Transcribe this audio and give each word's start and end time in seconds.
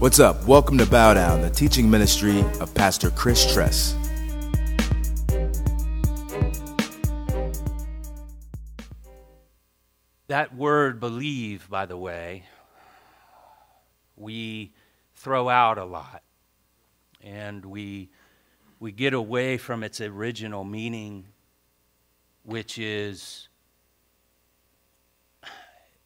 What's 0.00 0.18
up? 0.18 0.46
Welcome 0.46 0.78
to 0.78 0.86
Bow 0.86 1.12
Down, 1.12 1.42
the 1.42 1.50
teaching 1.50 1.90
ministry 1.90 2.40
of 2.58 2.72
Pastor 2.72 3.10
Chris 3.10 3.52
Tress. 3.52 3.94
That 10.28 10.56
word 10.56 11.00
believe, 11.00 11.68
by 11.68 11.84
the 11.84 11.98
way, 11.98 12.44
we 14.16 14.72
throw 15.16 15.50
out 15.50 15.76
a 15.76 15.84
lot 15.84 16.22
and 17.22 17.62
we, 17.66 18.08
we 18.78 18.92
get 18.92 19.12
away 19.12 19.58
from 19.58 19.84
its 19.84 20.00
original 20.00 20.64
meaning, 20.64 21.26
which 22.42 22.78
is 22.78 23.49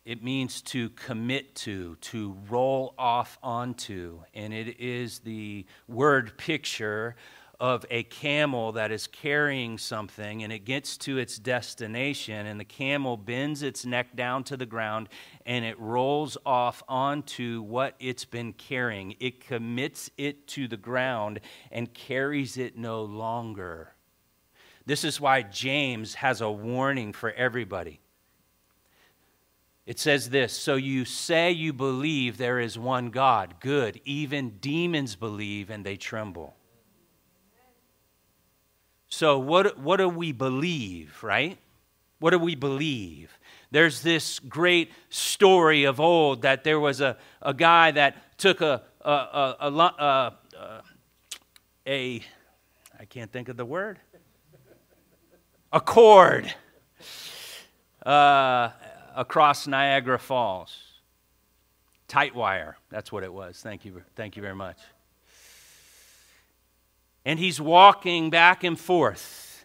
it 0.05 0.23
means 0.23 0.61
to 0.61 0.91
commit 0.91 1.55
to, 1.55 1.97
to 1.97 2.37
roll 2.51 2.95
off 2.99 3.39
onto. 3.43 4.21
And 4.35 4.53
it 4.53 4.79
is 4.79 5.21
the 5.21 5.65
word 5.89 6.37
picture 6.37 7.17
of 7.61 7.87
a 7.91 8.03
camel 8.03 8.73
that 8.73 8.91
is 8.91 9.07
carrying 9.07 9.79
something 9.79 10.43
and 10.43 10.53
it 10.53 10.65
gets 10.65 10.97
to 10.99 11.19
its 11.19 11.39
destination 11.39 12.47
and 12.47 12.59
the 12.59 12.65
camel 12.65 13.17
bends 13.17 13.63
its 13.63 13.87
neck 13.87 14.15
down 14.17 14.43
to 14.45 14.57
the 14.57 14.67
ground 14.67 15.09
and 15.47 15.65
it 15.65 15.79
rolls 15.79 16.37
off 16.45 16.83
onto 16.89 17.63
what 17.63 17.95
it's 18.01 18.25
been 18.25 18.53
carrying. 18.53 19.15
It 19.21 19.41
commits 19.41 20.11
it 20.19 20.47
to 20.49 20.69
the 20.69 20.77
ground 20.77 21.41
and 21.71 21.95
carries 21.95 22.59
it 22.59 22.77
no 22.77 23.05
longer. 23.05 23.95
This 24.85 25.05
is 25.05 25.21
why 25.21 25.43
James 25.43 26.15
has 26.17 26.43
a 26.43 26.51
warning 26.51 27.13
for 27.15 27.33
everybody. 27.33 28.01
It 29.87 29.99
says 29.99 30.31
this 30.31 30.53
So 30.53 30.77
you 30.77 31.05
say 31.05 31.51
you 31.51 31.73
believe 31.73 32.39
there 32.39 32.61
is 32.61 32.79
one 32.79 33.11
God. 33.11 33.57
Good. 33.61 34.01
Even 34.05 34.59
demons 34.61 35.17
believe 35.17 35.71
and 35.71 35.85
they 35.85 35.97
tremble. 35.97 36.55
So, 39.09 39.39
what, 39.39 39.79
what 39.79 39.99
do 39.99 40.09
we 40.09 40.33
believe, 40.33 41.23
right? 41.23 41.57
What 42.19 42.31
do 42.31 42.39
we 42.39 42.57
believe? 42.57 43.39
There's 43.71 44.01
this 44.01 44.41
great 44.41 44.91
story 45.09 45.85
of 45.85 46.01
old 46.01 46.43
that 46.43 46.65
there 46.65 46.81
was 46.81 47.01
a, 47.01 47.17
a 47.41 47.55
guy 47.55 47.93
that 47.93 48.39
took 48.39 48.61
a, 48.61 48.83
a, 49.03 49.11
a, 49.11 49.57
a, 49.61 50.35
a, 50.57 50.83
a 51.87 52.23
I 52.99 53.05
can't 53.05 53.31
think 53.31 53.49
of 53.49 53.57
the 53.57 53.65
word, 53.65 53.99
a 55.73 55.81
cord. 55.81 56.53
Uh, 58.05 58.71
across 59.15 59.67
Niagara 59.67 60.19
Falls. 60.19 60.77
Tight 62.09 62.35
wire, 62.35 62.77
that's 62.91 63.11
what 63.11 63.25
it 63.25 63.33
was. 63.33 63.61
Thank 63.61 63.85
you, 63.85 64.03
thank 64.15 64.37
you 64.37 64.43
very 64.43 64.55
much. 64.55 64.79
And 67.25 67.39
he's 67.39 67.61
walking 67.61 68.29
back 68.29 68.65
and 68.65 68.79
forth. 68.79 69.65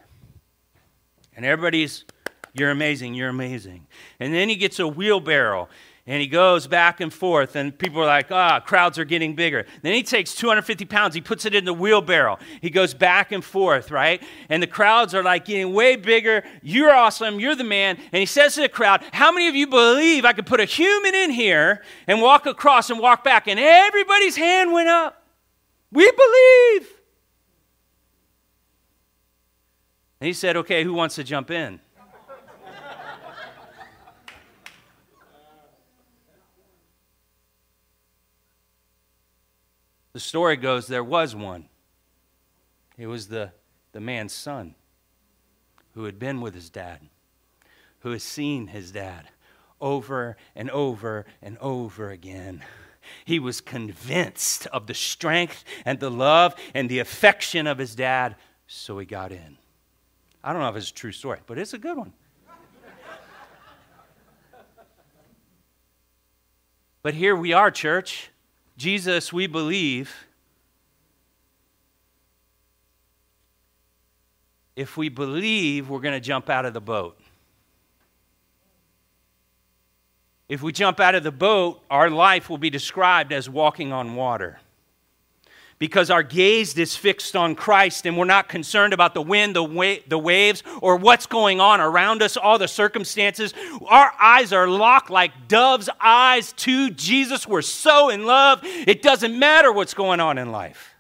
And 1.36 1.46
everybody's, 1.46 2.06
you're 2.54 2.72
amazing, 2.72 3.14
you're 3.14 3.30
amazing. 3.30 3.88
And 4.20 4.34
then 4.34 4.50
he 4.50 4.56
gets 4.56 4.80
a 4.80 4.88
wheelbarrow 4.88 5.68
and 6.10 6.20
he 6.20 6.26
goes 6.26 6.66
back 6.66 7.02
and 7.02 7.14
forth, 7.14 7.56
and 7.56 7.78
people 7.78 8.02
are 8.02 8.08
like, 8.08 8.32
ah, 8.32 8.60
crowds 8.60 8.98
are 8.98 9.06
getting 9.06 9.36
bigger. 9.36 9.68
Then 9.84 9.94
he 9.94 10.02
takes 10.02 10.34
250 10.34 10.86
pounds, 10.86 11.14
he 11.14 11.22
puts 11.22 11.46
it 11.46 11.54
in 11.54 11.66
the 11.66 11.74
wheelbarrow. 11.74 12.40
He 12.62 12.72
goes 12.72 12.96
back 12.96 13.32
and 13.32 13.46
forth, 13.46 13.92
right? 13.92 14.20
And 14.50 14.64
the 14.64 14.68
crowds 14.68 15.14
are 15.14 15.22
like 15.22 15.46
getting 15.46 15.72
way 15.72 15.98
bigger. 15.98 16.44
You're 16.64 16.92
awesome, 16.92 17.40
you're 17.40 17.54
the 17.54 17.64
man. 17.64 17.96
And 18.12 18.20
he 18.20 18.26
says 18.26 18.56
to 18.56 18.62
the 18.62 18.70
crowd, 18.70 19.04
How 19.14 19.32
many 19.32 19.50
of 19.50 19.56
you 19.56 19.68
believe 19.68 20.26
I 20.26 20.34
could 20.34 20.48
put 20.48 20.60
a 20.60 20.66
human 20.66 21.14
in 21.14 21.30
here 21.30 21.84
and 22.08 22.24
walk 22.24 22.48
across 22.48 22.90
and 22.90 23.00
walk 23.00 23.24
back? 23.24 23.48
And 23.48 23.60
everybody's 23.60 24.36
hand 24.36 24.74
went 24.74 24.90
up. 24.90 25.24
We 25.92 26.10
believe. 26.10 26.90
And 30.20 30.26
he 30.26 30.34
said, 30.34 30.58
Okay, 30.58 30.84
who 30.84 30.94
wants 30.96 31.14
to 31.16 31.24
jump 31.24 31.52
in? 31.52 31.80
The 40.20 40.26
story 40.26 40.58
goes 40.58 40.88
there 40.88 41.02
was 41.02 41.34
one. 41.34 41.70
It 42.98 43.08
was 43.08 43.30
the, 43.30 43.54
the 43.94 44.02
man's 44.02 44.34
son 44.34 44.76
who 45.94 46.04
had 46.04 46.20
been 46.20 46.42
with 46.42 46.54
his 46.54 46.70
dad, 46.70 47.08
who 48.00 48.12
had 48.12 48.22
seen 48.22 48.68
his 48.68 48.92
dad 48.92 49.30
over 49.80 50.36
and 50.58 50.70
over 50.72 51.26
and 51.42 51.58
over 51.60 52.10
again. 52.10 52.66
He 53.24 53.40
was 53.40 53.62
convinced 53.62 54.68
of 54.68 54.88
the 54.88 54.94
strength 54.94 55.64
and 55.86 56.02
the 56.02 56.12
love 56.12 56.54
and 56.74 56.90
the 56.90 57.00
affection 57.00 57.66
of 57.66 57.78
his 57.78 57.96
dad, 57.96 58.36
so 58.68 59.00
he 59.00 59.06
got 59.06 59.32
in. 59.32 59.58
I 60.44 60.52
don't 60.52 60.62
know 60.62 60.68
if 60.68 60.76
it's 60.76 60.92
a 60.92 60.94
true 60.94 61.14
story, 61.14 61.40
but 61.48 61.58
it's 61.58 61.74
a 61.74 61.78
good 61.78 61.96
one. 61.96 62.12
but 67.04 67.14
here 67.14 67.38
we 67.38 67.54
are, 67.54 67.72
church. 67.72 68.32
Jesus, 68.80 69.34
we 69.34 69.46
believe, 69.46 70.10
if 74.74 74.96
we 74.96 75.10
believe, 75.10 75.90
we're 75.90 76.00
going 76.00 76.14
to 76.14 76.22
jump 76.22 76.50
out 76.50 76.64
of 76.64 76.74
the 76.74 76.80
boat. 76.80 77.20
If 80.48 80.62
we 80.64 80.72
jump 80.72 81.02
out 81.02 81.14
of 81.14 81.24
the 81.24 81.32
boat, 81.32 81.82
our 81.92 82.10
life 82.10 82.50
will 82.50 82.58
be 82.58 82.70
described 82.70 83.34
as 83.34 83.50
walking 83.50 83.92
on 83.92 84.16
water 84.16 84.60
because 85.80 86.10
our 86.10 86.24
gaze 86.24 86.78
is 86.78 86.96
fixed 86.96 87.36
on 87.36 87.56
Christ 87.56 88.06
and 88.06 88.18
we're 88.18 88.26
not 88.26 88.50
concerned 88.50 88.94
about 88.94 89.14
the 89.14 89.22
wind, 89.22 89.56
the, 89.56 89.64
wa- 89.64 89.96
the 90.08 90.20
waves, 90.20 90.62
or 90.82 90.98
what's 90.98 91.26
going 91.26 91.62
on 91.62 91.80
around 91.80 92.22
us, 92.22 92.36
all 92.38 92.58
the 92.58 92.68
circumstances. 92.68 93.54
Our 93.88 94.12
eyes 94.22 94.52
are 94.52 94.68
locked 94.68 95.10
like 95.10 95.48
dove's 95.48 95.90
eyes 96.02 96.52
to 96.54 96.90
Jesus. 96.92 97.48
We're 97.48 97.62
so 97.62 98.10
in 98.10 98.26
love, 98.26 98.60
it 98.64 99.02
doesn't 99.02 99.38
matter 99.40 99.72
what's 99.72 99.94
going 99.94 100.20
on 100.20 100.38
in 100.38 100.52
life. 100.52 100.96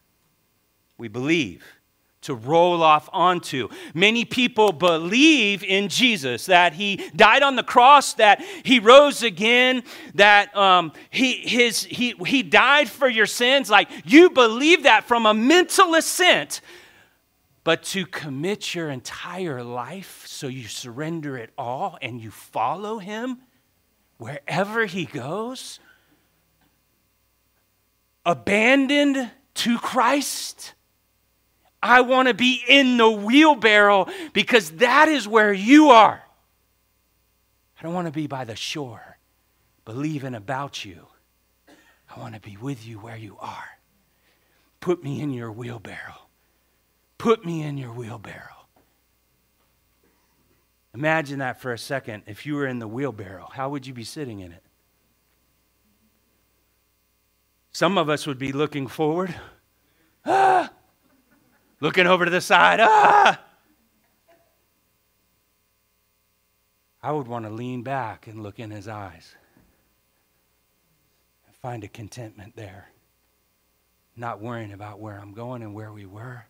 We 0.97 1.09
believe 1.09 1.63
to 2.21 2.35
roll 2.35 2.83
off 2.83 3.09
onto. 3.13 3.69
Many 3.93 4.25
people 4.25 4.71
believe 4.71 5.63
in 5.63 5.87
Jesus, 5.87 6.47
that 6.47 6.73
he 6.73 6.97
died 7.15 7.43
on 7.43 7.55
the 7.55 7.63
cross, 7.63 8.13
that 8.15 8.41
he 8.63 8.79
rose 8.79 9.23
again, 9.23 9.83
that 10.15 10.55
um, 10.55 10.91
he, 11.09 11.33
his, 11.33 11.83
he, 11.83 12.13
he 12.25 12.43
died 12.43 12.89
for 12.89 13.07
your 13.07 13.25
sins. 13.25 13.69
Like 13.69 13.89
you 14.05 14.29
believe 14.29 14.83
that 14.83 15.05
from 15.05 15.25
a 15.25 15.33
mental 15.33 15.95
assent. 15.95 16.61
But 17.63 17.83
to 17.83 18.05
commit 18.05 18.73
your 18.73 18.89
entire 18.89 19.63
life 19.63 20.23
so 20.25 20.47
you 20.47 20.67
surrender 20.67 21.37
it 21.37 21.51
all 21.57 21.97
and 22.01 22.19
you 22.19 22.31
follow 22.31 22.99
him 22.99 23.39
wherever 24.17 24.85
he 24.85 25.05
goes, 25.05 25.79
abandoned 28.25 29.31
to 29.55 29.77
Christ 29.77 30.73
I 31.81 32.01
want 32.01 32.27
to 32.27 32.33
be 32.33 32.61
in 32.67 32.97
the 32.97 33.09
wheelbarrow 33.09 34.07
because 34.33 34.71
that 34.71 35.07
is 35.07 35.27
where 35.27 35.53
you 35.53 35.89
are. 35.89 36.21
I 37.79 37.83
don't 37.83 37.93
want 37.93 38.07
to 38.07 38.11
be 38.11 38.27
by 38.27 38.43
the 38.43 38.55
shore 38.55 39.17
believing 39.85 40.35
about 40.35 40.83
you. 40.83 41.07
I 42.13 42.19
want 42.19 42.35
to 42.35 42.41
be 42.41 42.57
with 42.57 42.85
you 42.85 42.99
where 42.99 43.15
you 43.15 43.37
are. 43.39 43.79
Put 44.81 45.03
me 45.03 45.21
in 45.21 45.31
your 45.31 45.51
wheelbarrow. 45.51 46.27
Put 47.17 47.45
me 47.45 47.63
in 47.63 47.77
your 47.77 47.93
wheelbarrow. 47.93 48.67
Imagine 50.93 51.39
that 51.39 51.61
for 51.61 51.71
a 51.71 51.77
second. 51.77 52.23
If 52.25 52.45
you 52.45 52.55
were 52.55 52.67
in 52.67 52.79
the 52.79 52.87
wheelbarrow, 52.87 53.49
how 53.53 53.69
would 53.69 53.85
you 53.85 53.93
be 53.93 54.03
sitting 54.03 54.39
in 54.39 54.51
it? 54.51 54.63
Some 57.71 57.97
of 57.97 58.09
us 58.09 58.25
would 58.27 58.39
be 58.39 58.51
looking 58.51 58.87
forward. 58.87 59.33
Ah! 60.25 60.69
Looking 61.79 62.07
over 62.07 62.25
to 62.25 62.31
the 62.31 62.41
side. 62.41 62.79
Ah! 62.81 63.41
I 67.01 67.11
would 67.11 67.27
want 67.27 67.45
to 67.45 67.51
lean 67.51 67.81
back 67.81 68.27
and 68.27 68.43
look 68.43 68.59
in 68.59 68.71
his 68.71 68.87
eyes 68.87 69.35
and 71.47 71.55
find 71.55 71.83
a 71.83 71.87
contentment 71.87 72.55
there, 72.55 72.89
not 74.17 74.41
worrying 74.41 74.73
about 74.73 74.99
where 74.99 75.17
I'm 75.17 75.33
going 75.33 75.61
and 75.61 75.73
where 75.73 75.93
we 75.93 76.05
were 76.05 76.45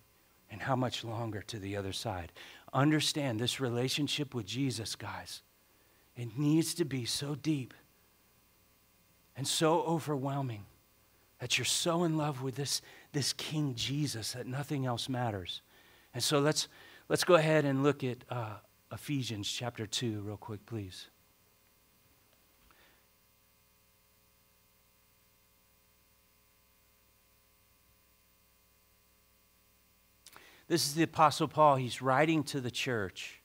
and 0.52 0.62
how 0.62 0.76
much 0.76 1.04
longer 1.04 1.44
to 1.44 1.60
the 1.60 1.78
other 1.78 1.94
side. 1.94 2.32
Understand 2.74 3.40
this 3.40 3.60
relationship 3.60 4.34
with 4.34 4.48
Jesus, 4.48 4.96
guys. 4.96 5.44
It 6.16 6.38
needs 6.38 6.74
to 6.76 6.86
be 6.86 7.06
so 7.06 7.36
deep 7.36 7.74
and 9.38 9.48
so 9.48 9.82
overwhelming 9.84 10.66
that 11.40 11.58
you're 11.58 11.66
so 11.66 12.04
in 12.04 12.18
love 12.18 12.42
with 12.42 12.56
this, 12.56 12.82
this 13.12 13.34
King 13.34 13.74
Jesus, 13.76 14.34
that 14.34 14.48
nothing 14.48 14.86
else 14.86 15.10
matters. 15.10 15.62
And 16.14 16.24
so 16.24 16.40
let's, 16.40 16.68
let's 17.08 17.24
go 17.24 17.36
ahead 17.36 17.66
and 17.66 17.84
look 17.84 18.04
at 18.04 18.24
uh, 18.30 18.58
Ephesians 18.92 19.50
chapter 19.52 19.86
2, 19.86 20.22
real 20.22 20.38
quick, 20.38 20.66
please. 20.66 21.08
This 30.68 30.86
is 30.86 30.94
the 30.94 31.02
Apostle 31.02 31.48
Paul. 31.48 31.78
He's 31.78 32.00
writing 32.00 32.44
to 32.46 32.62
the 32.62 32.70
church. 32.70 33.39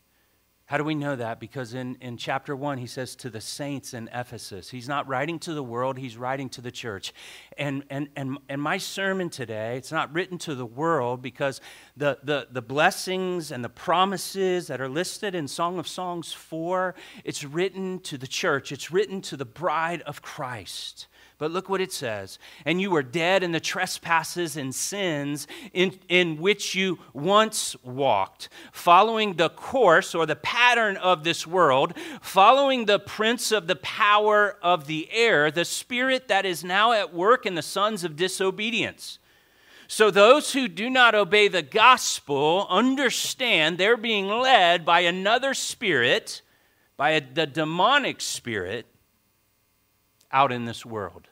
How 0.74 0.78
do 0.78 0.82
we 0.82 0.96
know 0.96 1.14
that? 1.14 1.38
Because 1.38 1.72
in, 1.72 1.96
in 2.00 2.16
chapter 2.16 2.56
1, 2.56 2.78
he 2.78 2.88
says 2.88 3.14
to 3.14 3.30
the 3.30 3.40
saints 3.40 3.94
in 3.94 4.10
Ephesus. 4.12 4.70
He's 4.70 4.88
not 4.88 5.06
writing 5.06 5.38
to 5.38 5.54
the 5.54 5.62
world, 5.62 5.96
he's 5.96 6.16
writing 6.16 6.48
to 6.48 6.60
the 6.60 6.72
church. 6.72 7.14
And, 7.56 7.84
and, 7.90 8.08
and, 8.16 8.38
and 8.48 8.60
my 8.60 8.78
sermon 8.78 9.30
today, 9.30 9.76
it's 9.76 9.92
not 9.92 10.12
written 10.12 10.36
to 10.38 10.56
the 10.56 10.66
world 10.66 11.22
because 11.22 11.60
the, 11.96 12.18
the, 12.24 12.48
the 12.50 12.60
blessings 12.60 13.52
and 13.52 13.64
the 13.64 13.68
promises 13.68 14.66
that 14.66 14.80
are 14.80 14.88
listed 14.88 15.36
in 15.36 15.46
Song 15.46 15.78
of 15.78 15.86
Songs 15.86 16.32
4, 16.32 16.96
it's 17.22 17.44
written 17.44 18.00
to 18.00 18.18
the 18.18 18.26
church, 18.26 18.72
it's 18.72 18.90
written 18.90 19.22
to 19.22 19.36
the 19.36 19.44
bride 19.44 20.02
of 20.02 20.22
Christ. 20.22 21.06
But 21.44 21.52
look 21.52 21.68
what 21.68 21.82
it 21.82 21.92
says. 21.92 22.38
And 22.64 22.80
you 22.80 22.90
were 22.90 23.02
dead 23.02 23.42
in 23.42 23.52
the 23.52 23.60
trespasses 23.60 24.56
and 24.56 24.74
sins 24.74 25.46
in, 25.74 25.98
in 26.08 26.38
which 26.38 26.74
you 26.74 27.00
once 27.12 27.76
walked, 27.84 28.48
following 28.72 29.34
the 29.34 29.50
course 29.50 30.14
or 30.14 30.24
the 30.24 30.36
pattern 30.36 30.96
of 30.96 31.22
this 31.22 31.46
world, 31.46 31.92
following 32.22 32.86
the 32.86 32.98
prince 32.98 33.52
of 33.52 33.66
the 33.66 33.76
power 33.76 34.56
of 34.62 34.86
the 34.86 35.06
air, 35.12 35.50
the 35.50 35.66
spirit 35.66 36.28
that 36.28 36.46
is 36.46 36.64
now 36.64 36.92
at 36.92 37.12
work 37.12 37.44
in 37.44 37.56
the 37.56 37.60
sons 37.60 38.04
of 38.04 38.16
disobedience. 38.16 39.18
So 39.86 40.10
those 40.10 40.54
who 40.54 40.66
do 40.66 40.88
not 40.88 41.14
obey 41.14 41.48
the 41.48 41.60
gospel 41.60 42.66
understand 42.70 43.76
they're 43.76 43.98
being 43.98 44.28
led 44.28 44.86
by 44.86 45.00
another 45.00 45.52
spirit, 45.52 46.40
by 46.96 47.10
a, 47.10 47.20
the 47.20 47.46
demonic 47.46 48.22
spirit 48.22 48.86
out 50.34 50.50
in 50.50 50.64
this 50.64 50.84
world. 50.84 51.28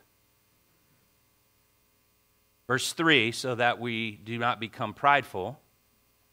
Verse 2.72 2.94
3 2.94 3.32
so 3.32 3.54
that 3.54 3.80
we 3.80 4.12
do 4.12 4.38
not 4.38 4.58
become 4.58 4.94
prideful, 4.94 5.60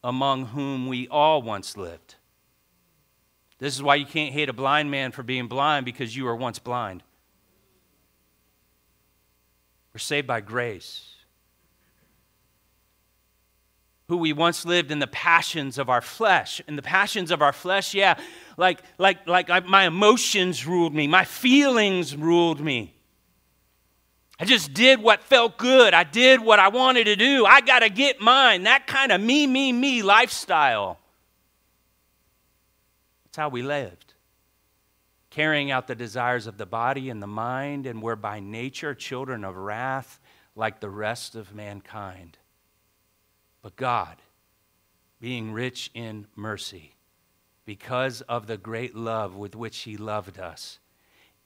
among 0.02 0.46
whom 0.46 0.86
we 0.86 1.06
all 1.08 1.42
once 1.42 1.76
lived. 1.76 2.14
This 3.58 3.74
is 3.74 3.82
why 3.82 3.96
you 3.96 4.06
can't 4.06 4.32
hate 4.32 4.48
a 4.48 4.54
blind 4.54 4.90
man 4.90 5.12
for 5.12 5.22
being 5.22 5.48
blind 5.48 5.84
because 5.84 6.16
you 6.16 6.24
were 6.24 6.34
once 6.34 6.58
blind. 6.58 7.02
We're 9.92 9.98
saved 9.98 10.26
by 10.26 10.40
grace. 10.40 11.14
Who 14.08 14.16
we 14.16 14.32
once 14.32 14.64
lived 14.64 14.90
in 14.90 14.98
the 14.98 15.08
passions 15.08 15.76
of 15.76 15.90
our 15.90 16.00
flesh. 16.00 16.62
In 16.66 16.74
the 16.74 16.80
passions 16.80 17.30
of 17.30 17.42
our 17.42 17.52
flesh, 17.52 17.92
yeah, 17.92 18.18
like, 18.56 18.80
like, 18.96 19.28
like 19.28 19.50
I, 19.50 19.60
my 19.60 19.84
emotions 19.86 20.66
ruled 20.66 20.94
me, 20.94 21.06
my 21.06 21.26
feelings 21.26 22.16
ruled 22.16 22.62
me. 22.62 22.94
I 24.40 24.46
just 24.46 24.72
did 24.72 25.02
what 25.02 25.22
felt 25.22 25.58
good. 25.58 25.92
I 25.92 26.02
did 26.02 26.40
what 26.40 26.58
I 26.58 26.68
wanted 26.68 27.04
to 27.04 27.16
do. 27.16 27.44
I 27.44 27.60
got 27.60 27.80
to 27.80 27.90
get 27.90 28.22
mine. 28.22 28.62
That 28.62 28.86
kind 28.86 29.12
of 29.12 29.20
me, 29.20 29.46
me, 29.46 29.70
me 29.70 30.02
lifestyle. 30.02 30.98
That's 33.26 33.36
how 33.36 33.50
we 33.50 33.60
lived. 33.60 34.14
Carrying 35.28 35.70
out 35.70 35.86
the 35.86 35.94
desires 35.94 36.46
of 36.46 36.56
the 36.56 36.64
body 36.64 37.10
and 37.10 37.22
the 37.22 37.26
mind, 37.26 37.84
and 37.86 38.00
we're 38.02 38.16
by 38.16 38.40
nature 38.40 38.94
children 38.94 39.44
of 39.44 39.56
wrath 39.56 40.18
like 40.56 40.80
the 40.80 40.88
rest 40.88 41.34
of 41.34 41.54
mankind. 41.54 42.38
But 43.60 43.76
God, 43.76 44.16
being 45.20 45.52
rich 45.52 45.90
in 45.92 46.26
mercy, 46.34 46.94
because 47.66 48.22
of 48.22 48.46
the 48.46 48.56
great 48.56 48.96
love 48.96 49.36
with 49.36 49.54
which 49.54 49.80
He 49.80 49.98
loved 49.98 50.38
us, 50.38 50.78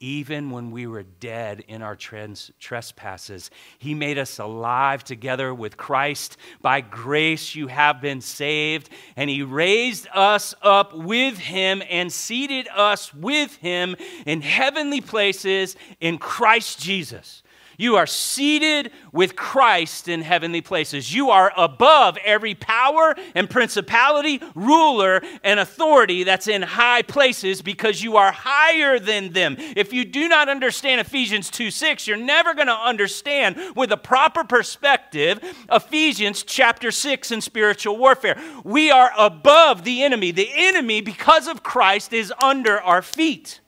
even 0.04 0.50
when 0.50 0.70
we 0.70 0.86
were 0.86 1.02
dead 1.02 1.64
in 1.66 1.80
our 1.80 1.96
trans- 1.96 2.50
trespasses. 2.60 3.50
He 3.78 3.94
made 3.94 4.18
us 4.18 4.38
alive 4.38 5.02
together 5.02 5.54
with 5.54 5.78
Christ. 5.78 6.36
By 6.60 6.82
grace 6.82 7.54
you 7.54 7.68
have 7.68 8.02
been 8.02 8.20
saved, 8.20 8.90
and 9.16 9.30
He 9.30 9.42
raised 9.42 10.06
us 10.12 10.54
up 10.60 10.94
with 10.94 11.38
Him 11.38 11.82
and 11.88 12.12
seated 12.12 12.68
us 12.68 13.14
with 13.14 13.56
Him 13.56 13.96
in 14.26 14.42
heavenly 14.42 15.00
places 15.00 15.74
in 16.00 16.18
Christ 16.18 16.80
Jesus 16.80 17.42
you 17.76 17.96
are 17.96 18.06
seated 18.06 18.90
with 19.12 19.36
Christ 19.36 20.08
in 20.08 20.22
heavenly 20.22 20.60
places. 20.60 21.14
You 21.14 21.30
are 21.30 21.52
above 21.56 22.16
every 22.24 22.54
power 22.54 23.14
and 23.34 23.48
principality, 23.48 24.40
ruler, 24.54 25.22
and 25.42 25.60
authority 25.60 26.24
that's 26.24 26.48
in 26.48 26.62
high 26.62 27.02
places 27.02 27.62
because 27.62 28.02
you 28.02 28.16
are 28.16 28.32
higher 28.32 28.98
than 28.98 29.32
them. 29.32 29.56
If 29.58 29.92
you 29.92 30.04
do 30.04 30.28
not 30.28 30.48
understand 30.48 31.00
Ephesians 31.00 31.50
2 31.50 31.70
6, 31.70 32.06
you're 32.06 32.16
never 32.16 32.54
going 32.54 32.66
to 32.68 32.72
understand 32.72 33.56
with 33.76 33.92
a 33.92 33.96
proper 33.96 34.44
perspective 34.44 35.40
Ephesians 35.70 36.42
chapter 36.42 36.90
6 36.90 37.30
in 37.30 37.40
spiritual 37.40 37.96
warfare. 37.96 38.40
We 38.64 38.90
are 38.90 39.10
above 39.16 39.84
the 39.84 40.02
enemy. 40.02 40.30
The 40.30 40.50
enemy, 40.54 41.00
because 41.00 41.46
of 41.46 41.62
Christ, 41.62 42.12
is 42.12 42.32
under 42.40 42.80
our 42.80 43.02
feet. 43.02 43.60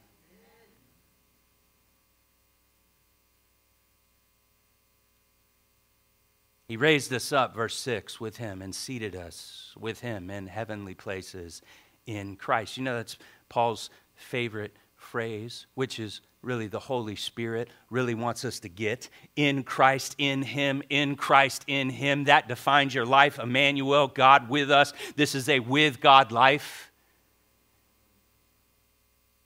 He 6.68 6.76
raised 6.76 7.12
us 7.12 7.32
up, 7.32 7.54
verse 7.54 7.76
6, 7.76 8.20
with 8.20 8.38
him 8.38 8.60
and 8.60 8.74
seated 8.74 9.14
us 9.14 9.72
with 9.78 10.00
him 10.00 10.30
in 10.30 10.48
heavenly 10.48 10.94
places 10.94 11.62
in 12.06 12.36
Christ. 12.36 12.76
You 12.76 12.82
know, 12.82 12.96
that's 12.96 13.18
Paul's 13.48 13.88
favorite 14.16 14.74
phrase, 14.96 15.66
which 15.74 16.00
is 16.00 16.22
really 16.42 16.66
the 16.66 16.80
Holy 16.80 17.14
Spirit 17.14 17.68
really 17.90 18.14
wants 18.14 18.44
us 18.44 18.60
to 18.60 18.68
get. 18.68 19.08
In 19.36 19.62
Christ, 19.62 20.16
in 20.18 20.42
Him, 20.42 20.82
in 20.90 21.16
Christ, 21.16 21.64
in 21.66 21.90
Him. 21.90 22.24
That 22.24 22.48
defines 22.48 22.94
your 22.94 23.06
life. 23.06 23.38
Emmanuel, 23.38 24.08
God 24.08 24.48
with 24.48 24.70
us. 24.70 24.92
This 25.14 25.34
is 25.34 25.48
a 25.48 25.60
with 25.60 26.00
God 26.00 26.32
life. 26.32 26.90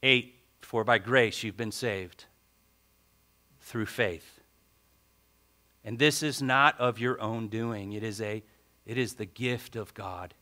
Eight, 0.02 0.36
for 0.62 0.84
by 0.84 0.98
grace 0.98 1.42
you've 1.42 1.56
been 1.56 1.72
saved 1.72 2.24
through 3.60 3.86
faith 3.86 4.39
and 5.84 5.98
this 5.98 6.22
is 6.22 6.42
not 6.42 6.78
of 6.78 6.98
your 6.98 7.20
own 7.20 7.48
doing. 7.48 7.92
It 7.92 8.02
is, 8.02 8.20
a, 8.20 8.42
it 8.86 8.98
is 8.98 9.14
the 9.14 9.26
gift 9.26 9.76
of 9.76 9.94
God, 9.94 10.34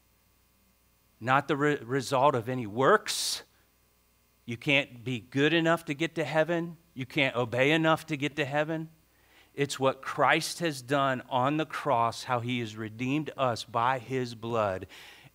not 1.21 1.49
the 1.49 1.57
re- 1.57 1.79
result 1.83 2.35
of 2.35 2.49
any 2.49 2.67
works. 2.67 3.43
You 4.45 4.57
can't 4.57 5.05
be 5.05 5.21
good 5.21 5.53
enough 5.53 5.85
to 5.87 5.95
get 5.95 6.15
to 6.17 6.25
heaven. 6.25 6.77
You 6.95 7.07
can't 7.07 7.37
obey 7.37 7.71
enough 7.71 8.07
to 8.07 8.17
get 8.17 8.37
to 8.37 8.45
heaven. 8.45 8.89
It's 9.55 9.79
what 9.79 10.03
Christ 10.03 10.61
has 10.61 10.83
done 10.83 11.23
on 11.29 11.57
the 11.57 11.67
cross, 11.67 12.25
how 12.25 12.41
he 12.41 12.61
has 12.61 12.77
redeemed 12.77 13.31
us 13.37 13.65
by 13.65 13.99
his 13.99 14.35
blood. 14.35 14.87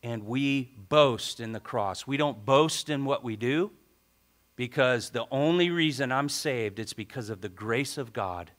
And 0.01 0.25
we 0.25 0.71
boast 0.89 1.39
in 1.39 1.51
the 1.51 1.59
cross. 1.59 2.07
We 2.07 2.17
don't 2.17 2.45
boast 2.45 2.89
in 2.89 3.05
what 3.05 3.23
we 3.23 3.35
do 3.35 3.71
because 4.55 5.09
the 5.09 5.25
only 5.31 5.69
reason 5.69 6.11
I'm 6.11 6.29
saved 6.29 6.79
it's 6.79 6.93
because 6.93 7.29
of 7.29 7.41
the 7.41 7.49
grace 7.49 7.97
of 7.97 8.13
God. 8.13 8.51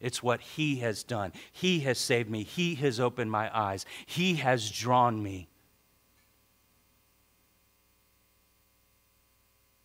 It's 0.00 0.22
what 0.22 0.40
He 0.40 0.76
has 0.76 1.02
done. 1.02 1.32
He 1.52 1.80
has 1.80 1.98
saved 1.98 2.30
me. 2.30 2.44
He 2.44 2.74
has 2.76 3.00
opened 3.00 3.30
my 3.30 3.56
eyes. 3.56 3.84
He 4.06 4.36
has 4.36 4.70
drawn 4.70 5.22
me. 5.22 5.48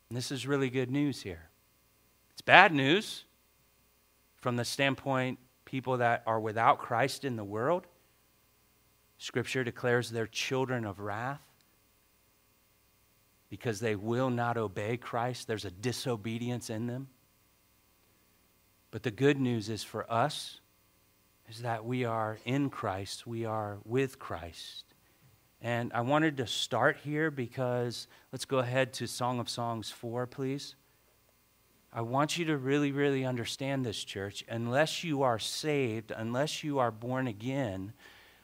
And 0.10 0.18
this 0.18 0.32
is 0.32 0.46
really 0.46 0.70
good 0.70 0.92
news 0.92 1.22
here. 1.24 1.50
It's 2.34 2.42
bad 2.42 2.72
news 2.72 3.24
from 4.36 4.58
the 4.58 4.66
standpoint 4.66 5.40
people 5.66 5.98
that 5.98 6.22
are 6.28 6.40
without 6.40 6.78
Christ 6.78 7.26
in 7.26 7.36
the 7.36 7.44
world. 7.44 7.88
Scripture 9.18 9.64
declares 9.64 10.12
they're 10.12 10.28
children 10.28 10.86
of 10.86 11.00
wrath 11.00 11.42
because 13.50 13.80
they 13.80 13.96
will 13.96 14.30
not 14.30 14.58
obey 14.58 14.98
Christ. 14.98 15.48
There's 15.48 15.66
a 15.66 15.72
disobedience 15.72 16.70
in 16.70 16.88
them. 16.88 17.08
But 18.94 19.02
the 19.02 19.10
good 19.10 19.40
news 19.40 19.70
is 19.70 19.84
for 19.84 20.06
us 20.08 20.60
is 21.50 21.64
that 21.64 21.84
we 21.84 22.06
are 22.06 22.38
in 22.46 22.70
Christ, 22.70 23.26
we 23.26 23.44
are 23.44 23.80
with 23.86 24.20
Christ. 24.20 24.84
And 25.64 25.92
I 25.94 26.02
wanted 26.02 26.38
to 26.38 26.46
start 26.46 26.98
here 27.04 27.32
because 27.32 28.08
let's 28.32 28.46
go 28.46 28.60
ahead 28.60 28.94
to 28.94 29.08
Song 29.08 29.40
of 29.40 29.50
Songs 29.50 29.90
4, 29.90 30.28
please. 30.28 30.76
I 31.92 32.02
want 32.02 32.38
you 32.38 32.46
to 32.46 32.56
really, 32.56 32.92
really 32.92 33.26
understand 33.26 33.84
this, 33.84 34.04
church. 34.04 34.44
Unless 34.48 35.04
you 35.04 35.24
are 35.24 35.40
saved, 35.40 36.14
unless 36.16 36.64
you 36.64 36.78
are 36.78 36.92
born 36.92 37.26
again, 37.26 37.94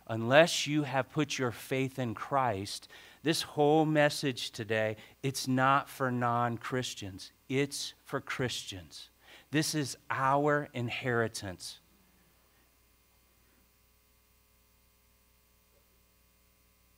unless 0.08 0.66
you 0.66 0.82
have 0.82 1.12
put 1.12 1.38
your 1.38 1.52
faith 1.52 2.00
in 2.00 2.16
Christ, 2.16 2.88
this 3.22 3.44
whole 3.44 3.86
message 3.86 4.50
today, 4.50 4.98
it's 5.22 5.48
not 5.48 5.88
for 5.88 6.10
non 6.10 6.58
Christians, 6.58 7.34
it's 7.48 7.94
for 8.04 8.20
Christians. 8.20 9.10
This 9.52 9.74
is 9.74 9.98
our 10.10 10.70
inheritance. 10.74 11.80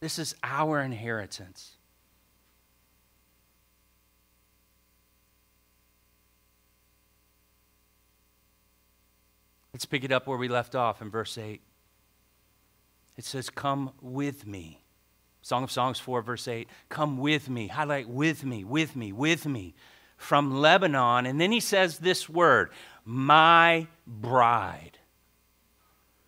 This 0.01 0.19
is 0.19 0.35
our 0.43 0.81
inheritance. 0.81 1.77
Let's 9.73 9.85
pick 9.85 10.03
it 10.03 10.11
up 10.11 10.27
where 10.27 10.37
we 10.37 10.49
left 10.49 10.75
off 10.75 11.01
in 11.01 11.09
verse 11.09 11.37
8. 11.37 11.61
It 13.15 13.23
says, 13.23 13.49
Come 13.49 13.91
with 14.01 14.45
me. 14.45 14.83
Song 15.41 15.63
of 15.63 15.71
Songs 15.71 15.99
4, 15.99 16.21
verse 16.21 16.47
8. 16.47 16.67
Come 16.89 17.17
with 17.17 17.49
me. 17.49 17.67
Highlight 17.67 18.09
with 18.09 18.43
me, 18.43 18.63
with 18.63 18.95
me, 18.95 19.13
with 19.13 19.45
me 19.45 19.73
from 20.21 20.61
Lebanon. 20.61 21.25
And 21.25 21.41
then 21.41 21.51
he 21.51 21.59
says 21.59 21.97
this 21.97 22.29
word, 22.29 22.69
my 23.05 23.87
bride. 24.05 24.99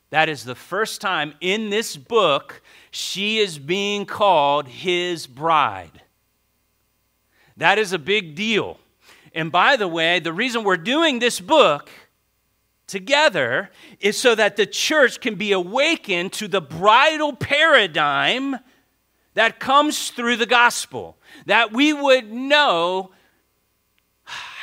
That 0.10 0.30
is 0.30 0.44
the 0.44 0.56
first 0.56 1.02
time 1.02 1.34
in 1.42 1.70
this 1.70 1.96
book 1.98 2.62
she 2.92 3.40
is 3.40 3.58
being 3.58 4.06
called 4.06 4.68
his 4.68 5.26
bride. 5.26 6.02
That 7.58 7.78
is 7.78 7.94
a 7.94 8.00
big 8.00 8.36
deal. 8.36 8.80
And 9.34 9.52
by 9.52 9.76
the 9.76 9.88
way, 9.88 10.20
the 10.20 10.34
reason 10.34 10.64
we're 10.64 10.78
doing 10.78 11.20
this 11.20 11.40
book 11.40 11.90
together 12.86 13.70
is 14.00 14.18
so 14.18 14.36
that 14.36 14.56
the 14.56 14.66
church 14.66 15.20
can 15.20 15.36
be 15.36 15.52
awakened 15.52 16.34
to 16.34 16.48
the 16.48 16.62
bridal 16.62 17.34
paradigm 17.34 18.58
that 19.34 19.60
comes 19.60 20.12
through 20.12 20.38
the 20.38 20.46
gospel. 20.46 21.18
That 21.48 21.72
we 21.74 21.94
would 21.94 22.32
know 22.32 23.12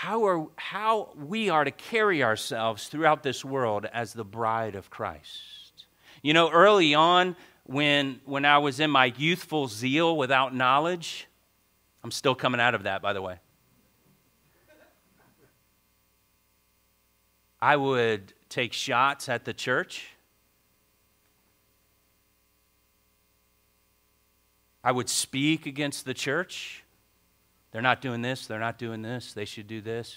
how, 0.00 0.24
are, 0.24 0.46
how 0.56 1.10
we 1.14 1.50
are 1.50 1.62
to 1.62 1.70
carry 1.70 2.24
ourselves 2.24 2.88
throughout 2.88 3.22
this 3.22 3.44
world 3.44 3.84
as 3.92 4.14
the 4.14 4.24
bride 4.24 4.74
of 4.74 4.88
Christ. 4.88 5.84
You 6.22 6.32
know, 6.32 6.50
early 6.50 6.94
on, 6.94 7.36
when, 7.64 8.18
when 8.24 8.46
I 8.46 8.56
was 8.56 8.80
in 8.80 8.90
my 8.90 9.12
youthful 9.18 9.68
zeal 9.68 10.16
without 10.16 10.54
knowledge, 10.54 11.28
I'm 12.02 12.10
still 12.10 12.34
coming 12.34 12.62
out 12.62 12.74
of 12.74 12.84
that, 12.84 13.02
by 13.02 13.12
the 13.12 13.20
way. 13.20 13.40
I 17.60 17.76
would 17.76 18.32
take 18.48 18.72
shots 18.72 19.28
at 19.28 19.44
the 19.44 19.52
church. 19.52 20.06
I 24.82 24.92
would 24.92 25.10
speak 25.10 25.66
against 25.66 26.06
the 26.06 26.14
church. 26.14 26.84
They're 27.72 27.82
not 27.82 28.00
doing 28.00 28.22
this, 28.22 28.46
they're 28.46 28.58
not 28.58 28.78
doing 28.78 29.02
this, 29.02 29.32
they 29.32 29.44
should 29.44 29.66
do 29.66 29.80
this. 29.80 30.16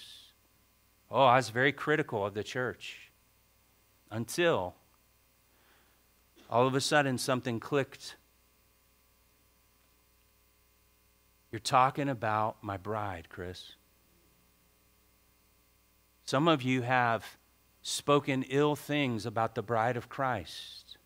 Oh, 1.10 1.24
I 1.24 1.36
was 1.36 1.50
very 1.50 1.72
critical 1.72 2.26
of 2.26 2.34
the 2.34 2.42
church 2.42 3.10
until 4.10 4.74
all 6.50 6.66
of 6.66 6.74
a 6.74 6.80
sudden 6.80 7.18
something 7.18 7.60
clicked. 7.60 8.16
You're 11.52 11.60
talking 11.60 12.08
about 12.08 12.56
my 12.62 12.76
bride, 12.76 13.28
Chris. 13.28 13.74
Some 16.24 16.48
of 16.48 16.62
you 16.62 16.82
have 16.82 17.36
spoken 17.82 18.44
ill 18.48 18.74
things 18.74 19.26
about 19.26 19.54
the 19.54 19.62
bride 19.62 19.96
of 19.96 20.08
Christ. 20.08 20.96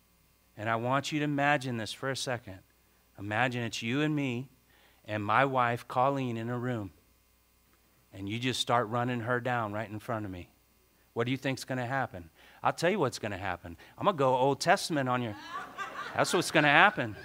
And 0.57 0.69
I 0.69 0.75
want 0.77 1.11
you 1.11 1.19
to 1.19 1.25
imagine 1.25 1.77
this 1.77 1.93
for 1.93 2.09
a 2.09 2.15
second. 2.15 2.59
Imagine 3.19 3.63
it's 3.63 3.83
you 3.83 4.01
and 4.01 4.15
me 4.15 4.49
and 5.09 5.23
my 5.23 5.43
wife, 5.43 5.87
Colleen, 5.87 6.37
in 6.37 6.49
a 6.49 6.57
room, 6.57 6.91
and 8.13 8.29
you 8.29 8.37
just 8.37 8.59
start 8.59 8.87
running 8.89 9.21
her 9.21 9.41
down 9.41 9.73
right 9.73 9.89
in 9.89 9.97
front 9.97 10.23
of 10.23 10.29
me, 10.29 10.49
what 11.13 11.25
do 11.25 11.31
you 11.31 11.37
think's 11.37 11.63
going 11.65 11.79
to 11.79 11.85
happen? 11.85 12.29
I'll 12.61 12.73
tell 12.73 12.91
you 12.91 12.99
what's 12.99 13.17
going 13.17 13.31
to 13.31 13.37
happen. 13.37 13.75
I'm 13.97 14.05
going 14.05 14.15
to 14.15 14.19
go 14.19 14.35
Old 14.35 14.61
Testament 14.61 15.09
on 15.09 15.23
you. 15.23 15.33
That's 16.15 16.31
what's 16.31 16.51
going 16.51 16.63
to 16.63 16.69
happen. 16.69 17.15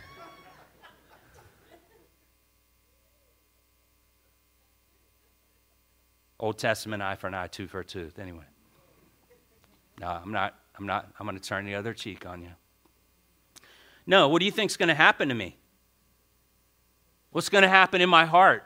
Old 6.40 6.58
Testament, 6.58 7.02
eye 7.02 7.16
for 7.16 7.26
an 7.26 7.34
eye, 7.34 7.48
tooth 7.48 7.70
for 7.70 7.80
a 7.80 7.84
tooth. 7.84 8.18
Anyway, 8.18 8.44
no, 10.00 10.06
I'm 10.06 10.32
not. 10.32 10.54
I'm 10.78 10.86
not. 10.86 11.12
I'm 11.20 11.26
going 11.26 11.38
to 11.38 11.48
turn 11.48 11.66
the 11.66 11.74
other 11.74 11.92
cheek 11.92 12.24
on 12.26 12.40
you. 12.42 12.50
No, 14.06 14.28
what 14.28 14.40
do 14.40 14.46
you 14.46 14.52
think's 14.52 14.76
going 14.76 14.88
to 14.88 14.94
happen 14.94 15.28
to 15.28 15.34
me? 15.34 15.58
What's 17.34 17.48
going 17.48 17.62
to 17.62 17.68
happen 17.68 18.00
in 18.00 18.08
my 18.08 18.26
heart? 18.26 18.62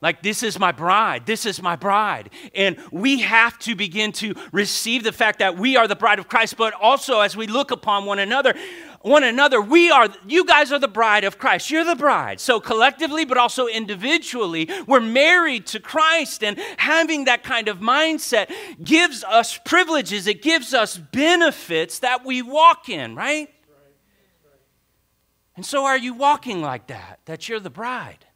Like, 0.00 0.22
this 0.22 0.42
is 0.42 0.58
my 0.58 0.72
bride. 0.72 1.26
This 1.26 1.44
is 1.44 1.60
my 1.60 1.76
bride. 1.76 2.30
And 2.54 2.78
we 2.90 3.20
have 3.20 3.58
to 3.58 3.74
begin 3.74 4.10
to 4.12 4.34
receive 4.52 5.04
the 5.04 5.12
fact 5.12 5.40
that 5.40 5.58
we 5.58 5.76
are 5.76 5.86
the 5.86 5.96
bride 5.96 6.18
of 6.18 6.26
Christ, 6.26 6.56
but 6.56 6.72
also 6.72 7.20
as 7.20 7.36
we 7.36 7.46
look 7.46 7.70
upon 7.70 8.06
one 8.06 8.18
another, 8.18 8.54
one 9.02 9.22
another, 9.22 9.60
we 9.60 9.90
are, 9.90 10.08
you 10.26 10.46
guys 10.46 10.72
are 10.72 10.78
the 10.78 10.88
bride 10.88 11.24
of 11.24 11.36
Christ. 11.36 11.70
You're 11.70 11.84
the 11.84 11.94
bride. 11.94 12.40
So 12.40 12.58
collectively, 12.58 13.26
but 13.26 13.36
also 13.36 13.66
individually, 13.66 14.70
we're 14.86 15.00
married 15.00 15.66
to 15.66 15.78
Christ. 15.78 16.42
And 16.42 16.58
having 16.78 17.26
that 17.26 17.42
kind 17.42 17.68
of 17.68 17.80
mindset 17.80 18.50
gives 18.82 19.24
us 19.24 19.58
privileges, 19.58 20.26
it 20.26 20.40
gives 20.40 20.72
us 20.72 20.96
benefits 20.96 21.98
that 21.98 22.24
we 22.24 22.40
walk 22.40 22.88
in, 22.88 23.14
right? 23.14 23.50
And 25.56 25.64
so, 25.64 25.86
are 25.86 25.96
you 25.96 26.12
walking 26.12 26.60
like 26.60 26.86
that? 26.88 27.20
That 27.24 27.48
you're 27.48 27.60
the 27.60 27.70
bride? 27.70 28.26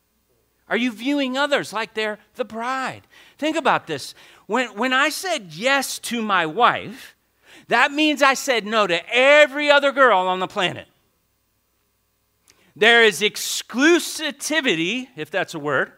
Are 0.68 0.76
you 0.76 0.90
viewing 0.90 1.36
others 1.36 1.72
like 1.72 1.94
they're 1.94 2.18
the 2.36 2.44
bride? 2.44 3.02
Think 3.38 3.56
about 3.56 3.86
this. 3.86 4.14
When, 4.46 4.68
when 4.76 4.92
I 4.92 5.10
said 5.10 5.52
yes 5.52 5.98
to 6.00 6.22
my 6.22 6.46
wife, 6.46 7.14
that 7.68 7.92
means 7.92 8.22
I 8.22 8.34
said 8.34 8.64
no 8.64 8.86
to 8.86 9.02
every 9.14 9.70
other 9.70 9.92
girl 9.92 10.20
on 10.20 10.40
the 10.40 10.46
planet. 10.46 10.88
There 12.74 13.04
is 13.04 13.20
exclusivity, 13.20 15.08
if 15.16 15.30
that's 15.30 15.54
a 15.54 15.58
word. 15.58 15.92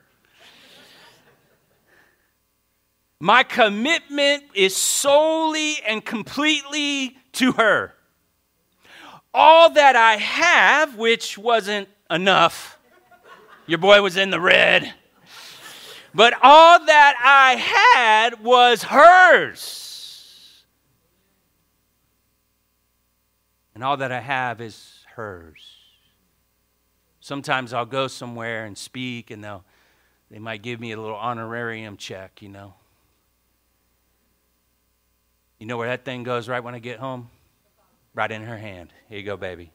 My 3.20 3.44
commitment 3.44 4.42
is 4.54 4.74
solely 4.74 5.76
and 5.86 6.04
completely 6.04 7.16
to 7.34 7.52
her 7.52 7.94
all 9.34 9.70
that 9.70 9.96
I 9.96 10.16
have, 10.16 10.96
which 10.96 11.38
wasn't 11.38 11.88
enough. 12.10 12.78
Your 13.66 13.78
boy 13.78 14.02
was 14.02 14.16
in 14.16 14.30
the 14.30 14.40
red. 14.40 14.92
But 16.14 16.34
all 16.42 16.84
that 16.84 17.14
I 17.24 17.56
had 17.56 18.44
was 18.44 18.82
hers. 18.82 20.62
And 23.74 23.82
all 23.82 23.96
that 23.96 24.12
I 24.12 24.20
have 24.20 24.60
is 24.60 25.04
hers. 25.14 25.76
Sometimes 27.20 27.72
I'll 27.72 27.86
go 27.86 28.08
somewhere 28.08 28.66
and 28.66 28.76
speak, 28.76 29.30
and 29.30 29.42
they'll, 29.42 29.64
they 30.30 30.38
might 30.38 30.60
give 30.60 30.80
me 30.80 30.92
a 30.92 31.00
little 31.00 31.16
honorarium 31.16 31.96
check, 31.96 32.42
you 32.42 32.48
know. 32.48 32.74
You 35.58 35.66
know 35.66 35.76
where 35.78 35.88
that 35.88 36.04
thing 36.04 36.24
goes 36.24 36.48
right 36.48 36.62
when 36.62 36.74
I 36.74 36.80
get 36.80 36.98
home? 36.98 37.30
Right 38.14 38.30
in 38.30 38.42
her 38.42 38.58
hand. 38.58 38.92
Here 39.08 39.18
you 39.18 39.24
go, 39.24 39.36
baby. 39.36 39.72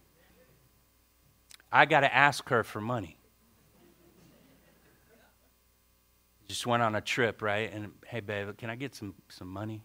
I 1.72 1.86
got 1.86 2.02
to 2.02 2.14
ask 2.14 2.48
her 2.50 2.64
for 2.64 2.80
money. 2.80 3.18
Just 6.48 6.66
went 6.66 6.82
on 6.82 6.96
a 6.96 7.02
trip, 7.02 7.42
right? 7.42 7.72
And 7.74 7.92
hey, 8.06 8.22
babe, 8.22 8.58
can 8.58 8.70
I 8.70 8.76
get 8.76 8.96
some, 8.96 9.14
some 9.28 9.50
money? 9.50 9.84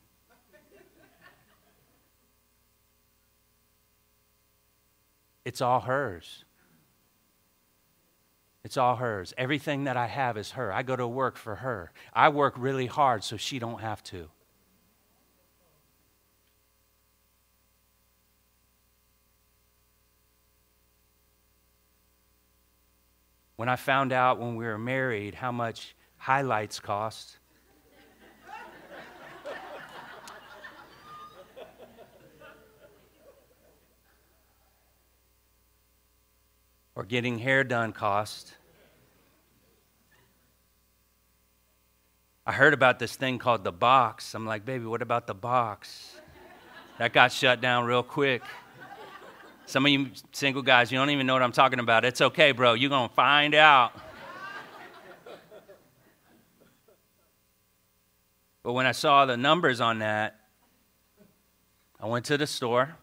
It's 5.45 5.61
all 5.61 5.81
hers. 5.81 6.45
It's 8.63 8.77
all 8.77 8.95
hers. 8.95 9.35
Everything 9.37 9.85
that 9.85 9.97
I 9.97 10.07
have 10.07 10.37
is 10.37 10.53
her. 10.53 10.73
I 10.73 10.85
go 10.85 10.95
to 10.95 11.09
work 11.09 11.37
for 11.37 11.57
her. 11.57 11.91
I 12.13 12.29
work 12.29 12.55
really 12.57 12.87
hard 12.87 13.25
so 13.25 13.37
she 13.37 13.59
don't 13.59 13.81
have 13.81 14.05
to. 14.05 14.29
When 23.63 23.69
I 23.69 23.77
found 23.77 24.13
out 24.13 24.41
when 24.41 24.57
we 24.57 24.65
were 24.65 24.77
married 24.77 25.37
how 25.37 25.53
much 25.53 25.95
highlights 26.17 26.81
cost, 26.81 27.37
or 36.97 37.05
getting 37.05 37.39
hair 37.39 37.63
done 37.63 37.93
cost. 37.93 38.53
I 42.45 42.51
heard 42.51 42.75
about 42.75 42.99
this 42.99 43.15
thing 43.15 43.39
called 43.39 43.63
the 43.63 43.71
box. 43.71 44.35
I'm 44.35 44.45
like, 44.45 44.65
baby, 44.65 44.87
what 44.87 45.03
about 45.03 45.29
the 45.29 45.35
box? 45.35 46.17
That 46.99 47.13
got 47.13 47.31
shut 47.31 47.61
down 47.61 47.85
real 47.85 48.03
quick. 48.03 48.43
Some 49.67 49.87
of 49.87 49.93
you 49.93 50.11
single 50.33 50.63
guys, 50.63 50.93
you 50.93 50.99
don't 50.99 51.11
even 51.11 51.27
know 51.27 51.33
what 51.33 51.43
I'm 51.43 51.53
talking 51.53 51.79
about. 51.79 52.05
It's 52.05 52.21
okay, 52.21 52.53
bro. 52.53 52.75
You're 52.75 52.91
going 52.91 53.09
to 53.09 53.15
find 53.15 53.55
out. 53.55 53.93
but 58.63 58.73
when 58.73 58.87
I 58.87 58.93
saw 58.93 59.25
the 59.25 59.37
numbers 59.37 59.81
on 59.81 60.01
that, 60.01 60.41
I 62.01 62.07
went 62.07 62.25
to 62.27 62.37
the 62.37 62.47
store. 62.47 62.97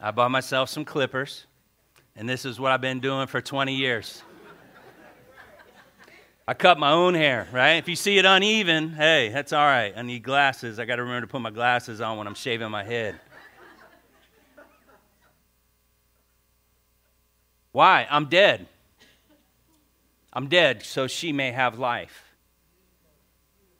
I 0.00 0.10
bought 0.10 0.30
myself 0.30 0.68
some 0.68 0.84
clippers. 0.84 1.46
And 2.16 2.28
this 2.28 2.44
is 2.44 2.60
what 2.60 2.72
I've 2.72 2.80
been 2.80 3.00
doing 3.00 3.26
for 3.26 3.40
20 3.40 3.74
years. 3.74 4.22
I 6.46 6.54
cut 6.54 6.78
my 6.78 6.90
own 6.90 7.14
hair, 7.14 7.46
right? 7.52 7.74
If 7.74 7.88
you 7.88 7.94
see 7.94 8.18
it 8.18 8.24
uneven, 8.24 8.90
hey, 8.90 9.28
that's 9.28 9.52
all 9.52 9.64
right. 9.64 9.94
I 9.96 10.02
need 10.02 10.24
glasses. 10.24 10.80
I 10.80 10.84
got 10.84 10.96
to 10.96 11.02
remember 11.02 11.26
to 11.26 11.30
put 11.30 11.40
my 11.40 11.50
glasses 11.50 12.00
on 12.00 12.18
when 12.18 12.26
I'm 12.26 12.34
shaving 12.34 12.70
my 12.70 12.82
head. 12.82 13.20
Why? 17.72 18.06
I'm 18.10 18.26
dead. 18.26 18.66
I'm 20.32 20.48
dead, 20.48 20.82
so 20.82 21.06
she 21.06 21.32
may 21.32 21.52
have 21.52 21.78
life. 21.78 22.24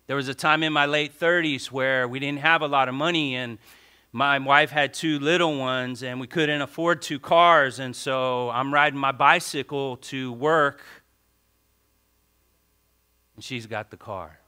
There 0.06 0.16
was 0.16 0.28
a 0.28 0.35
time 0.35 0.62
in 0.62 0.73
my 0.73 0.87
late 0.87 1.18
30s 1.18 1.70
where 1.70 2.09
we 2.09 2.18
didn't 2.18 2.40
have 2.40 2.62
a 2.62 2.66
lot 2.66 2.88
of 2.88 2.94
money, 2.94 3.37
and 3.37 3.59
my 4.12 4.38
wife 4.40 4.70
had 4.70 4.92
two 4.92 5.20
little 5.20 5.56
ones, 5.56 6.02
and 6.02 6.20
we 6.20 6.26
couldn't 6.26 6.61
afford 6.61 7.02
two 7.02 7.20
cars, 7.20 7.78
and 7.78 7.94
so 7.94 8.50
I'm 8.50 8.75
riding 8.75 8.99
my 8.99 9.12
bicycle 9.12 9.99
to 9.99 10.32
work, 10.32 10.82
and 13.37 13.44
she's 13.44 13.66
got 13.66 13.90
the 13.90 13.97
car. 13.97 14.40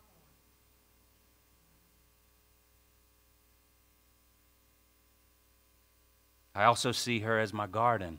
I 6.55 6.65
also 6.65 6.93
see 6.93 7.21
her 7.21 7.39
as 7.39 7.53
my 7.53 7.67
garden. 7.67 8.19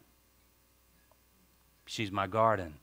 She's 1.86 2.12
my 2.12 2.28
garden. 2.28 2.76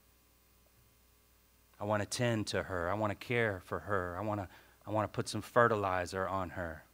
I 1.80 1.85
want 1.85 2.02
to 2.02 2.09
tend 2.09 2.47
to 2.49 2.64
her. 2.64 2.90
I 2.90 2.95
want 2.95 3.11
to 3.11 3.14
care 3.14 3.62
for 3.64 3.78
her. 3.80 4.16
I 4.19 4.23
want 4.23 4.40
to, 4.40 4.49
I 4.87 4.90
want 4.90 5.11
to 5.11 5.16
put 5.16 5.28
some 5.28 5.40
fertilizer 5.40 6.28
on 6.28 6.50
her. 6.50 6.85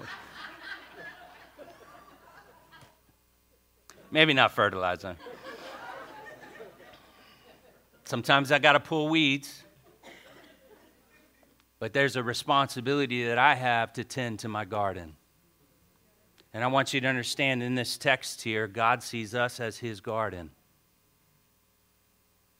Maybe 4.10 4.32
not 4.32 4.52
fertilizer. 4.52 5.16
Sometimes 8.04 8.52
I 8.52 8.58
got 8.58 8.72
to 8.72 8.80
pull 8.80 9.08
weeds. 9.08 9.62
But 11.78 11.92
there's 11.92 12.14
a 12.14 12.22
responsibility 12.22 13.24
that 13.24 13.38
I 13.38 13.54
have 13.54 13.92
to 13.94 14.04
tend 14.04 14.38
to 14.40 14.48
my 14.48 14.64
garden. 14.64 15.16
And 16.54 16.62
I 16.62 16.66
want 16.66 16.92
you 16.92 17.00
to 17.00 17.06
understand 17.06 17.62
in 17.62 17.74
this 17.74 17.96
text 17.96 18.42
here, 18.42 18.66
God 18.66 19.02
sees 19.02 19.34
us 19.34 19.58
as 19.58 19.78
his 19.78 20.00
garden. 20.00 20.50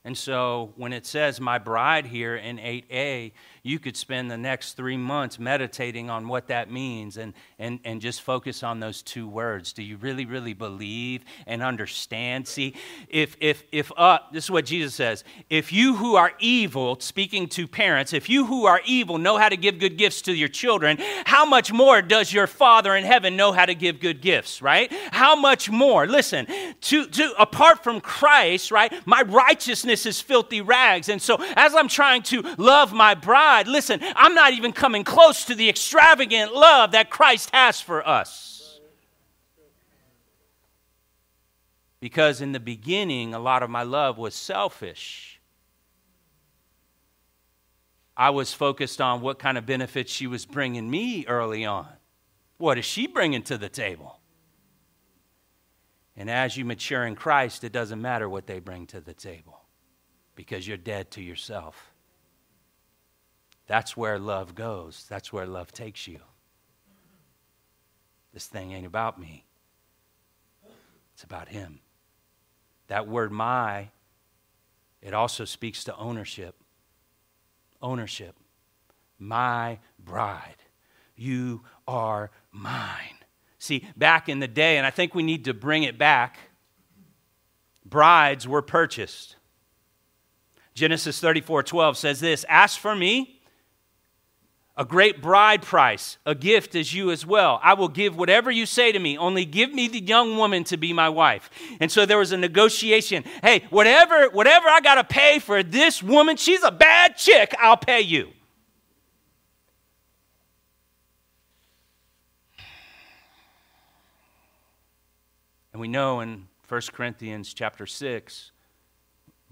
And 0.05 0.17
so 0.17 0.73
when 0.75 0.91
it 0.91 1.05
says 1.05 1.39
my 1.39 1.59
bride 1.59 2.07
here 2.07 2.35
in 2.35 2.57
8a, 2.57 3.31
you 3.65 3.79
could 3.79 3.95
spend 3.95 4.29
the 4.29 4.37
next 4.37 4.73
three 4.73 4.97
months 4.97 5.39
meditating 5.39 6.09
on 6.09 6.27
what 6.27 6.47
that 6.47 6.69
means 6.69 7.15
and, 7.15 7.33
and, 7.57 7.79
and 7.85 8.01
just 8.01 8.21
focus 8.21 8.61
on 8.61 8.81
those 8.81 9.01
two 9.01 9.25
words. 9.25 9.71
Do 9.71 9.81
you 9.81 9.95
really, 9.95 10.25
really 10.25 10.53
believe 10.53 11.23
and 11.47 11.63
understand? 11.63 12.45
See, 12.45 12.75
if, 13.07 13.37
if, 13.39 13.63
if 13.71 13.89
uh, 13.95 14.19
this 14.33 14.43
is 14.43 14.51
what 14.51 14.65
Jesus 14.65 14.93
says 14.93 15.23
if 15.49 15.71
you 15.71 15.95
who 15.95 16.15
are 16.15 16.33
evil, 16.39 16.99
speaking 16.99 17.47
to 17.49 17.65
parents, 17.65 18.11
if 18.11 18.29
you 18.29 18.45
who 18.45 18.65
are 18.65 18.81
evil 18.85 19.17
know 19.17 19.37
how 19.37 19.47
to 19.47 19.55
give 19.55 19.79
good 19.79 19.97
gifts 19.97 20.23
to 20.23 20.33
your 20.33 20.49
children, 20.49 20.97
how 21.23 21.45
much 21.45 21.71
more 21.71 22.01
does 22.01 22.33
your 22.33 22.47
Father 22.47 22.93
in 22.97 23.05
heaven 23.05 23.37
know 23.37 23.53
how 23.53 23.65
to 23.65 23.75
give 23.75 24.01
good 24.01 24.21
gifts, 24.21 24.61
right? 24.61 24.91
How 25.11 25.37
much 25.37 25.69
more? 25.69 26.05
Listen, 26.05 26.47
to, 26.81 27.05
to 27.05 27.33
apart 27.39 27.81
from 27.81 28.01
Christ, 28.01 28.71
right, 28.71 28.91
my 29.07 29.21
righteousness 29.21 30.05
is 30.05 30.19
filthy 30.19 30.59
rags. 30.59 31.07
And 31.07 31.21
so 31.21 31.37
as 31.55 31.73
I'm 31.73 31.87
trying 31.87 32.23
to 32.23 32.41
love 32.57 32.91
my 32.91 33.13
bride, 33.13 33.52
listen, 33.61 33.99
I'm 34.15 34.33
not 34.33 34.53
even 34.53 34.73
coming 34.73 35.03
close 35.03 35.45
to 35.45 35.55
the 35.55 35.69
extravagant 35.69 36.53
love 36.53 36.91
that 36.91 37.09
Christ 37.09 37.49
has 37.53 37.79
for 37.79 38.07
us. 38.07 38.79
Because 41.99 42.41
in 42.41 42.51
the 42.51 42.59
beginning, 42.59 43.33
a 43.33 43.39
lot 43.39 43.63
of 43.63 43.69
my 43.69 43.83
love 43.83 44.17
was 44.17 44.35
selfish. 44.35 45.39
I 48.17 48.29
was 48.29 48.53
focused 48.53 48.99
on 48.99 49.21
what 49.21 49.39
kind 49.39 49.57
of 49.57 49.65
benefits 49.65 50.11
she 50.11 50.27
was 50.27 50.45
bringing 50.45 50.89
me 50.89 51.25
early 51.27 51.65
on. 51.65 51.87
What 52.57 52.77
is 52.77 52.85
she 52.85 53.07
bringing 53.07 53.41
to 53.43 53.57
the 53.57 53.69
table? 53.69 54.19
And 56.15 56.29
as 56.29 56.55
you 56.57 56.65
mature 56.65 57.05
in 57.05 57.15
Christ, 57.15 57.63
it 57.63 57.71
doesn't 57.71 58.01
matter 58.01 58.29
what 58.29 58.45
they 58.45 58.59
bring 58.59 58.85
to 58.87 59.01
the 59.01 59.13
table 59.13 59.61
because 60.35 60.67
you're 60.67 60.77
dead 60.77 61.09
to 61.11 61.21
yourself. 61.21 61.92
That's 63.67 63.95
where 63.95 64.19
love 64.19 64.55
goes. 64.55 65.05
That's 65.09 65.31
where 65.31 65.45
love 65.45 65.71
takes 65.71 66.07
you. 66.07 66.19
This 68.33 68.47
thing 68.47 68.71
ain't 68.71 68.85
about 68.85 69.19
me, 69.19 69.45
it's 71.13 71.23
about 71.23 71.49
Him. 71.49 71.79
That 72.87 73.07
word 73.07 73.31
my, 73.31 73.89
it 75.01 75.13
also 75.13 75.45
speaks 75.45 75.83
to 75.85 75.95
ownership. 75.95 76.55
Ownership. 77.81 78.35
My 79.17 79.79
bride. 79.97 80.57
You 81.15 81.63
are 81.87 82.31
mine. 82.51 83.17
See, 83.57 83.87
back 83.95 84.27
in 84.27 84.39
the 84.39 84.47
day, 84.47 84.77
and 84.77 84.85
I 84.85 84.89
think 84.89 85.15
we 85.15 85.23
need 85.23 85.45
to 85.45 85.53
bring 85.53 85.83
it 85.83 85.97
back, 85.97 86.37
brides 87.85 88.47
were 88.47 88.61
purchased. 88.61 89.37
Genesis 90.73 91.19
34 91.19 91.63
12 91.63 91.97
says 91.97 92.19
this 92.19 92.45
Ask 92.49 92.79
for 92.79 92.95
me, 92.95 93.41
a 94.75 94.85
great 94.85 95.21
bride 95.21 95.61
price, 95.61 96.17
a 96.25 96.33
gift 96.33 96.75
as 96.75 96.93
you 96.93 97.11
as 97.11 97.25
well. 97.25 97.59
I 97.61 97.75
will 97.75 97.89
give 97.89 98.17
whatever 98.17 98.49
you 98.49 98.65
say 98.65 98.91
to 98.91 98.97
me, 98.97 99.17
only 99.17 99.45
give 99.45 99.71
me 99.71 99.87
the 99.87 99.99
young 99.99 100.37
woman 100.37 100.63
to 100.65 100.77
be 100.77 100.93
my 100.93 101.09
wife. 101.09 101.49
And 101.79 101.91
so 101.91 102.05
there 102.05 102.17
was 102.17 102.31
a 102.31 102.37
negotiation. 102.37 103.23
Hey, 103.43 103.65
whatever, 103.69 104.29
whatever 104.29 104.67
I 104.67 104.79
got 104.81 104.95
to 104.95 105.03
pay 105.03 105.37
for 105.39 105.61
this 105.61 106.01
woman, 106.01 106.37
she's 106.37 106.63
a 106.63 106.71
bad 106.71 107.17
chick, 107.17 107.53
I'll 107.59 107.77
pay 107.77 108.01
you. 108.01 108.31
And 115.71 115.79
we 115.79 115.87
know 115.87 116.19
in 116.21 116.47
1 116.67 116.81
Corinthians 116.93 117.53
chapter 117.53 117.85
6, 117.85 118.51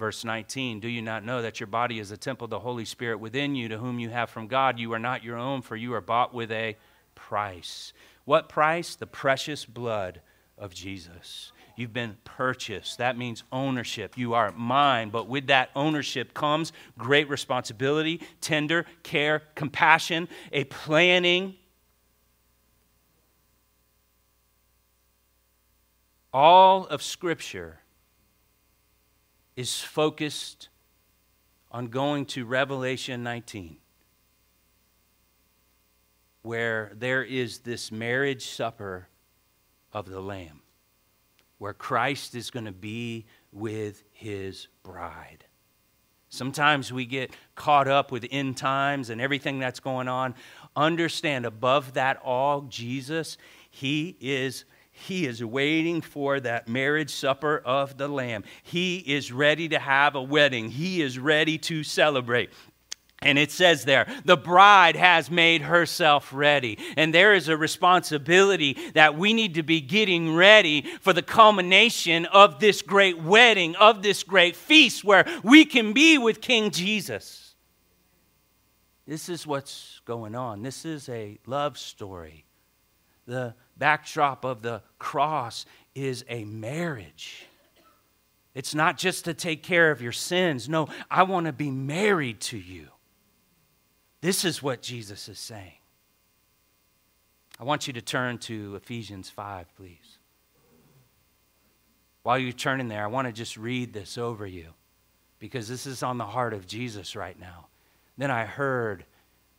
Verse 0.02 0.26
19 0.26 0.80
Do 0.80 0.88
you 0.88 1.04
not 1.04 1.24
know 1.24 1.44
that 1.44 1.60
your 1.60 1.68
body 1.68 2.00
is 2.00 2.10
a 2.10 2.18
temple 2.18 2.46
of 2.46 2.50
the 2.50 2.58
Holy 2.58 2.86
Spirit 2.86 3.20
within 3.20 3.54
you, 3.54 3.70
to 3.70 3.78
whom 3.78 4.00
you 4.00 4.10
have 4.10 4.32
from 4.32 4.48
God? 4.48 4.80
You 4.80 4.94
are 4.94 5.00
not 5.00 5.24
your 5.24 5.38
own, 5.38 5.62
for 5.62 5.76
you 5.76 5.94
are 5.94 6.02
bought 6.02 6.34
with 6.34 6.52
a 6.52 6.76
price. 7.14 7.94
What 8.26 8.50
price? 8.50 8.96
The 8.96 9.06
precious 9.06 9.64
blood 9.64 10.22
of 10.58 10.74
Jesus. 10.74 11.52
You've 11.76 11.94
been 11.94 12.18
purchased. 12.24 12.98
That 12.98 13.16
means 13.16 13.44
ownership. 13.52 14.18
You 14.18 14.34
are 14.34 14.52
mine. 14.54 15.12
But 15.12 15.28
with 15.28 15.46
that 15.48 15.70
ownership 15.76 16.34
comes 16.34 16.74
great 16.98 17.30
responsibility, 17.30 18.22
tender 18.42 18.88
care, 19.04 19.44
compassion, 19.54 20.28
a 20.52 20.64
planning. 20.64 21.54
All 26.34 26.88
of 26.88 27.04
Scripture 27.04 27.81
is 29.56 29.80
focused 29.80 30.70
on 31.72 31.88
going 31.88 32.26
to 32.26 32.46
Revelation 32.46 33.24
19, 33.24 33.78
where 36.42 36.92
there 36.96 37.24
is 37.24 37.60
this 37.60 37.92
marriage 37.92 38.48
supper 38.48 39.08
of 39.94 40.10
the 40.10 40.22
Lamb, 40.22 40.62
where 41.58 41.74
Christ 41.74 42.36
is 42.36 42.50
going 42.50 42.66
to 42.66 42.72
be 42.72 43.26
with 43.52 44.04
his 44.12 44.68
bride. 44.84 45.46
Sometimes 46.30 46.94
we 46.94 47.06
get 47.06 47.32
caught 47.56 47.90
up 47.90 48.10
with 48.10 48.26
end 48.32 48.56
times 48.56 49.10
and 49.10 49.20
everything 49.20 49.60
that's 49.60 49.82
going 49.82 50.08
on. 50.08 50.34
Understand, 50.78 51.46
above 51.46 51.94
that 51.96 52.22
all, 52.24 52.62
Jesus, 52.62 53.38
he 53.70 54.16
is 54.22 54.64
he 55.02 55.26
is 55.26 55.44
waiting 55.44 56.02
for 56.02 56.40
that 56.40 56.68
marriage 56.68 57.14
supper 57.14 57.58
of 57.66 57.98
the 57.98 58.08
Lamb. 58.08 58.44
He 58.64 58.98
is 58.98 59.32
ready 59.32 59.68
to 59.70 59.80
have 59.80 60.16
a 60.16 60.22
wedding. 60.22 60.70
He 60.70 61.02
is 61.02 61.18
ready 61.18 61.58
to 61.60 61.84
celebrate. 61.84 62.52
And 63.24 63.38
it 63.38 63.52
says 63.52 63.86
there, 63.86 64.08
the 64.26 64.38
bride 64.38 64.96
has 64.96 65.30
made 65.30 65.62
herself 65.62 66.34
ready. 66.34 66.80
And 66.98 67.14
there 67.14 67.36
is 67.36 67.50
a 67.50 67.58
responsibility 67.58 68.78
that 68.94 69.16
we 69.16 69.34
need 69.34 69.56
to 69.56 69.64
be 69.64 69.80
getting 69.80 70.34
ready 70.34 70.84
for 71.02 71.14
the 71.14 71.22
culmination 71.22 72.26
of 72.28 72.60
this 72.60 72.82
great 72.82 73.22
wedding, 73.22 73.76
of 73.76 74.02
this 74.02 74.24
great 74.24 74.56
feast 74.56 75.04
where 75.04 75.26
we 75.44 75.66
can 75.66 75.94
be 75.94 76.18
with 76.18 76.42
King 76.42 76.72
Jesus. 76.72 77.54
This 79.06 79.30
is 79.30 79.46
what's 79.46 80.02
going 80.06 80.36
on. 80.36 80.64
This 80.64 80.86
is 80.86 81.10
a 81.10 81.38
love 81.46 81.78
story. 81.78 82.46
The 83.28 83.54
backdrop 83.82 84.46
of 84.46 84.62
the 84.62 84.84
cross 85.00 85.65
is 85.96 86.24
a 86.30 86.44
marriage. 86.46 87.48
It's 88.54 88.76
not 88.76 88.96
just 88.96 89.26
to 89.26 89.34
take 89.34 89.63
care 89.63 89.89
of 89.89 90.04
your 90.04 90.12
sins. 90.12 90.70
No, 90.70 90.88
I 91.10 91.24
want 91.24 91.48
to 91.48 91.52
be 91.52 91.72
married 91.72 92.41
to 92.41 92.60
you. 92.60 92.89
This 94.22 94.46
is 94.46 94.62
what 94.62 94.84
Jesus 94.84 95.28
is 95.28 95.39
saying. 95.39 95.80
I 97.60 97.63
want 97.63 97.88
you 97.88 97.94
to 97.94 98.02
turn 98.02 98.38
to 98.39 98.76
Ephesians 98.76 99.32
5, 99.32 99.76
please. 99.76 100.20
While 102.22 102.38
you're 102.38 102.52
turning 102.52 102.88
there, 102.88 103.04
I 103.04 103.08
want 103.08 103.28
to 103.28 103.34
just 103.34 103.58
read 103.58 103.94
this 103.94 104.15
over 104.15 104.46
you 104.46 104.76
because 105.39 105.67
this 105.67 105.88
is 105.88 106.04
on 106.04 106.20
the 106.20 106.26
heart 106.26 106.54
of 106.54 106.67
Jesus 106.67 107.15
right 107.15 107.39
now. 107.39 107.65
Then 108.15 108.30
I 108.30 108.46
heard 108.46 109.06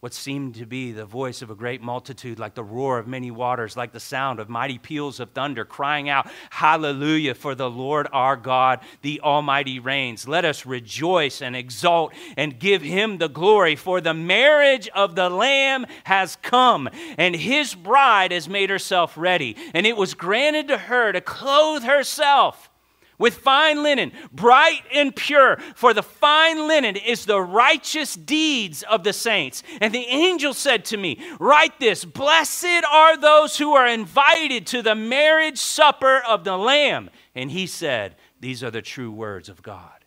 what 0.02 0.12
seemed 0.12 0.56
to 0.56 0.66
be 0.66 0.90
the 0.90 1.04
voice 1.04 1.42
of 1.42 1.50
a 1.50 1.54
great 1.54 1.80
multitude, 1.80 2.36
like 2.36 2.54
the 2.54 2.64
roar 2.64 2.98
of 2.98 3.06
many 3.06 3.30
waters, 3.30 3.76
like 3.76 3.92
the 3.92 4.00
sound 4.00 4.40
of 4.40 4.48
mighty 4.48 4.76
peals 4.76 5.20
of 5.20 5.30
thunder, 5.30 5.64
crying 5.64 6.08
out, 6.08 6.28
Hallelujah, 6.50 7.36
for 7.36 7.54
the 7.54 7.70
Lord 7.70 8.08
our 8.12 8.34
God, 8.34 8.80
the 9.02 9.20
Almighty 9.20 9.78
reigns. 9.78 10.26
Let 10.26 10.44
us 10.44 10.66
rejoice 10.66 11.40
and 11.40 11.54
exult 11.54 12.12
and 12.36 12.58
give 12.58 12.82
him 12.82 13.18
the 13.18 13.28
glory, 13.28 13.76
for 13.76 14.00
the 14.00 14.12
marriage 14.12 14.88
of 14.88 15.14
the 15.14 15.30
Lamb 15.30 15.86
has 16.02 16.34
come, 16.42 16.88
and 17.16 17.36
his 17.36 17.76
bride 17.76 18.32
has 18.32 18.48
made 18.48 18.70
herself 18.70 19.16
ready. 19.16 19.56
And 19.72 19.86
it 19.86 19.96
was 19.96 20.14
granted 20.14 20.66
to 20.66 20.78
her 20.78 21.12
to 21.12 21.20
clothe 21.20 21.84
herself 21.84 22.71
with 23.18 23.34
fine 23.34 23.82
linen, 23.82 24.12
bright 24.32 24.82
and 24.92 25.14
pure, 25.14 25.58
for 25.74 25.94
the 25.94 26.02
fine 26.02 26.66
linen 26.66 26.96
is 26.96 27.24
the 27.24 27.40
righteous 27.40 28.14
deeds 28.14 28.82
of 28.82 29.04
the 29.04 29.12
saints. 29.12 29.62
And 29.80 29.94
the 29.94 30.06
angel 30.06 30.54
said 30.54 30.84
to 30.86 30.96
me, 30.96 31.22
Write 31.38 31.78
this 31.78 32.04
Blessed 32.04 32.84
are 32.90 33.16
those 33.16 33.58
who 33.58 33.74
are 33.74 33.86
invited 33.86 34.66
to 34.68 34.82
the 34.82 34.94
marriage 34.94 35.58
supper 35.58 36.22
of 36.26 36.44
the 36.44 36.56
Lamb. 36.56 37.10
And 37.34 37.50
he 37.50 37.66
said, 37.66 38.16
These 38.40 38.62
are 38.62 38.70
the 38.70 38.82
true 38.82 39.10
words 39.10 39.48
of 39.48 39.62
God. 39.62 40.04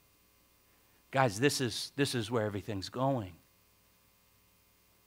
Guys, 1.12 1.40
this 1.40 1.62
is, 1.62 1.94
this 1.96 2.16
is 2.16 2.30
where 2.30 2.46
everything's 2.46 2.90
going. 2.90 3.34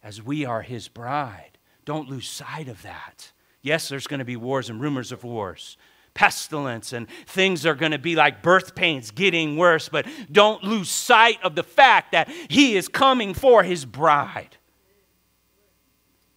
As 0.03 0.23
we 0.23 0.45
are 0.45 0.63
his 0.63 0.89
bride, 0.89 1.59
don't 1.85 2.09
lose 2.09 2.29
sight 2.29 2.69
of 2.69 2.83
that. 2.83 3.33
Yes, 3.61 3.89
there's 3.89 4.07
going 4.07 4.21
to 4.21 4.25
be 4.25 4.37
wars 4.37 4.71
and 4.71 4.81
rumors 4.81 5.13
of 5.13 5.25
wars 5.25 5.77
pestilence 6.19 6.93
and 6.93 7.07
things 7.27 7.65
are 7.65 7.77
going 7.77 7.93
to 7.93 7.99
be 7.99 8.17
like 8.17 8.43
birth 8.43 8.75
pains 8.75 9.13
getting 9.13 9.57
worse, 9.57 9.89
but 9.89 10.05
don't 10.33 10.65
lose 10.65 10.91
sight 10.91 11.39
of 11.45 11.55
the 11.55 11.63
fact 11.63 12.11
that 12.11 12.29
He 12.49 12.77
is 12.77 12.89
coming 12.89 13.35
for 13.35 13.63
His 13.63 13.85
bride. 13.85 14.57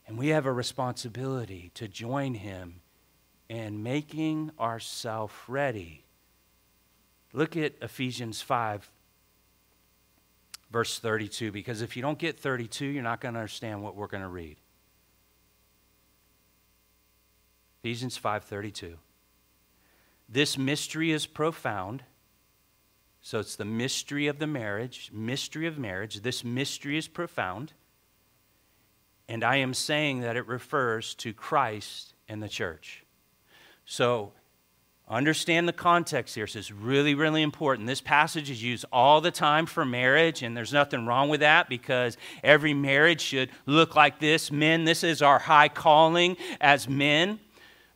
And 0.05 0.19
we 0.19 0.27
have 0.27 0.45
a 0.45 0.51
responsibility 0.53 1.71
to 1.73 1.87
join 1.87 2.35
Him 2.35 2.81
in 3.49 3.81
making 3.81 4.51
ourselves 4.59 5.33
ready. 5.47 6.03
Look 7.33 7.57
at 7.57 7.73
Ephesians 7.81 8.39
5, 8.39 8.87
verse 10.71 10.99
32, 10.99 11.51
because 11.51 11.81
if 11.81 11.95
you 11.95 12.03
don't 12.03 12.19
get 12.19 12.39
32, 12.39 12.85
you're 12.85 13.01
not 13.01 13.19
going 13.19 13.33
to 13.33 13.39
understand 13.39 13.81
what 13.81 13.95
we're 13.95 14.05
going 14.05 14.21
to 14.21 14.29
read. 14.29 14.57
Ephesians 17.83 18.19
5:32 18.19 18.97
this 20.31 20.57
mystery 20.57 21.11
is 21.11 21.27
profound. 21.27 22.03
So 23.21 23.39
it's 23.39 23.55
the 23.55 23.65
mystery 23.65 24.27
of 24.27 24.39
the 24.39 24.47
marriage, 24.47 25.11
mystery 25.13 25.67
of 25.67 25.77
marriage. 25.77 26.21
This 26.21 26.43
mystery 26.43 26.97
is 26.97 27.07
profound. 27.07 27.73
And 29.27 29.43
I 29.43 29.57
am 29.57 29.73
saying 29.73 30.21
that 30.21 30.37
it 30.37 30.47
refers 30.47 31.13
to 31.15 31.33
Christ 31.33 32.13
and 32.27 32.41
the 32.41 32.49
church. 32.49 33.03
So 33.85 34.31
understand 35.07 35.67
the 35.67 35.73
context 35.73 36.35
here. 36.35 36.47
So 36.47 36.59
it's 36.59 36.71
really, 36.71 37.13
really 37.13 37.41
important. 37.41 37.87
This 37.87 38.01
passage 38.01 38.49
is 38.49 38.63
used 38.63 38.85
all 38.91 39.21
the 39.21 39.31
time 39.31 39.65
for 39.65 39.85
marriage, 39.85 40.41
and 40.41 40.55
there's 40.55 40.73
nothing 40.73 41.05
wrong 41.05 41.29
with 41.29 41.41
that 41.41 41.67
because 41.67 42.17
every 42.43 42.73
marriage 42.73 43.21
should 43.21 43.49
look 43.65 43.95
like 43.95 44.19
this. 44.19 44.51
Men, 44.51 44.85
this 44.85 45.03
is 45.03 45.21
our 45.21 45.39
high 45.39 45.69
calling 45.69 46.37
as 46.61 46.87
men. 46.87 47.39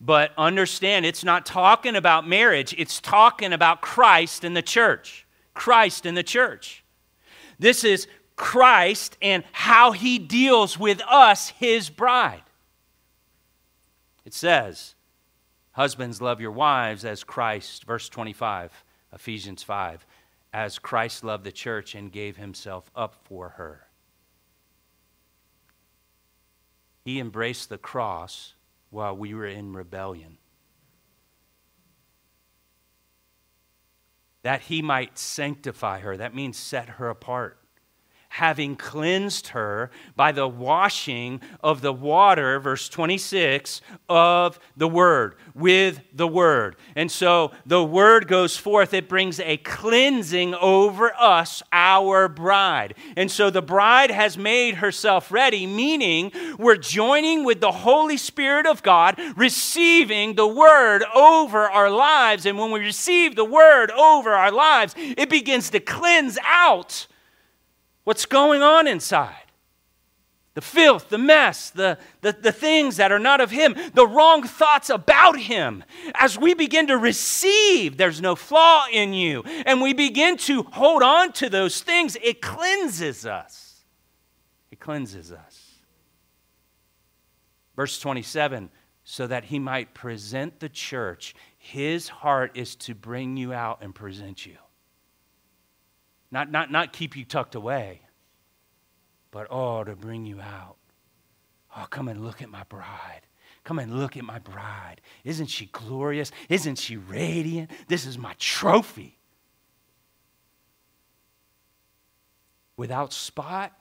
But 0.01 0.31
understand, 0.38 1.05
it's 1.05 1.23
not 1.23 1.45
talking 1.45 1.95
about 1.95 2.27
marriage, 2.27 2.75
it's 2.77 2.99
talking 2.99 3.53
about 3.53 3.81
Christ 3.81 4.43
and 4.43 4.55
the 4.55 4.62
church. 4.62 5.25
Christ 5.53 6.05
and 6.05 6.15
the 6.15 6.23
church. 6.23 6.84
This 7.58 7.84
is 7.84 8.08
Christ 8.36 9.17
and 9.21 9.43
how 9.53 9.93
he 9.93 10.19
deals 10.19 10.77
with 10.77 11.01
us, 11.08 11.49
his 11.49 11.89
bride. 11.89 12.43
It 14.25 14.34
says, 14.34 14.95
Husbands, 15.71 16.21
love 16.21 16.41
your 16.41 16.51
wives 16.51 17.05
as 17.05 17.23
Christ, 17.23 17.86
verse 17.86 18.10
25, 18.10 18.84
Ephesians 19.13 19.63
5, 19.63 20.05
as 20.53 20.79
Christ 20.79 21.23
loved 21.23 21.43
the 21.43 21.51
church 21.51 21.95
and 21.95 22.12
gave 22.12 22.38
himself 22.38 22.89
up 22.95 23.15
for 23.23 23.49
her. 23.49 23.88
He 27.03 27.19
embraced 27.19 27.69
the 27.69 27.77
cross 27.77 28.54
while 28.95 29.15
we 29.15 29.34
were 29.34 29.45
in 29.45 29.73
rebellion. 29.73 30.38
That 34.41 34.62
he 34.62 34.81
might 34.81 35.17
sanctify 35.17 35.99
her. 35.99 36.15
That 36.15 36.34
means 36.34 36.58
set 36.58 36.88
her 36.89 37.10
apart 37.10 37.60
having 38.35 38.75
cleansed 38.75 39.47
her 39.47 39.89
by 40.17 40.29
the 40.29 40.45
washing 40.45 41.39
of 41.63 41.79
the 41.79 41.93
water, 41.93 42.59
verse 42.59 42.89
26, 42.89 43.79
of 44.09 44.59
the 44.75 44.89
Word, 44.89 45.35
with 45.53 46.01
the 46.13 46.27
Word. 46.27 46.75
And 46.97 47.09
so 47.09 47.53
the 47.65 47.81
Word 47.81 48.27
goes 48.27 48.57
forth, 48.57 48.93
it 48.93 49.07
brings 49.07 49.39
a 49.39 49.55
cleansing 49.55 50.53
over 50.55 51.13
us, 51.17 51.63
our 51.71 52.27
bride. 52.27 52.95
And 53.15 53.31
so 53.31 53.49
the 53.49 53.61
bride 53.61 54.11
has 54.11 54.37
made 54.37 54.75
herself 54.75 55.31
ready, 55.31 55.65
meaning 55.65 56.33
we're 56.59 56.75
joining 56.75 57.45
with 57.45 57.61
the 57.61 57.71
Holy 57.71 58.17
Spirit 58.17 58.67
of 58.67 58.83
God, 58.83 59.17
receiving 59.37 60.35
the 60.35 60.45
Word 60.45 61.05
over 61.15 61.69
our 61.69 61.89
lives. 61.89 62.45
And 62.45 62.59
when 62.59 62.71
we 62.71 62.81
receive 62.81 63.37
the 63.37 63.45
Word 63.45 63.91
over 63.91 64.31
our 64.31 64.51
lives, 64.51 64.93
it 64.97 65.29
begins 65.29 65.69
to 65.69 65.79
cleanse 65.79 66.37
out 66.43 67.07
what's 68.05 68.25
going 68.25 68.63
on 68.63 68.87
inside. 68.87 69.35
The 70.53 70.61
filth, 70.61 71.09
the 71.09 71.17
mess, 71.17 71.69
the, 71.69 71.97
the, 72.21 72.31
the 72.31 72.53
things 72.53 72.95
that 72.95 73.11
are 73.11 73.19
not 73.19 73.41
of 73.41 73.51
Him, 73.51 73.75
the 73.93 74.07
wrong 74.07 74.43
thoughts 74.43 74.89
about 74.89 75.37
Him. 75.37 75.83
As 76.13 76.37
we 76.37 76.53
begin 76.53 76.87
to 76.87 76.97
receive, 76.97 77.97
there's 77.97 78.21
no 78.21 78.37
flaw 78.37 78.85
in 78.89 79.11
you, 79.11 79.43
and 79.65 79.81
we 79.81 79.91
begin 79.91 80.37
to 80.37 80.63
hold 80.63 81.03
on 81.03 81.33
to 81.33 81.49
those 81.49 81.81
things, 81.81 82.15
it 82.23 82.41
cleanses 82.41 83.25
us. 83.25 83.83
It 84.71 84.79
cleanses 84.79 85.33
us. 85.33 85.73
Verse 87.75 87.99
27 87.99 88.69
so 89.05 89.27
that 89.27 89.45
He 89.45 89.59
might 89.59 89.93
present 89.93 90.59
the 90.59 90.67
church, 90.67 91.35
His 91.57 92.09
heart 92.09 92.51
is 92.55 92.75
to 92.77 92.95
bring 92.95 93.37
you 93.37 93.53
out 93.53 93.79
and 93.81 93.93
present 93.93 94.45
you. 94.45 94.57
Not, 96.35 96.51
not, 96.51 96.69
not 96.69 96.91
keep 96.91 97.15
you 97.15 97.23
tucked 97.23 97.55
away, 97.55 98.01
but 99.31 99.47
oh, 99.49 99.85
to 99.85 99.95
bring 99.95 100.25
you 100.25 100.41
out. 100.41 100.75
Oh, 101.73 101.85
come 101.89 102.09
and 102.09 102.25
look 102.25 102.41
at 102.41 102.49
my 102.49 102.63
bride. 102.63 103.21
Come 103.63 103.79
and 103.79 103.97
look 103.97 104.17
at 104.17 104.25
my 104.25 104.39
bride. 104.39 104.99
Isn't 105.23 105.45
she 105.45 105.67
glorious? 105.67 106.33
Isn't 106.49 106.77
she 106.77 106.97
radiant? 106.97 107.71
This 107.87 108.05
is 108.05 108.17
my 108.17 108.35
trophy. 108.37 109.17
Without 112.75 113.13
spot 113.13 113.71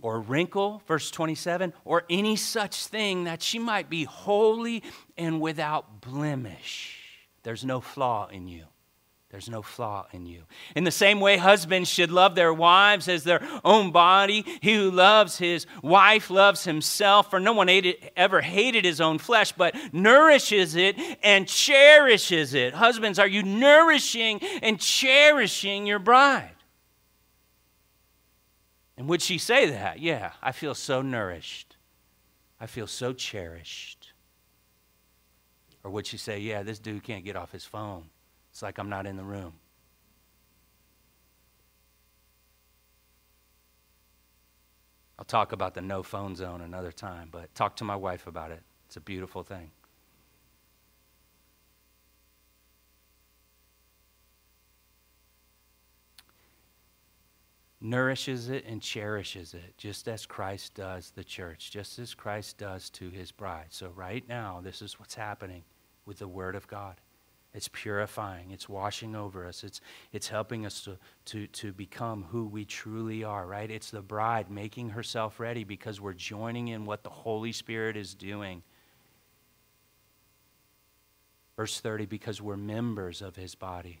or 0.00 0.20
wrinkle, 0.20 0.84
verse 0.86 1.10
27, 1.10 1.72
or 1.84 2.04
any 2.08 2.36
such 2.36 2.86
thing 2.86 3.24
that 3.24 3.42
she 3.42 3.58
might 3.58 3.90
be 3.90 4.04
holy 4.04 4.84
and 5.16 5.40
without 5.40 6.00
blemish. 6.00 6.96
There's 7.42 7.64
no 7.64 7.80
flaw 7.80 8.28
in 8.28 8.46
you. 8.46 8.66
There's 9.30 9.50
no 9.50 9.60
flaw 9.60 10.06
in 10.12 10.24
you. 10.24 10.44
In 10.74 10.84
the 10.84 10.90
same 10.90 11.20
way, 11.20 11.36
husbands 11.36 11.90
should 11.90 12.10
love 12.10 12.34
their 12.34 12.52
wives 12.54 13.08
as 13.08 13.24
their 13.24 13.46
own 13.62 13.90
body. 13.90 14.42
He 14.62 14.76
who 14.76 14.90
loves 14.90 15.36
his 15.36 15.66
wife 15.82 16.30
loves 16.30 16.64
himself, 16.64 17.28
for 17.28 17.38
no 17.38 17.52
one 17.52 17.68
ever 18.16 18.40
hated 18.40 18.86
his 18.86 19.02
own 19.02 19.18
flesh, 19.18 19.52
but 19.52 19.74
nourishes 19.92 20.76
it 20.76 20.96
and 21.22 21.46
cherishes 21.46 22.54
it. 22.54 22.72
Husbands, 22.72 23.18
are 23.18 23.28
you 23.28 23.42
nourishing 23.42 24.40
and 24.62 24.80
cherishing 24.80 25.86
your 25.86 25.98
bride? 25.98 26.56
And 28.96 29.08
would 29.10 29.20
she 29.20 29.36
say 29.36 29.68
that? 29.68 30.00
Yeah, 30.00 30.32
I 30.42 30.52
feel 30.52 30.74
so 30.74 31.02
nourished. 31.02 31.76
I 32.58 32.66
feel 32.66 32.86
so 32.86 33.12
cherished. 33.12 34.14
Or 35.84 35.90
would 35.90 36.06
she 36.06 36.16
say, 36.16 36.38
yeah, 36.38 36.62
this 36.62 36.78
dude 36.78 37.04
can't 37.04 37.26
get 37.26 37.36
off 37.36 37.52
his 37.52 37.66
phone? 37.66 38.06
It's 38.58 38.62
like 38.64 38.78
I'm 38.78 38.88
not 38.88 39.06
in 39.06 39.16
the 39.16 39.22
room. 39.22 39.52
I'll 45.16 45.24
talk 45.24 45.52
about 45.52 45.74
the 45.74 45.80
no 45.80 46.02
phone 46.02 46.34
zone 46.34 46.60
another 46.62 46.90
time, 46.90 47.28
but 47.30 47.54
talk 47.54 47.76
to 47.76 47.84
my 47.84 47.94
wife 47.94 48.26
about 48.26 48.50
it. 48.50 48.60
It's 48.86 48.96
a 48.96 49.00
beautiful 49.00 49.44
thing. 49.44 49.70
Nourishes 57.80 58.48
it 58.48 58.64
and 58.66 58.82
cherishes 58.82 59.54
it, 59.54 59.78
just 59.78 60.08
as 60.08 60.26
Christ 60.26 60.74
does 60.74 61.12
the 61.14 61.22
church, 61.22 61.70
just 61.70 62.00
as 62.00 62.12
Christ 62.12 62.58
does 62.58 62.90
to 62.90 63.08
his 63.08 63.30
bride. 63.30 63.66
So, 63.68 63.90
right 63.94 64.28
now, 64.28 64.60
this 64.60 64.82
is 64.82 64.98
what's 64.98 65.14
happening 65.14 65.62
with 66.06 66.18
the 66.18 66.26
Word 66.26 66.56
of 66.56 66.66
God. 66.66 66.96
It's 67.54 67.68
purifying. 67.68 68.50
It's 68.50 68.68
washing 68.68 69.16
over 69.16 69.46
us. 69.46 69.64
It's, 69.64 69.80
it's 70.12 70.28
helping 70.28 70.66
us 70.66 70.82
to, 70.82 70.98
to, 71.26 71.46
to 71.46 71.72
become 71.72 72.24
who 72.30 72.46
we 72.46 72.64
truly 72.64 73.24
are, 73.24 73.46
right? 73.46 73.70
It's 73.70 73.90
the 73.90 74.02
bride 74.02 74.50
making 74.50 74.90
herself 74.90 75.40
ready 75.40 75.64
because 75.64 76.00
we're 76.00 76.12
joining 76.12 76.68
in 76.68 76.84
what 76.84 77.02
the 77.02 77.10
Holy 77.10 77.52
Spirit 77.52 77.96
is 77.96 78.14
doing. 78.14 78.62
Verse 81.56 81.80
30 81.80 82.06
because 82.06 82.40
we're 82.40 82.56
members 82.56 83.22
of 83.22 83.34
his 83.34 83.54
body. 83.54 84.00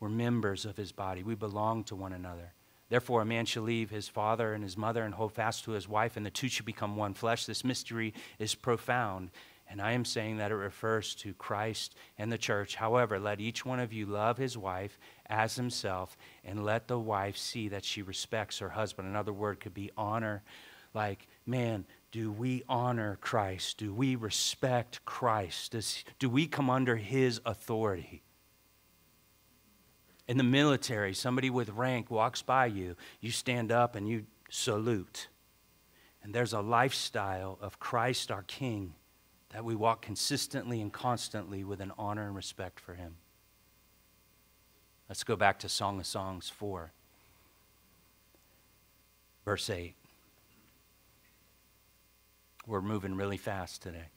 We're 0.00 0.08
members 0.10 0.66
of 0.66 0.76
his 0.76 0.92
body. 0.92 1.22
We 1.22 1.34
belong 1.34 1.84
to 1.84 1.96
one 1.96 2.12
another. 2.12 2.52
Therefore, 2.90 3.22
a 3.22 3.24
man 3.26 3.46
shall 3.46 3.62
leave 3.62 3.88
his 3.88 4.08
father 4.08 4.52
and 4.52 4.62
his 4.62 4.76
mother 4.76 5.02
and 5.02 5.14
hold 5.14 5.32
fast 5.32 5.64
to 5.64 5.70
his 5.70 5.88
wife, 5.88 6.16
and 6.16 6.26
the 6.26 6.30
two 6.30 6.48
shall 6.48 6.66
become 6.66 6.96
one 6.96 7.14
flesh. 7.14 7.46
This 7.46 7.64
mystery 7.64 8.12
is 8.38 8.54
profound. 8.54 9.30
And 9.68 9.80
I 9.80 9.92
am 9.92 10.04
saying 10.04 10.36
that 10.36 10.50
it 10.50 10.56
refers 10.56 11.14
to 11.16 11.34
Christ 11.34 11.94
and 12.18 12.30
the 12.30 12.38
church. 12.38 12.76
However, 12.76 13.18
let 13.18 13.40
each 13.40 13.64
one 13.64 13.80
of 13.80 13.92
you 13.92 14.06
love 14.06 14.36
his 14.36 14.56
wife 14.56 14.98
as 15.26 15.56
himself, 15.56 16.16
and 16.44 16.64
let 16.64 16.86
the 16.86 16.98
wife 16.98 17.36
see 17.36 17.68
that 17.68 17.84
she 17.84 18.02
respects 18.02 18.58
her 18.58 18.68
husband. 18.68 19.08
Another 19.08 19.32
word 19.32 19.60
could 19.60 19.74
be 19.74 19.90
honor. 19.96 20.42
Like, 20.92 21.26
man, 21.46 21.86
do 22.12 22.30
we 22.30 22.62
honor 22.68 23.18
Christ? 23.20 23.78
Do 23.78 23.92
we 23.92 24.16
respect 24.16 25.04
Christ? 25.04 25.72
Does, 25.72 26.04
do 26.18 26.28
we 26.28 26.46
come 26.46 26.70
under 26.70 26.96
his 26.96 27.40
authority? 27.44 28.22
In 30.28 30.36
the 30.36 30.44
military, 30.44 31.14
somebody 31.14 31.50
with 31.50 31.70
rank 31.70 32.10
walks 32.10 32.42
by 32.42 32.66
you, 32.66 32.96
you 33.20 33.30
stand 33.30 33.72
up 33.72 33.96
and 33.96 34.08
you 34.08 34.26
salute. 34.48 35.28
And 36.22 36.34
there's 36.34 36.52
a 36.52 36.60
lifestyle 36.60 37.58
of 37.60 37.78
Christ 37.78 38.30
our 38.30 38.42
King 38.44 38.94
that 39.54 39.64
we 39.64 39.76
walk 39.76 40.02
consistently 40.02 40.80
and 40.80 40.92
constantly 40.92 41.62
with 41.62 41.80
an 41.80 41.92
honor 41.96 42.26
and 42.26 42.34
respect 42.34 42.80
for 42.80 42.94
Him. 42.94 43.14
Let's 45.08 45.22
go 45.22 45.36
back 45.36 45.60
to 45.60 45.68
Song 45.68 46.00
of 46.00 46.06
Songs 46.06 46.48
4, 46.48 46.90
verse 49.44 49.70
8. 49.70 49.94
We're 52.66 52.80
moving 52.80 53.14
really 53.14 53.36
fast 53.36 53.80
today. 53.80 54.08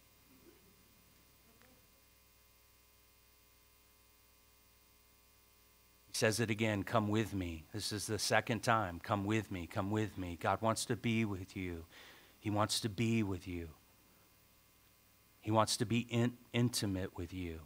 He 6.07 6.13
says 6.13 6.39
it 6.39 6.49
again 6.49 6.81
come 6.81 7.09
with 7.09 7.35
me. 7.35 7.65
This 7.75 7.91
is 7.91 8.07
the 8.07 8.17
second 8.17 8.63
time. 8.63 8.99
Come 9.03 9.23
with 9.23 9.51
me, 9.51 9.67
come 9.67 9.91
with 9.91 10.17
me. 10.17 10.39
God 10.41 10.63
wants 10.63 10.85
to 10.85 10.95
be 10.95 11.25
with 11.25 11.55
you. 11.55 11.85
He 12.39 12.49
wants 12.49 12.79
to 12.79 12.89
be 12.89 13.21
with 13.21 13.47
you. 13.47 13.69
He 15.47 15.51
wants 15.51 15.77
to 15.77 15.85
be 15.85 15.99
in, 15.99 16.33
intimate 16.51 17.15
with 17.15 17.33
you. 17.33 17.61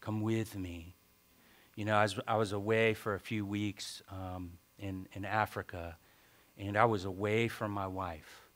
Come 0.00 0.20
with 0.20 0.56
me. 0.56 0.96
You 1.76 1.84
know, 1.84 1.94
I 1.94 2.02
was, 2.02 2.18
I 2.26 2.36
was 2.36 2.50
away 2.50 2.92
for 2.92 3.14
a 3.14 3.20
few 3.20 3.46
weeks 3.46 4.02
um, 4.10 4.58
in, 4.80 5.06
in 5.12 5.24
Africa, 5.24 5.96
and 6.58 6.76
I 6.76 6.86
was 6.86 7.04
away 7.04 7.46
from 7.46 7.70
my 7.70 7.86
wife. 7.86 8.48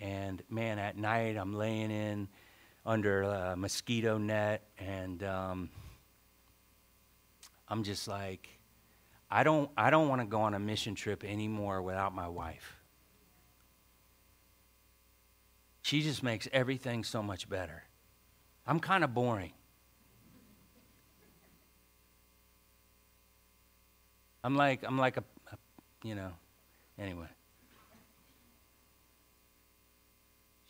And 0.00 0.42
man, 0.48 0.78
at 0.78 0.96
night 0.96 1.36
I'm 1.36 1.52
laying 1.52 1.90
in 1.90 2.28
under 2.86 3.20
a 3.20 3.54
mosquito 3.54 4.16
net, 4.16 4.62
and 4.78 5.22
um, 5.22 5.68
I'm 7.68 7.82
just 7.82 8.08
like, 8.08 8.48
I 9.30 9.42
don't, 9.42 9.70
I 9.76 9.90
don't 9.90 10.08
want 10.08 10.22
to 10.22 10.26
go 10.26 10.40
on 10.40 10.54
a 10.54 10.58
mission 10.58 10.94
trip 10.94 11.22
anymore 11.22 11.82
without 11.82 12.14
my 12.14 12.28
wife. 12.28 12.78
She 15.82 16.00
just 16.00 16.22
makes 16.22 16.48
everything 16.50 17.04
so 17.04 17.22
much 17.22 17.46
better. 17.46 17.82
I'm 18.66 18.80
kind 18.80 19.04
of 19.04 19.14
boring. 19.14 19.52
I'm 24.42 24.56
like 24.56 24.82
I'm 24.86 24.98
like 24.98 25.16
a, 25.16 25.24
a, 25.52 25.56
you 26.02 26.14
know, 26.14 26.32
anyway. 26.98 27.28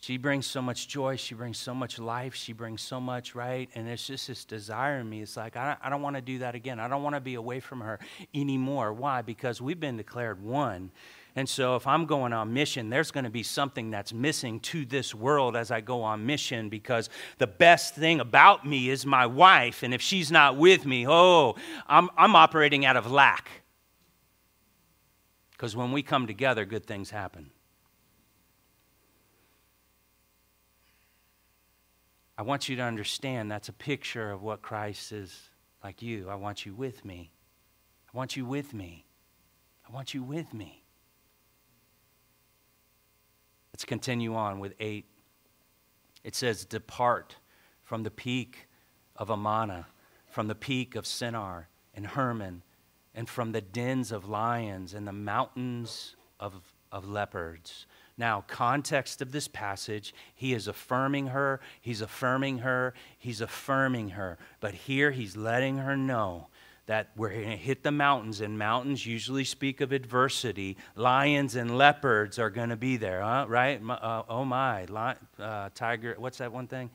She 0.01 0.17
brings 0.17 0.47
so 0.47 0.63
much 0.63 0.87
joy. 0.87 1.15
She 1.15 1.35
brings 1.35 1.59
so 1.59 1.75
much 1.75 1.99
life. 1.99 2.33
She 2.33 2.53
brings 2.53 2.81
so 2.81 2.99
much, 2.99 3.35
right? 3.35 3.69
And 3.75 3.87
it's 3.87 4.07
just 4.07 4.27
this 4.27 4.45
desire 4.45 4.99
in 4.99 5.07
me. 5.07 5.21
It's 5.21 5.37
like, 5.37 5.55
I 5.55 5.67
don't, 5.67 5.79
I 5.83 5.89
don't 5.91 6.01
want 6.01 6.15
to 6.15 6.23
do 6.23 6.39
that 6.39 6.55
again. 6.55 6.79
I 6.79 6.87
don't 6.87 7.03
want 7.03 7.13
to 7.13 7.21
be 7.21 7.35
away 7.35 7.59
from 7.59 7.81
her 7.81 7.99
anymore. 8.33 8.93
Why? 8.93 9.21
Because 9.21 9.61
we've 9.61 9.79
been 9.79 9.97
declared 9.97 10.41
one. 10.41 10.89
And 11.35 11.47
so, 11.47 11.77
if 11.77 11.87
I'm 11.87 12.05
going 12.05 12.33
on 12.33 12.53
mission, 12.53 12.89
there's 12.89 13.09
going 13.09 13.23
to 13.23 13.29
be 13.29 13.43
something 13.43 13.91
that's 13.91 14.11
missing 14.11 14.59
to 14.61 14.85
this 14.85 15.15
world 15.15 15.55
as 15.55 15.71
I 15.71 15.79
go 15.79 16.03
on 16.03 16.25
mission 16.25 16.67
because 16.67 17.09
the 17.37 17.47
best 17.47 17.95
thing 17.95 18.19
about 18.19 18.67
me 18.67 18.89
is 18.89 19.05
my 19.05 19.25
wife. 19.25 19.81
And 19.81 19.93
if 19.93 20.01
she's 20.01 20.29
not 20.29 20.57
with 20.57 20.85
me, 20.85 21.07
oh, 21.07 21.55
I'm, 21.87 22.09
I'm 22.17 22.35
operating 22.35 22.85
out 22.85 22.97
of 22.97 23.09
lack. 23.09 23.49
Because 25.51 25.73
when 25.73 25.93
we 25.93 26.03
come 26.03 26.27
together, 26.27 26.65
good 26.65 26.85
things 26.85 27.09
happen. 27.09 27.51
I 32.37 32.41
want 32.41 32.67
you 32.67 32.75
to 32.77 32.81
understand 32.81 33.51
that's 33.51 33.69
a 33.69 33.73
picture 33.73 34.31
of 34.31 34.41
what 34.41 34.61
Christ 34.61 35.11
is 35.11 35.49
like 35.83 36.01
you. 36.01 36.27
I 36.27 36.35
want 36.35 36.65
you 36.65 36.73
with 36.73 37.05
me. 37.05 37.31
I 38.13 38.17
want 38.17 38.35
you 38.35 38.45
with 38.45 38.73
me. 38.73 39.05
I 39.87 39.93
want 39.93 40.13
you 40.13 40.23
with 40.23 40.53
me. 40.53 40.80
Let's 43.81 43.89
continue 43.89 44.35
on 44.35 44.59
with 44.59 44.75
8. 44.79 45.07
It 46.23 46.35
says, 46.35 46.65
Depart 46.65 47.37
from 47.81 48.03
the 48.03 48.11
peak 48.11 48.67
of 49.15 49.31
Amana, 49.31 49.87
from 50.27 50.47
the 50.47 50.53
peak 50.53 50.95
of 50.95 51.05
Senir 51.05 51.65
and 51.95 52.05
Hermon, 52.05 52.61
and 53.15 53.27
from 53.27 53.53
the 53.53 53.61
dens 53.61 54.11
of 54.11 54.29
lions 54.29 54.93
and 54.93 55.07
the 55.07 55.11
mountains 55.11 56.15
of, 56.39 56.61
of 56.91 57.09
leopards. 57.09 57.87
Now, 58.19 58.43
context 58.47 59.19
of 59.19 59.31
this 59.31 59.47
passage, 59.47 60.13
he 60.35 60.53
is 60.53 60.67
affirming 60.67 61.25
her, 61.27 61.59
he's 61.81 62.01
affirming 62.01 62.59
her, 62.59 62.93
he's 63.17 63.41
affirming 63.41 64.09
her. 64.09 64.37
But 64.59 64.75
here 64.75 65.09
he's 65.09 65.35
letting 65.35 65.79
her 65.79 65.97
know 65.97 66.49
that 66.91 67.07
we're 67.15 67.29
going 67.29 67.45
to 67.45 67.55
hit 67.55 67.83
the 67.83 67.91
mountains, 67.91 68.41
and 68.41 68.59
mountains 68.59 69.05
usually 69.05 69.45
speak 69.45 69.79
of 69.79 69.93
adversity. 69.93 70.75
Lions 70.97 71.55
and 71.55 71.77
leopards 71.77 72.37
are 72.37 72.49
going 72.49 72.67
to 72.67 72.75
be 72.75 72.97
there, 72.97 73.21
huh? 73.21 73.45
right? 73.47 73.81
Uh, 73.89 74.23
oh 74.27 74.43
my, 74.43 74.83
Lion, 74.83 75.15
uh, 75.39 75.69
tiger, 75.73 76.15
what's 76.17 76.39
that 76.39 76.51
one 76.51 76.67
thing? 76.67 76.89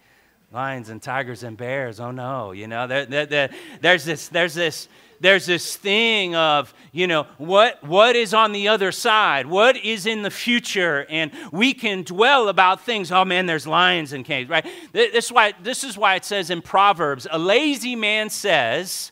Lions 0.52 0.90
and 0.90 1.00
tigers 1.00 1.44
and 1.44 1.56
bears. 1.56 1.98
Oh 1.98 2.10
no, 2.10 2.52
you 2.52 2.68
know, 2.68 2.86
there, 2.86 3.06
there, 3.06 3.24
there, 3.24 3.50
there's 3.80 4.04
this, 4.04 4.28
there's 4.28 4.52
this, 4.52 4.86
there's 5.20 5.46
this 5.46 5.76
thing 5.76 6.36
of, 6.36 6.74
you 6.92 7.06
know, 7.06 7.26
what, 7.38 7.82
what 7.82 8.16
is 8.16 8.34
on 8.34 8.52
the 8.52 8.68
other 8.68 8.92
side? 8.92 9.46
What 9.46 9.78
is 9.78 10.04
in 10.04 10.20
the 10.20 10.30
future? 10.30 11.06
And 11.08 11.32
we 11.52 11.72
can 11.72 12.02
dwell 12.02 12.50
about 12.50 12.82
things. 12.82 13.10
Oh 13.10 13.24
man, 13.24 13.46
there's 13.46 13.66
lions 13.66 14.12
and 14.12 14.26
caves, 14.26 14.50
right? 14.50 14.66
This 14.92 15.24
is 15.24 15.32
why, 15.32 15.54
this 15.62 15.84
is 15.84 15.96
why 15.96 16.16
it 16.16 16.26
says 16.26 16.50
in 16.50 16.60
Proverbs, 16.60 17.26
a 17.30 17.38
lazy 17.38 17.96
man 17.96 18.28
says, 18.28 19.10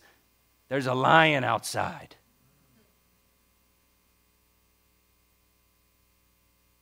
there's 0.68 0.86
a 0.86 0.94
lion 0.94 1.44
outside. 1.44 2.16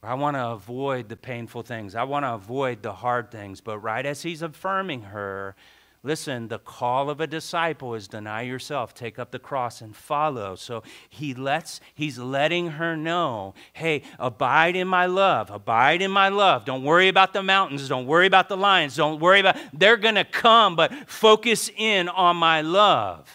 I 0.04 0.14
want 0.14 0.36
to 0.36 0.48
avoid 0.48 1.08
the 1.08 1.16
painful 1.16 1.62
things. 1.62 1.94
I 1.94 2.02
want 2.02 2.24
to 2.24 2.34
avoid 2.34 2.82
the 2.82 2.92
hard 2.92 3.30
things. 3.30 3.60
But 3.60 3.78
right 3.78 4.04
as 4.04 4.22
he's 4.22 4.42
affirming 4.42 5.02
her, 5.02 5.54
listen, 6.02 6.48
the 6.48 6.58
call 6.58 7.08
of 7.08 7.20
a 7.20 7.26
disciple 7.28 7.94
is 7.94 8.08
deny 8.08 8.42
yourself, 8.42 8.94
take 8.94 9.20
up 9.20 9.30
the 9.30 9.38
cross 9.38 9.80
and 9.80 9.94
follow. 9.94 10.56
So 10.56 10.82
he 11.08 11.34
lets 11.34 11.80
he's 11.94 12.18
letting 12.18 12.70
her 12.70 12.96
know, 12.96 13.54
"Hey, 13.74 14.02
abide 14.18 14.74
in 14.74 14.88
my 14.88 15.06
love. 15.06 15.52
Abide 15.52 16.02
in 16.02 16.10
my 16.10 16.28
love. 16.28 16.64
Don't 16.64 16.82
worry 16.82 17.06
about 17.06 17.32
the 17.32 17.42
mountains, 17.44 17.88
don't 17.88 18.06
worry 18.06 18.26
about 18.26 18.48
the 18.48 18.56
lions, 18.56 18.96
don't 18.96 19.20
worry 19.20 19.38
about 19.38 19.56
they're 19.72 19.96
going 19.96 20.16
to 20.16 20.24
come, 20.24 20.74
but 20.74 20.92
focus 21.08 21.70
in 21.76 22.08
on 22.08 22.36
my 22.36 22.60
love." 22.60 23.32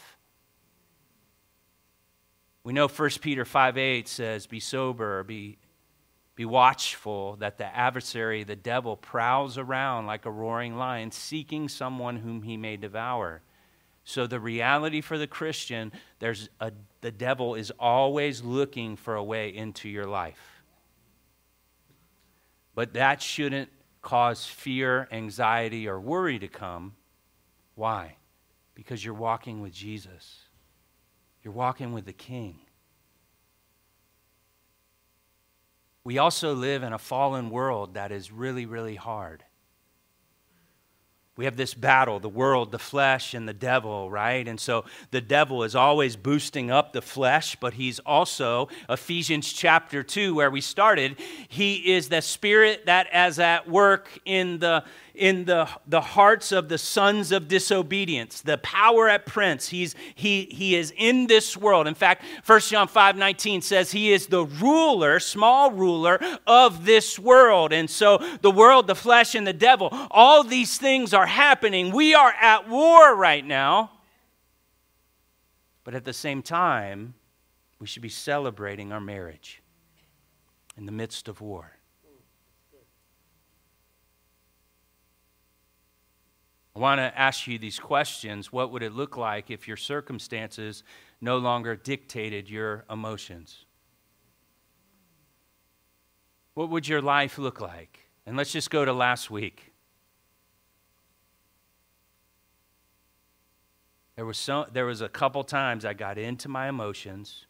We 2.68 2.74
know 2.74 2.90
1 2.90 3.10
Peter 3.22 3.46
5 3.46 3.78
8 3.78 4.10
says, 4.10 4.46
Be 4.46 4.60
sober, 4.60 5.24
be, 5.24 5.58
be 6.36 6.44
watchful, 6.44 7.38
that 7.38 7.58
the 7.58 7.66
adversary, 7.74 8.44
the 8.44 8.58
devil, 8.58 8.98
prowls 8.98 9.58
around 9.58 10.06
like 10.06 10.26
a 10.26 10.32
roaring 10.32 10.76
lion, 10.76 11.12
seeking 11.12 11.70
someone 11.70 12.18
whom 12.18 12.42
he 12.42 12.58
may 12.58 12.76
devour. 12.76 13.42
So, 14.04 14.28
the 14.28 14.42
reality 14.42 15.00
for 15.00 15.18
the 15.18 15.28
Christian, 15.28 15.94
there's 16.20 16.50
a, 16.60 16.74
the 17.00 17.10
devil 17.10 17.56
is 17.56 17.72
always 17.80 18.44
looking 18.44 18.98
for 18.98 19.16
a 19.16 19.24
way 19.24 19.48
into 19.56 19.88
your 19.88 20.06
life. 20.06 20.62
But 22.76 22.96
that 22.96 23.22
shouldn't 23.22 23.70
cause 24.02 24.46
fear, 24.46 25.08
anxiety, 25.10 25.88
or 25.88 26.02
worry 26.02 26.38
to 26.40 26.50
come. 26.50 26.98
Why? 27.76 28.18
Because 28.76 29.06
you're 29.06 29.14
walking 29.14 29.62
with 29.62 29.72
Jesus. 29.72 30.47
You're 31.48 31.54
walking 31.54 31.94
with 31.94 32.06
the 32.06 32.12
King. 32.12 32.60
We 36.04 36.18
also 36.18 36.54
live 36.54 36.84
in 36.84 36.92
a 36.92 36.98
fallen 36.98 37.52
world 37.52 37.94
that 37.94 38.12
is 38.12 38.34
really, 38.34 38.66
really 38.66 38.96
hard. 38.96 39.46
we 41.38 41.46
have 41.46 41.56
this 41.56 41.74
battle 41.74 42.20
the 42.20 42.28
world, 42.28 42.72
the 42.72 42.80
flesh, 42.80 43.34
and 43.34 43.48
the 43.48 43.54
devil, 43.54 44.12
right? 44.12 44.46
And 44.46 44.60
so 44.60 44.84
the 45.12 45.22
devil 45.22 45.64
is 45.64 45.76
always 45.76 46.16
boosting 46.16 46.70
up 46.72 46.92
the 46.92 47.02
flesh, 47.02 47.56
but 47.56 47.76
he's 47.76 48.00
also, 48.00 48.68
Ephesians 48.90 49.54
chapter 49.54 50.04
2, 50.04 50.36
where 50.36 50.52
we 50.52 50.62
started, 50.62 51.16
he 51.48 51.94
is 51.94 52.10
the 52.10 52.22
spirit 52.22 52.88
that 52.88 53.08
is 53.14 53.40
at 53.40 53.70
work 53.70 54.20
in 54.26 54.60
the 54.60 54.84
in 55.18 55.46
the, 55.46 55.68
the 55.88 56.00
hearts 56.00 56.52
of 56.52 56.70
the 56.70 56.78
sons 56.78 57.32
of 57.32 57.48
disobedience, 57.48 58.42
the 58.42 58.58
power 58.60 59.10
at 59.10 59.26
prince. 59.26 59.68
He's, 59.68 59.96
he, 60.16 60.46
he 60.52 60.76
is 60.76 60.94
in 60.96 61.28
this 61.28 61.58
world. 61.58 61.88
In 61.88 61.96
fact, 61.96 62.24
1 62.46 62.60
John 62.62 62.88
5 62.88 63.18
19 63.18 63.62
says 63.62 63.92
he 63.92 64.12
is 64.12 64.28
the 64.28 64.46
ruler, 64.46 65.20
small 65.20 65.72
ruler 65.72 66.20
of 66.46 66.86
this 66.86 67.18
world. 67.18 67.74
And 67.74 67.90
so 67.90 68.20
the 68.42 68.52
world, 68.52 68.88
the 68.88 68.96
flesh, 68.96 69.36
and 69.36 69.46
the 69.46 69.54
devil, 69.54 69.90
all 70.12 70.44
these 70.44 70.78
things 70.78 71.14
are 71.14 71.26
happening. 71.26 71.92
We 71.92 72.14
are 72.14 72.34
at 72.40 72.70
war 72.70 73.16
right 73.16 73.46
now. 73.46 73.92
But 75.84 75.96
at 75.96 76.06
the 76.06 76.14
same 76.14 76.42
time, 76.42 77.16
we 77.80 77.88
should 77.88 78.02
be 78.02 78.10
celebrating 78.10 78.92
our 78.92 79.00
marriage 79.00 79.62
in 80.78 80.86
the 80.86 80.92
midst 80.92 81.28
of 81.28 81.42
war. 81.42 81.77
I 86.78 86.80
want 86.80 87.00
to 87.00 87.20
ask 87.20 87.48
you 87.48 87.58
these 87.58 87.80
questions. 87.80 88.54
What 88.54 88.72
would 88.72 88.84
it 88.84 88.94
look 88.94 89.18
like 89.18 89.50
if 89.50 89.68
your 89.68 89.78
circumstances 89.78 90.84
no 91.20 91.40
longer 91.40 91.76
dictated 91.76 92.52
your 92.52 92.86
emotions? 92.88 93.66
What 96.54 96.70
would 96.70 96.88
your 96.88 97.02
life 97.02 97.40
look 97.40 97.60
like? 97.60 98.08
And 98.28 98.38
let's 98.38 98.52
just 98.52 98.70
go 98.70 98.86
to 98.86 98.94
last 98.94 99.32
week. 99.32 99.74
There 104.16 104.28
was, 104.28 104.38
so, 104.38 104.68
there 104.72 104.86
was 104.86 105.02
a 105.02 105.10
couple 105.10 105.44
times 105.44 105.84
I 105.84 105.94
got 105.94 106.20
into 106.20 106.48
my 106.48 106.70
emotions, 106.70 107.48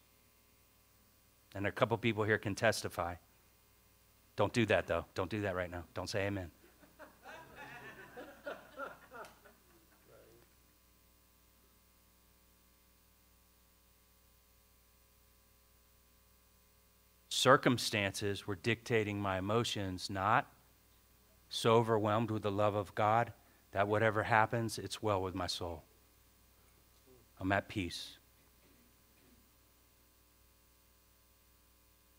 and 1.54 1.66
a 1.66 1.70
couple 1.70 1.98
people 1.98 2.24
here 2.24 2.38
can 2.38 2.54
testify. 2.54 3.16
Don't 4.36 4.54
do 4.54 4.64
that, 4.64 4.86
though. 4.86 5.04
Don't 5.14 5.28
do 5.28 5.42
that 5.42 5.54
right 5.54 5.70
now. 5.70 5.84
Don't 5.92 6.08
say 6.08 6.26
amen. 6.26 6.50
Circumstances 17.38 18.46
were 18.46 18.56
dictating 18.56 19.20
my 19.20 19.38
emotions, 19.38 20.10
not 20.10 20.50
so 21.48 21.74
overwhelmed 21.74 22.30
with 22.30 22.42
the 22.42 22.50
love 22.50 22.74
of 22.74 22.94
God 22.94 23.32
that 23.72 23.86
whatever 23.86 24.24
happens, 24.24 24.78
it's 24.78 25.02
well 25.02 25.22
with 25.22 25.34
my 25.34 25.46
soul. 25.46 25.84
I'm 27.40 27.52
at 27.52 27.68
peace. 27.68 28.18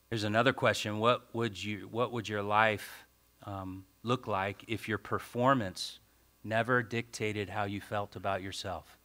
Here's 0.10 0.24
another 0.24 0.54
question 0.54 1.00
What 1.00 1.28
would, 1.34 1.62
you, 1.62 1.88
what 1.92 2.12
would 2.12 2.30
your 2.30 2.42
life 2.42 3.06
um, 3.44 3.86
look 4.04 4.26
like 4.26 4.64
if 4.68 4.88
your 4.88 4.98
performance 4.98 6.00
never 6.44 6.82
dictated 6.82 7.50
how 7.50 7.66
you 7.66 7.82
felt 7.82 8.16
about 8.16 8.42
yourself? 8.42 8.99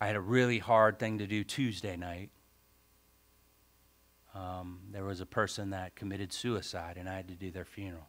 I 0.00 0.06
had 0.06 0.16
a 0.16 0.20
really 0.20 0.58
hard 0.58 0.98
thing 0.98 1.18
to 1.18 1.26
do 1.26 1.42
Tuesday 1.42 1.96
night. 1.96 2.30
Um, 4.34 4.80
there 4.90 5.04
was 5.04 5.22
a 5.22 5.26
person 5.26 5.70
that 5.70 5.94
committed 5.94 6.32
suicide, 6.32 6.96
and 6.98 7.08
I 7.08 7.14
had 7.16 7.28
to 7.28 7.34
do 7.34 7.50
their 7.50 7.64
funeral. 7.64 8.06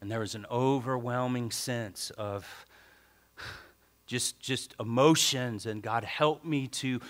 And 0.00 0.10
there 0.10 0.20
was 0.20 0.34
an 0.36 0.46
overwhelming 0.50 1.50
sense 1.50 2.10
of 2.10 2.66
just, 4.06 4.38
just 4.38 4.74
emotions, 4.78 5.66
and 5.66 5.82
God 5.82 6.04
helped 6.04 6.44
me 6.44 6.68
to 6.68 7.00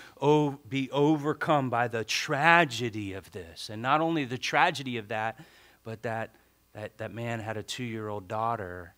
be 0.69 0.89
overcome 0.91 1.69
by 1.69 1.87
the 1.87 2.03
tragedy 2.03 3.13
of 3.13 3.31
this. 3.31 3.69
And 3.69 3.81
not 3.81 4.01
only 4.01 4.25
the 4.25 4.37
tragedy 4.37 4.97
of 4.97 5.09
that, 5.09 5.39
but 5.83 6.01
that, 6.03 6.33
that, 6.73 6.97
that 6.97 7.11
man 7.11 7.39
had 7.39 7.57
a 7.57 7.63
two 7.63 7.83
year 7.83 8.07
old 8.07 8.27
daughter 8.27 8.95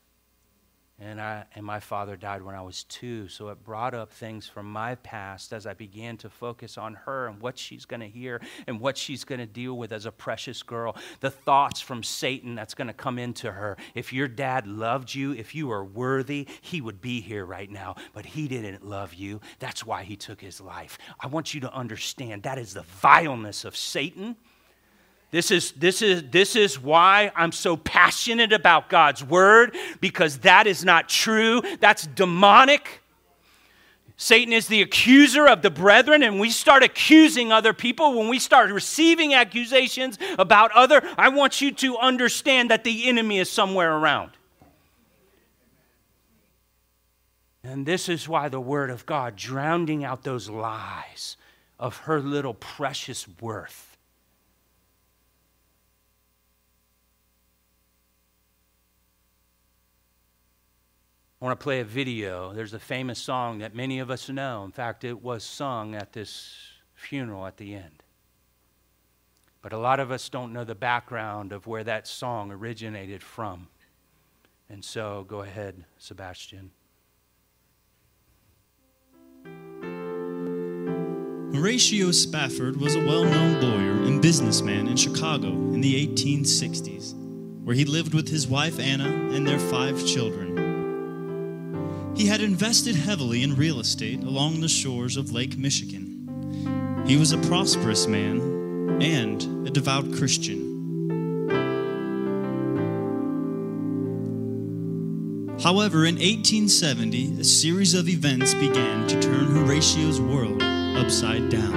and, 0.97 1.19
I, 1.19 1.43
and 1.53 1.65
my 1.65 1.81
father 1.81 2.15
died 2.15 2.41
when 2.41 2.55
I 2.55 2.61
was 2.61 2.85
two. 2.85 3.27
So 3.27 3.49
it 3.49 3.63
brought 3.63 3.93
up 3.93 4.13
things 4.13 4.47
from 4.47 4.71
my 4.71 4.95
past 4.95 5.51
as 5.51 5.67
I 5.67 5.73
began 5.73 6.15
to 6.17 6.29
focus 6.29 6.77
on 6.77 6.93
her 7.05 7.27
and 7.27 7.41
what 7.41 7.57
she's 7.57 7.83
going 7.83 7.99
to 7.99 8.07
hear 8.07 8.41
and 8.65 8.79
what 8.79 8.97
she's 8.97 9.25
going 9.25 9.39
to 9.39 9.45
deal 9.45 9.77
with 9.77 9.91
as 9.91 10.05
a 10.05 10.11
precious 10.11 10.63
girl. 10.63 10.95
The 11.19 11.29
thoughts 11.29 11.81
from 11.81 12.01
Satan 12.01 12.55
that's 12.55 12.73
going 12.73 12.87
to 12.87 12.93
come 12.93 13.19
into 13.19 13.51
her. 13.51 13.75
If 13.93 14.13
your 14.13 14.29
dad 14.29 14.67
loved 14.67 15.13
you, 15.13 15.33
if 15.33 15.53
you 15.53 15.67
were 15.67 15.83
worthy, 15.83 16.47
he 16.61 16.79
would 16.79 17.01
be 17.01 17.19
here 17.19 17.45
right 17.45 17.69
now. 17.69 17.95
But 18.13 18.25
he 18.25 18.47
didn't 18.47 18.85
love 18.85 19.13
you. 19.13 19.41
That's 19.59 19.85
why 19.85 20.03
he 20.03 20.15
took 20.15 20.39
his 20.39 20.61
life. 20.61 20.97
I 21.19 21.27
want 21.27 21.53
you 21.53 21.59
to 21.61 21.73
understand 21.73 22.43
that 22.43 22.57
is 22.57 22.73
the 22.73 22.83
vileness 22.83 23.65
of 23.65 23.75
Satan. 23.75 24.37
This 25.35 25.51
is, 25.51 25.73
this, 25.73 26.01
is, 26.01 26.23
this 26.31 26.55
is 26.55 26.79
why 26.79 27.29
I'm 27.35 27.51
so 27.51 27.75
passionate 27.75 28.53
about 28.53 28.87
God's 28.87 29.21
word, 29.21 29.75
because 29.99 30.37
that 30.37 30.65
is 30.65 30.85
not 30.85 31.09
true. 31.09 31.61
That's 31.81 32.07
demonic. 32.07 33.01
Satan 34.15 34.53
is 34.53 34.67
the 34.67 34.81
accuser 34.81 35.45
of 35.45 35.61
the 35.61 35.69
brethren, 35.69 36.23
and 36.23 36.39
we 36.39 36.49
start 36.49 36.83
accusing 36.83 37.51
other 37.51 37.73
people, 37.73 38.17
when 38.17 38.29
we 38.29 38.39
start 38.39 38.71
receiving 38.71 39.33
accusations 39.33 40.17
about 40.39 40.71
other, 40.71 41.01
I 41.17 41.27
want 41.27 41.59
you 41.59 41.73
to 41.73 41.97
understand 41.97 42.71
that 42.71 42.85
the 42.85 43.09
enemy 43.09 43.39
is 43.39 43.51
somewhere 43.51 43.91
around. 43.93 44.31
And 47.61 47.85
this 47.85 48.07
is 48.07 48.29
why 48.29 48.47
the 48.47 48.61
Word 48.61 48.89
of 48.89 49.05
God, 49.05 49.35
drowning 49.35 50.05
out 50.05 50.23
those 50.23 50.49
lies 50.49 51.35
of 51.77 51.97
her 51.97 52.21
little 52.21 52.53
precious 52.53 53.27
worth, 53.41 53.94
I 61.45 61.47
want 61.47 61.59
to 61.59 61.63
play 61.63 61.79
a 61.79 61.85
video. 61.85 62.53
There's 62.53 62.73
a 62.73 62.79
famous 62.79 63.19
song 63.19 63.59
that 63.59 63.75
many 63.75 63.99
of 63.99 64.09
us 64.09 64.29
know. 64.29 64.63
In 64.63 64.71
fact, 64.71 65.03
it 65.03 65.21
was 65.21 65.43
sung 65.43 65.93
at 65.93 66.11
this 66.11 66.55
funeral 66.95 67.45
at 67.45 67.57
the 67.57 67.75
end. 67.75 68.01
But 69.61 69.71
a 69.71 69.77
lot 69.77 69.99
of 69.99 70.09
us 70.09 70.27
don't 70.27 70.53
know 70.53 70.63
the 70.63 70.73
background 70.73 71.53
of 71.53 71.67
where 71.67 71.83
that 71.83 72.07
song 72.07 72.51
originated 72.51 73.21
from. 73.21 73.67
And 74.71 74.83
so 74.83 75.23
go 75.27 75.43
ahead, 75.43 75.85
Sebastian. 75.99 76.71
Horatio 81.53 82.09
Spafford 82.09 82.77
was 82.77 82.95
a 82.95 83.05
well 83.05 83.23
known 83.23 83.61
lawyer 83.61 84.03
and 84.07 84.19
businessman 84.19 84.87
in 84.87 84.97
Chicago 84.97 85.49
in 85.49 85.81
the 85.81 86.07
1860s, 86.07 87.13
where 87.63 87.75
he 87.75 87.85
lived 87.85 88.15
with 88.15 88.29
his 88.29 88.47
wife 88.47 88.79
Anna 88.79 89.09
and 89.31 89.47
their 89.47 89.59
five 89.59 90.03
children. 90.07 90.64
He 92.15 92.27
had 92.27 92.39
invested 92.39 92.95
heavily 92.95 93.43
in 93.43 93.57
real 93.57 93.81
estate 93.81 94.23
along 94.23 94.61
the 94.61 94.69
shores 94.69 95.17
of 95.17 95.33
Lake 95.33 95.57
Michigan. 95.57 97.03
He 97.05 97.17
was 97.17 97.33
a 97.33 97.37
prosperous 97.39 98.07
man 98.07 99.01
and 99.01 99.67
a 99.67 99.69
devout 99.69 100.13
Christian. 100.13 100.71
However, 105.61 106.05
in 106.05 106.15
1870, 106.15 107.41
a 107.41 107.43
series 107.43 107.93
of 107.93 108.07
events 108.07 108.53
began 108.53 109.05
to 109.09 109.21
turn 109.21 109.47
Horatio's 109.47 110.21
world 110.21 110.63
upside 110.63 111.49
down. 111.49 111.73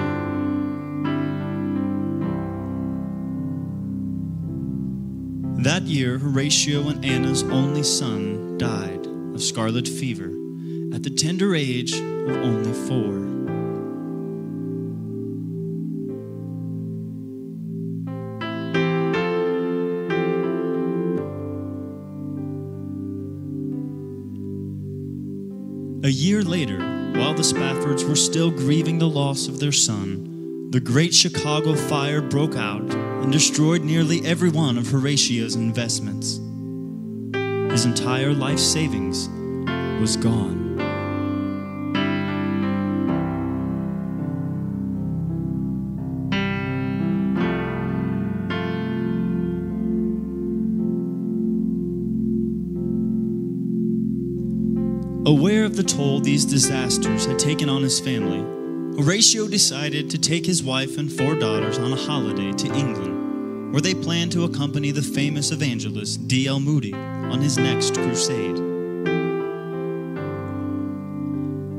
That 5.65 5.83
year, 5.83 6.17
Horatio 6.19 6.89
and 6.89 7.05
Anna's 7.05 7.43
only 7.43 7.83
son 7.83 8.57
died 8.57 9.08
of 9.39 9.45
scarlet 9.45 9.87
fever 9.87 10.33
at 10.93 11.05
the 11.05 11.11
tender 11.17 11.55
age 11.55 11.93
of 11.93 12.37
only 12.39 12.73
four. 12.89 13.15
A 26.05 26.11
year 26.11 26.43
later, 26.43 26.81
while 27.17 27.33
the 27.33 27.43
Spaffords 27.43 28.09
were 28.09 28.17
still 28.17 28.51
grieving 28.51 28.99
the 28.99 29.09
loss 29.09 29.47
of 29.47 29.61
their 29.61 29.71
son, 29.71 30.69
the 30.73 30.81
Great 30.81 31.15
Chicago 31.15 31.77
Fire 31.77 32.21
broke 32.21 32.57
out 32.57 32.83
and 32.93 33.31
destroyed 33.31 33.85
nearly 33.85 34.21
every 34.27 34.51
one 34.51 34.77
of 34.77 34.89
Horatio's 34.89 35.55
investments. 35.55 36.41
His 37.79 37.87
entire 37.87 38.35
life 38.35 38.59
savings 38.59 39.29
was 40.01 40.17
gone. 40.17 40.81
Aware 55.25 55.63
of 55.63 55.77
the 55.77 55.85
toll 55.85 56.19
these 56.19 56.45
disasters 56.45 57.27
had 57.27 57.39
taken 57.39 57.69
on 57.69 57.83
his 57.83 58.01
family, 58.01 58.41
Horatio 59.01 59.47
decided 59.47 60.11
to 60.11 60.19
take 60.19 60.45
his 60.45 60.65
wife 60.65 60.99
and 60.99 61.13
four 61.13 61.37
daughters 61.37 61.79
on 61.79 61.93
a 61.93 61.97
holiday 61.97 62.51
to 62.51 62.67
England 62.75 63.18
where 63.71 63.83
they 63.83 63.95
planned 63.95 64.33
to 64.33 64.45
accompany 64.45 64.91
the 64.91 65.03
famous 65.03 65.51
evangelist 65.51 66.27
D.L. 66.27 66.61
Moody 66.61 66.95
on 66.95 67.41
his 67.41 67.59
next 67.59 67.95
crusade. 67.95 68.59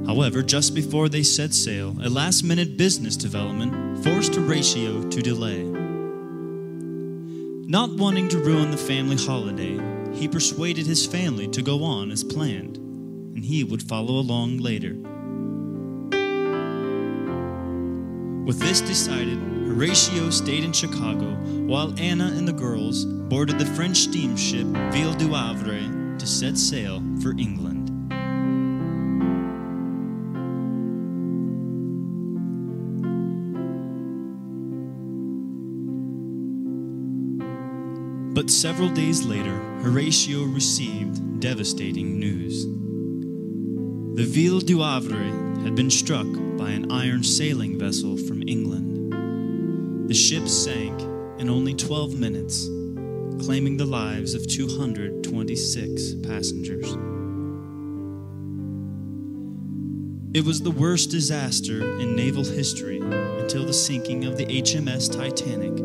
However, 0.06 0.44
just 0.44 0.76
before 0.76 1.10
they 1.10 1.24
set 1.24 1.54
sail, 1.54 1.96
a 2.02 2.10
last 2.10 2.44
minute 2.44 2.78
business 2.78 3.16
development 3.16 4.04
forced 4.04 4.36
Horatio 4.36 5.10
to 5.10 5.22
delay. 5.22 5.64
Not 7.68 7.92
wanting 7.98 8.28
to 8.30 8.40
ruin 8.40 8.72
the 8.72 8.78
family 8.78 9.16
holiday, 9.16 9.80
he 10.14 10.28
persuaded 10.28 10.88
his 10.88 11.06
family 11.06 11.48
to 11.50 11.62
go 11.62 11.84
on 11.84 12.12
as 12.12 12.24
planned, 12.24 12.78
and 12.78 13.46
he 13.46 13.64
would 13.64 13.84
follow 13.84 14.16
along 14.16 14.58
later. 14.58 14.96
With 18.46 18.60
this 18.60 18.82
decided, 18.82 19.59
Horatio 19.70 20.32
stayed 20.32 20.64
in 20.64 20.74
Chicago 20.74 21.28
while 21.68 21.94
Anna 22.00 22.34
and 22.36 22.48
the 22.48 22.52
girls 22.52 23.06
boarded 23.06 23.60
the 23.60 23.68
French 23.68 23.98
steamship 23.98 24.66
Ville 24.92 25.14
du 25.14 25.28
Havre 25.28 26.18
to 26.18 26.26
set 26.26 26.58
sail 26.58 27.04
for 27.22 27.34
England. 27.38 27.86
But 38.34 38.50
several 38.50 38.90
days 38.90 39.24
later, 39.24 39.56
Horatio 39.84 40.46
received 40.46 41.40
devastating 41.40 42.20
news. 42.20 42.66
The 44.16 44.26
Ville 44.26 44.62
du 44.62 44.80
Havre 44.80 45.62
had 45.62 45.76
been 45.76 45.92
struck 45.92 46.26
by 46.58 46.72
an 46.72 46.92
iron 46.92 47.24
sailing 47.24 47.78
vessel 47.78 48.18
from 48.18 48.42
England. 48.48 48.89
The 50.10 50.16
ship 50.16 50.48
sank 50.48 51.00
in 51.40 51.52
only 51.52 51.76
12 51.76 52.20
minutes, 52.20 52.66
claiming 53.46 53.78
the 53.78 53.86
lives 53.86 54.34
of 54.34 54.48
226 54.48 56.14
passengers. 56.24 56.88
It 60.34 60.44
was 60.44 60.64
the 60.64 60.72
worst 60.72 61.12
disaster 61.12 62.00
in 62.00 62.16
naval 62.16 62.44
history 62.44 63.00
until 63.00 63.68
the 63.68 63.72
sinking 63.72 64.26
of 64.26 64.36
the 64.36 64.48
HMS 64.48 65.16
Titanic 65.16 65.78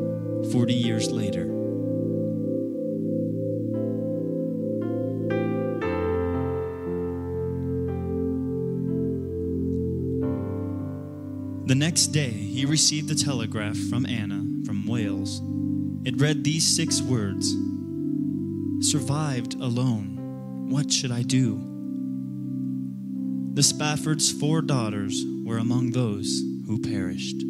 40 0.51 0.73
years 0.73 1.11
later. 1.11 1.54
The 11.75 11.81
next 11.81 12.13
day, 12.13 12.31
he 12.31 12.65
received 12.67 13.11
a 13.11 13.17
telegraph 13.17 13.77
from 13.77 14.07
Anna 14.07 14.45
from 14.65 14.87
Wales. 14.87 15.43
It 16.05 16.21
read 16.21 16.45
these 16.45 16.65
six 16.65 17.03
words 17.03 17.53
Survived 18.79 19.55
alone. 19.55 20.69
What 20.71 20.93
should 20.93 21.11
I 21.11 21.23
do? 21.23 21.61
The 23.55 23.63
Spafford's 23.65 24.31
four 24.31 24.63
daughters 24.63 25.25
were 25.45 25.59
among 25.59 25.91
those 25.91 26.45
who 26.69 26.79
perished. 26.79 27.43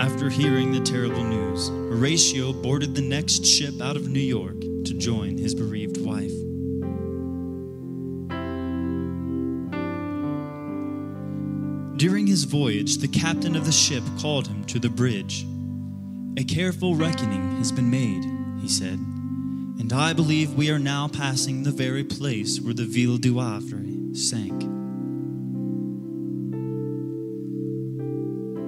After 0.00 0.30
hearing 0.30 0.70
the 0.70 0.82
terrible 0.84 1.24
Horatio 1.90 2.52
boarded 2.52 2.94
the 2.94 3.02
next 3.02 3.44
ship 3.44 3.80
out 3.80 3.96
of 3.96 4.08
New 4.08 4.20
York 4.20 4.60
to 4.60 4.94
join 4.94 5.36
his 5.36 5.56
bereaved 5.56 5.96
wife. 5.96 6.30
During 11.98 12.28
his 12.28 12.44
voyage, 12.44 12.98
the 12.98 13.08
captain 13.08 13.56
of 13.56 13.66
the 13.66 13.72
ship 13.72 14.04
called 14.20 14.46
him 14.46 14.64
to 14.66 14.78
the 14.78 14.88
bridge. 14.88 15.44
A 16.38 16.44
careful 16.44 16.94
reckoning 16.94 17.56
has 17.56 17.72
been 17.72 17.90
made, 17.90 18.22
he 18.62 18.68
said, 18.68 19.00
and 19.80 19.92
I 19.92 20.12
believe 20.12 20.54
we 20.54 20.70
are 20.70 20.78
now 20.78 21.08
passing 21.08 21.64
the 21.64 21.72
very 21.72 22.04
place 22.04 22.60
where 22.60 22.72
the 22.72 22.84
Ville 22.84 23.18
du 23.18 23.40
Havre 23.40 24.14
sank. 24.14 24.62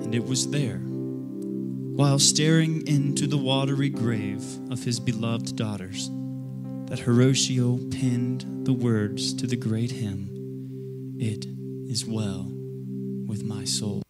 And 0.05 0.13
it 0.13 0.25
was 0.25 0.51
there 0.51 0.83
while 2.03 2.19
staring 2.19 2.85
into 2.89 3.29
the 3.29 3.39
watery 3.39 3.89
grave 3.89 4.43
of 4.73 4.83
his 4.83 4.99
beloved 4.99 5.55
daughters, 5.55 6.11
that 6.87 6.99
Horatio 6.99 7.79
penned 7.93 8.67
the 8.67 8.73
words 8.73 9.33
to 9.35 9.47
the 9.47 9.55
great 9.55 9.93
hymn, 9.93 10.29
It 11.21 11.47
is 11.89 12.05
well 12.05 12.51
with 13.29 13.45
my 13.45 13.63
soul. 13.63 14.02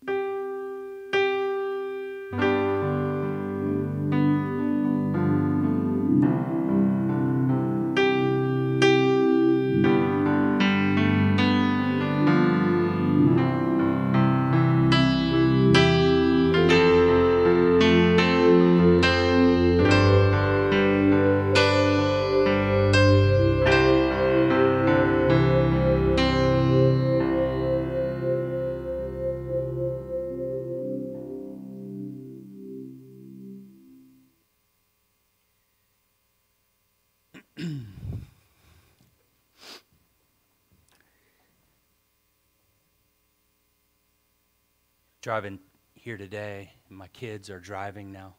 Driving 45.23 45.61
here 45.95 46.17
today, 46.17 46.73
and 46.89 46.99
my 46.99 47.07
kids 47.09 47.49
are 47.49 47.61
driving 47.61 48.11
now. 48.11 48.35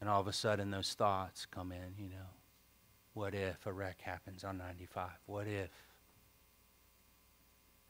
And 0.00 0.08
all 0.08 0.20
of 0.20 0.28
a 0.28 0.32
sudden, 0.32 0.70
those 0.70 0.92
thoughts 0.92 1.46
come 1.46 1.72
in, 1.72 1.94
you 1.96 2.10
know. 2.10 2.30
What 3.14 3.34
if 3.34 3.66
a 3.66 3.72
wreck 3.72 4.00
happens 4.02 4.44
on 4.44 4.58
95? 4.58 5.08
What 5.26 5.48
if? 5.48 5.70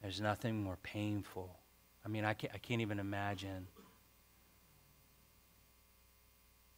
There's 0.01 0.21
nothing 0.21 0.62
more 0.62 0.79
painful. 0.83 1.59
I 2.07 2.09
mean, 2.09 2.25
I 2.25 2.33
can't, 2.33 2.55
I 2.55 2.59
can't 2.59 2.81
even 2.81 3.01
imagine. 3.01 3.66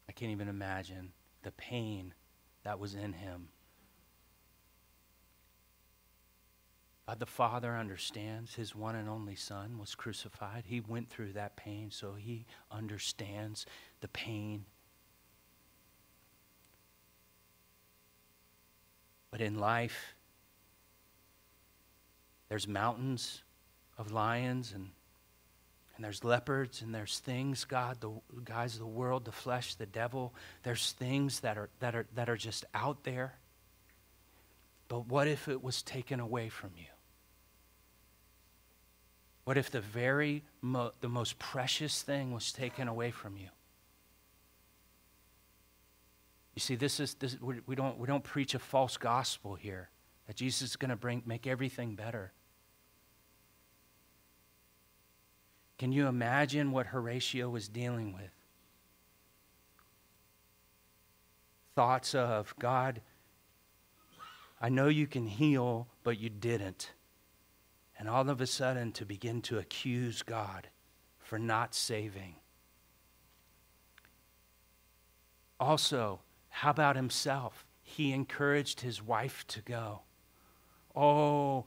I 0.09 0.13
can't 0.13 0.33
even 0.33 0.49
imagine 0.49 1.13
the 1.43 1.53
pain 1.53 2.15
that 2.65 2.79
was 2.79 2.95
in 2.95 3.13
him 3.13 3.51
The 7.19 7.27
Father 7.27 7.77
understands 7.77 8.55
his 8.55 8.75
one 8.75 8.95
and 8.95 9.09
only 9.09 9.35
Son 9.35 9.79
was 9.79 9.95
crucified. 9.95 10.65
He 10.67 10.81
went 10.81 11.09
through 11.11 11.33
that 11.33 11.57
pain, 11.57 11.91
so 11.91 12.15
he 12.15 12.47
understands 12.71 13.67
the 14.01 14.09
pain. 14.09 14.65
But 19.31 19.41
in 19.41 19.59
life, 19.59 20.15
there's 22.49 22.67
mountains 22.69 23.43
of 23.97 24.13
lions 24.13 24.73
and 24.75 24.91
and 25.97 26.05
there's 26.07 26.25
leopards 26.25 26.81
and 26.81 26.95
there's 26.95 27.19
things 27.19 27.67
god 27.67 28.01
the 28.01 28.11
guys 28.45 28.73
of 28.73 28.81
the 28.81 28.87
world 28.87 29.27
the 29.27 29.33
flesh 29.33 29.75
the 29.75 29.85
devil 29.85 30.35
there's 30.63 30.93
things 30.93 31.41
that 31.41 31.59
are 31.59 31.69
that 31.81 31.95
are 31.95 32.07
that 32.15 32.31
are 32.31 32.39
just 32.39 32.65
out 32.73 33.05
there 33.05 33.35
but 34.89 35.07
what 35.07 35.29
if 35.29 35.47
it 35.47 35.63
was 35.63 35.83
taken 35.83 36.19
away 36.21 36.49
from 36.49 36.71
you 36.77 36.87
what 39.51 39.59
if 39.59 39.69
the 39.69 39.81
very 39.81 40.45
mo- 40.63 40.93
the 41.01 41.09
most 41.09 41.37
precious 41.41 42.03
thing 42.03 42.33
was 42.33 42.53
taken 42.53 42.87
away 42.87 43.11
from 43.11 43.37
you? 43.37 43.49
You 46.55 46.61
see, 46.61 46.77
this 46.77 47.01
is 47.01 47.15
this, 47.15 47.37
we 47.41 47.75
don't 47.75 47.99
we 47.99 48.07
don't 48.07 48.23
preach 48.23 48.55
a 48.55 48.61
false 48.61 48.97
gospel 48.97 49.57
here 49.57 49.91
that 50.29 50.37
Jesus 50.37 50.63
is 50.63 50.77
going 50.77 50.91
to 50.91 50.95
bring 50.95 51.25
make 51.27 51.49
everything 51.49 51.97
better. 51.97 52.31
Can 55.81 55.91
you 55.91 56.07
imagine 56.07 56.71
what 56.71 56.87
Horatio 56.87 57.51
was 57.51 57.67
dealing 57.67 58.13
with? 58.13 58.31
Thoughts 61.75 62.15
of 62.15 62.55
God, 62.61 63.01
I 64.61 64.69
know 64.69 64.87
you 64.87 65.09
can 65.09 65.27
heal, 65.27 65.89
but 66.05 66.21
you 66.21 66.29
didn't. 66.29 66.93
And 68.01 68.09
all 68.09 68.31
of 68.31 68.41
a 68.41 68.47
sudden 68.47 68.91
to 68.93 69.05
begin 69.05 69.43
to 69.43 69.59
accuse 69.59 70.23
God 70.23 70.69
for 71.19 71.39
not 71.39 71.75
saving. 71.75 72.37
Also, 75.61 76.21
how 76.49 76.71
about 76.71 76.97
himself? 76.97 77.67
He 77.83 78.13
encouraged 78.13 78.81
his 78.81 79.03
wife 79.03 79.47
to 79.49 79.61
go. 79.61 80.01
Oh, 80.97 81.67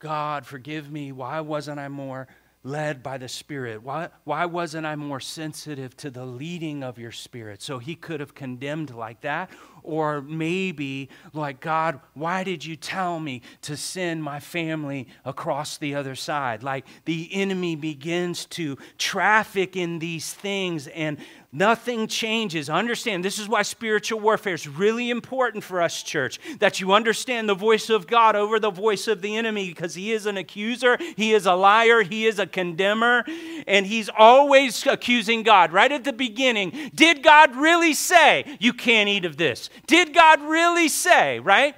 God, 0.00 0.44
forgive 0.44 0.92
me. 0.92 1.12
Why 1.12 1.40
wasn't 1.40 1.80
I 1.80 1.88
more 1.88 2.28
led 2.62 3.02
by 3.02 3.16
the 3.16 3.28
Spirit? 3.28 3.82
Why, 3.82 4.10
why 4.24 4.44
wasn't 4.44 4.86
I 4.86 4.96
more 4.96 5.20
sensitive 5.20 5.96
to 5.96 6.10
the 6.10 6.26
leading 6.26 6.84
of 6.84 6.98
your 6.98 7.12
Spirit? 7.12 7.62
So 7.62 7.78
he 7.78 7.94
could 7.94 8.20
have 8.20 8.34
condemned 8.34 8.94
like 8.94 9.22
that. 9.22 9.50
Or 9.84 10.22
maybe, 10.22 11.10
like, 11.34 11.60
God, 11.60 12.00
why 12.14 12.42
did 12.42 12.64
you 12.64 12.74
tell 12.74 13.20
me 13.20 13.42
to 13.62 13.76
send 13.76 14.22
my 14.22 14.40
family 14.40 15.06
across 15.26 15.76
the 15.76 15.94
other 15.94 16.14
side? 16.14 16.62
Like, 16.62 16.86
the 17.04 17.28
enemy 17.32 17.76
begins 17.76 18.46
to 18.46 18.78
traffic 18.96 19.76
in 19.76 19.98
these 19.98 20.32
things 20.32 20.86
and 20.88 21.18
Nothing 21.54 22.08
changes. 22.08 22.68
Understand, 22.68 23.24
this 23.24 23.38
is 23.38 23.48
why 23.48 23.62
spiritual 23.62 24.18
warfare 24.18 24.54
is 24.54 24.66
really 24.66 25.08
important 25.08 25.62
for 25.62 25.80
us, 25.80 26.02
church, 26.02 26.40
that 26.58 26.80
you 26.80 26.92
understand 26.92 27.48
the 27.48 27.54
voice 27.54 27.90
of 27.90 28.08
God 28.08 28.34
over 28.34 28.58
the 28.58 28.72
voice 28.72 29.06
of 29.06 29.22
the 29.22 29.36
enemy 29.36 29.68
because 29.68 29.94
he 29.94 30.10
is 30.10 30.26
an 30.26 30.36
accuser, 30.36 30.98
he 31.16 31.32
is 31.32 31.46
a 31.46 31.54
liar, 31.54 32.02
he 32.02 32.26
is 32.26 32.40
a 32.40 32.46
condemner, 32.48 33.24
and 33.68 33.86
he's 33.86 34.10
always 34.18 34.84
accusing 34.84 35.44
God. 35.44 35.72
Right 35.72 35.92
at 35.92 36.02
the 36.02 36.12
beginning, 36.12 36.90
did 36.92 37.22
God 37.22 37.54
really 37.54 37.94
say, 37.94 38.56
You 38.58 38.72
can't 38.72 39.08
eat 39.08 39.24
of 39.24 39.36
this? 39.36 39.70
Did 39.86 40.14
God 40.14 40.42
really 40.42 40.88
say, 40.88 41.40
right? 41.40 41.74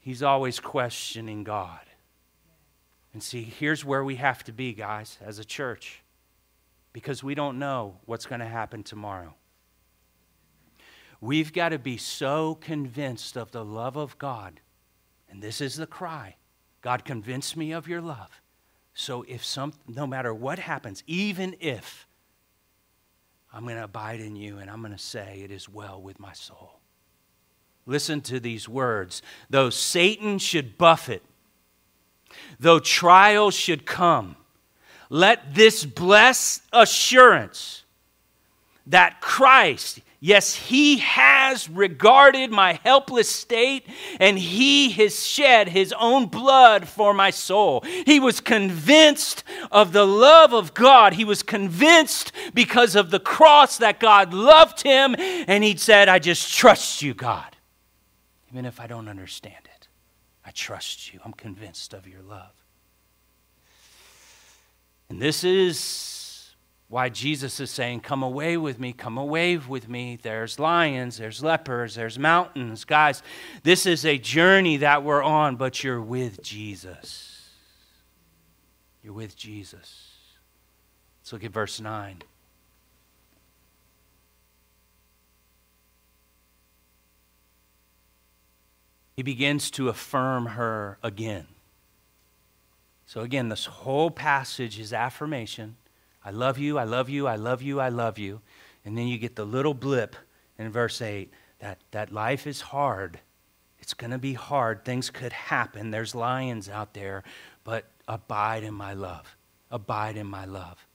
He's 0.00 0.22
always 0.22 0.60
questioning 0.60 1.44
God. 1.44 1.80
And 3.12 3.22
see, 3.22 3.42
here's 3.42 3.84
where 3.84 4.02
we 4.02 4.16
have 4.16 4.42
to 4.44 4.52
be, 4.52 4.72
guys, 4.72 5.18
as 5.20 5.38
a 5.38 5.44
church 5.44 6.02
because 6.92 7.22
we 7.22 7.34
don't 7.34 7.58
know 7.58 7.96
what's 8.04 8.26
going 8.26 8.40
to 8.40 8.46
happen 8.46 8.82
tomorrow. 8.82 9.34
We've 11.20 11.52
got 11.52 11.70
to 11.70 11.78
be 11.78 11.96
so 11.96 12.56
convinced 12.56 13.36
of 13.36 13.52
the 13.52 13.64
love 13.64 13.96
of 13.96 14.18
God. 14.18 14.60
And 15.30 15.42
this 15.42 15.60
is 15.60 15.76
the 15.76 15.86
cry 15.86 16.36
God, 16.82 17.04
convince 17.04 17.56
me 17.56 17.70
of 17.72 17.86
your 17.86 18.00
love. 18.00 18.40
So 18.92 19.24
if 19.28 19.44
some, 19.44 19.72
no 19.86 20.04
matter 20.06 20.34
what 20.34 20.58
happens, 20.58 21.04
even 21.06 21.54
if 21.60 22.08
I'm 23.52 23.62
going 23.62 23.76
to 23.76 23.84
abide 23.84 24.20
in 24.20 24.34
you 24.34 24.58
and 24.58 24.68
I'm 24.68 24.80
going 24.80 24.92
to 24.92 24.98
say, 24.98 25.42
It 25.44 25.52
is 25.52 25.68
well 25.68 26.02
with 26.02 26.18
my 26.18 26.32
soul. 26.32 26.80
Listen 27.86 28.20
to 28.22 28.38
these 28.38 28.68
words. 28.68 29.22
Though 29.50 29.70
Satan 29.70 30.38
should 30.38 30.78
buffet, 30.78 31.22
though 32.60 32.78
trials 32.78 33.54
should 33.54 33.86
come, 33.86 34.36
let 35.08 35.54
this 35.54 35.84
blessed 35.84 36.62
assurance 36.72 37.84
that 38.86 39.20
Christ, 39.20 40.00
yes, 40.20 40.54
He 40.54 40.98
has 40.98 41.68
regarded 41.68 42.50
my 42.50 42.80
helpless 42.84 43.28
state 43.28 43.86
and 44.18 44.38
He 44.38 44.90
has 44.92 45.26
shed 45.26 45.68
His 45.68 45.92
own 45.98 46.26
blood 46.26 46.88
for 46.88 47.12
my 47.12 47.30
soul. 47.30 47.84
He 48.06 48.20
was 48.20 48.40
convinced 48.40 49.44
of 49.70 49.92
the 49.92 50.06
love 50.06 50.54
of 50.54 50.72
God. 50.72 51.14
He 51.14 51.24
was 51.24 51.42
convinced 51.42 52.32
because 52.54 52.96
of 52.96 53.10
the 53.10 53.20
cross 53.20 53.78
that 53.78 54.00
God 54.00 54.32
loved 54.32 54.82
him 54.82 55.14
and 55.18 55.62
He 55.62 55.76
said, 55.76 56.08
I 56.08 56.18
just 56.20 56.52
trust 56.52 57.02
you, 57.02 57.12
God. 57.12 57.51
Even 58.52 58.66
if 58.66 58.80
I 58.80 58.86
don't 58.86 59.08
understand 59.08 59.64
it, 59.64 59.88
I 60.44 60.50
trust 60.50 61.12
you. 61.12 61.20
I'm 61.24 61.32
convinced 61.32 61.94
of 61.94 62.06
your 62.06 62.20
love. 62.20 62.52
And 65.08 65.20
this 65.20 65.42
is 65.42 66.54
why 66.88 67.08
Jesus 67.08 67.58
is 67.60 67.70
saying, 67.70 68.00
Come 68.00 68.22
away 68.22 68.58
with 68.58 68.78
me, 68.78 68.92
come 68.92 69.16
away 69.16 69.56
with 69.56 69.88
me. 69.88 70.18
There's 70.20 70.58
lions, 70.58 71.16
there's 71.16 71.42
lepers, 71.42 71.94
there's 71.94 72.18
mountains. 72.18 72.84
Guys, 72.84 73.22
this 73.62 73.86
is 73.86 74.04
a 74.04 74.18
journey 74.18 74.78
that 74.78 75.02
we're 75.02 75.22
on, 75.22 75.56
but 75.56 75.82
you're 75.82 76.02
with 76.02 76.42
Jesus. 76.42 77.48
You're 79.02 79.14
with 79.14 79.34
Jesus. 79.34 80.10
Let's 81.20 81.32
look 81.32 81.44
at 81.44 81.52
verse 81.52 81.80
9. 81.80 82.22
He 89.14 89.22
begins 89.22 89.70
to 89.72 89.88
affirm 89.88 90.46
her 90.46 90.98
again. 91.02 91.46
So, 93.06 93.20
again, 93.20 93.48
this 93.48 93.66
whole 93.66 94.10
passage 94.10 94.78
is 94.78 94.92
affirmation. 94.92 95.76
I 96.24 96.30
love 96.30 96.58
you, 96.58 96.78
I 96.78 96.84
love 96.84 97.10
you, 97.10 97.26
I 97.26 97.36
love 97.36 97.60
you, 97.60 97.80
I 97.80 97.88
love 97.88 98.18
you. 98.18 98.40
And 98.84 98.96
then 98.96 99.08
you 99.08 99.18
get 99.18 99.36
the 99.36 99.44
little 99.44 99.74
blip 99.74 100.16
in 100.58 100.70
verse 100.70 101.02
8 101.02 101.30
that, 101.58 101.78
that 101.90 102.12
life 102.12 102.46
is 102.46 102.60
hard. 102.60 103.20
It's 103.78 103.94
going 103.94 104.12
to 104.12 104.18
be 104.18 104.34
hard. 104.34 104.84
Things 104.84 105.10
could 105.10 105.32
happen. 105.32 105.90
There's 105.90 106.14
lions 106.14 106.68
out 106.68 106.94
there, 106.94 107.24
but 107.64 107.86
abide 108.06 108.62
in 108.62 108.74
my 108.74 108.94
love. 108.94 109.36
Abide 109.70 110.16
in 110.16 110.26
my 110.26 110.44
love. 110.44 110.86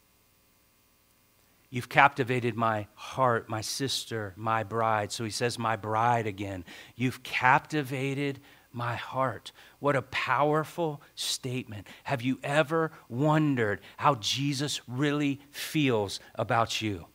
You've 1.69 1.89
captivated 1.89 2.55
my 2.55 2.87
heart, 2.95 3.49
my 3.49 3.61
sister, 3.61 4.33
my 4.37 4.63
bride. 4.63 5.11
So 5.11 5.23
he 5.23 5.29
says, 5.29 5.59
My 5.59 5.75
bride 5.75 6.25
again. 6.25 6.63
You've 6.95 7.23
captivated 7.23 8.39
my 8.71 8.95
heart. 8.95 9.51
What 9.79 9.95
a 9.95 10.01
powerful 10.03 11.01
statement. 11.15 11.87
Have 12.03 12.21
you 12.21 12.39
ever 12.43 12.91
wondered 13.09 13.81
how 13.97 14.15
Jesus 14.15 14.81
really 14.87 15.41
feels 15.51 16.19
about 16.35 16.81
you? 16.81 17.07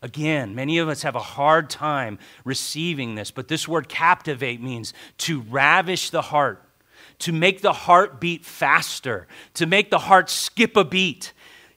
Again, 0.00 0.56
many 0.56 0.78
of 0.78 0.88
us 0.88 1.02
have 1.02 1.14
a 1.14 1.20
hard 1.20 1.70
time 1.70 2.18
receiving 2.44 3.14
this, 3.14 3.30
but 3.30 3.46
this 3.46 3.68
word 3.68 3.88
captivate 3.88 4.60
means 4.60 4.92
to 5.18 5.42
ravish 5.42 6.10
the 6.10 6.22
heart, 6.22 6.64
to 7.20 7.32
make 7.32 7.60
the 7.60 7.72
heart 7.72 8.20
beat 8.20 8.44
faster, 8.44 9.28
to 9.54 9.64
make 9.64 9.90
the 9.90 10.00
heart 10.00 10.28
skip 10.28 10.76
a 10.76 10.84
beat. 10.84 11.32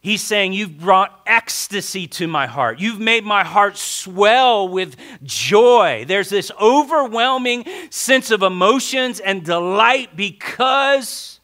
He's 0.05 0.21
saying, 0.21 0.53
You've 0.53 0.77
brought 0.77 1.19
ecstasy 1.25 2.05
to 2.09 2.27
my 2.27 2.45
heart. 2.45 2.79
You've 2.79 2.99
made 2.99 3.23
my 3.23 3.43
heart 3.43 3.75
swell 3.75 4.69
with 4.69 4.97
joy. 5.23 6.05
There's 6.07 6.29
this 6.29 6.51
overwhelming 6.61 7.65
sense 7.89 8.29
of 8.29 8.43
emotions 8.43 9.19
and 9.19 9.43
delight 9.43 10.15
because 10.15 11.39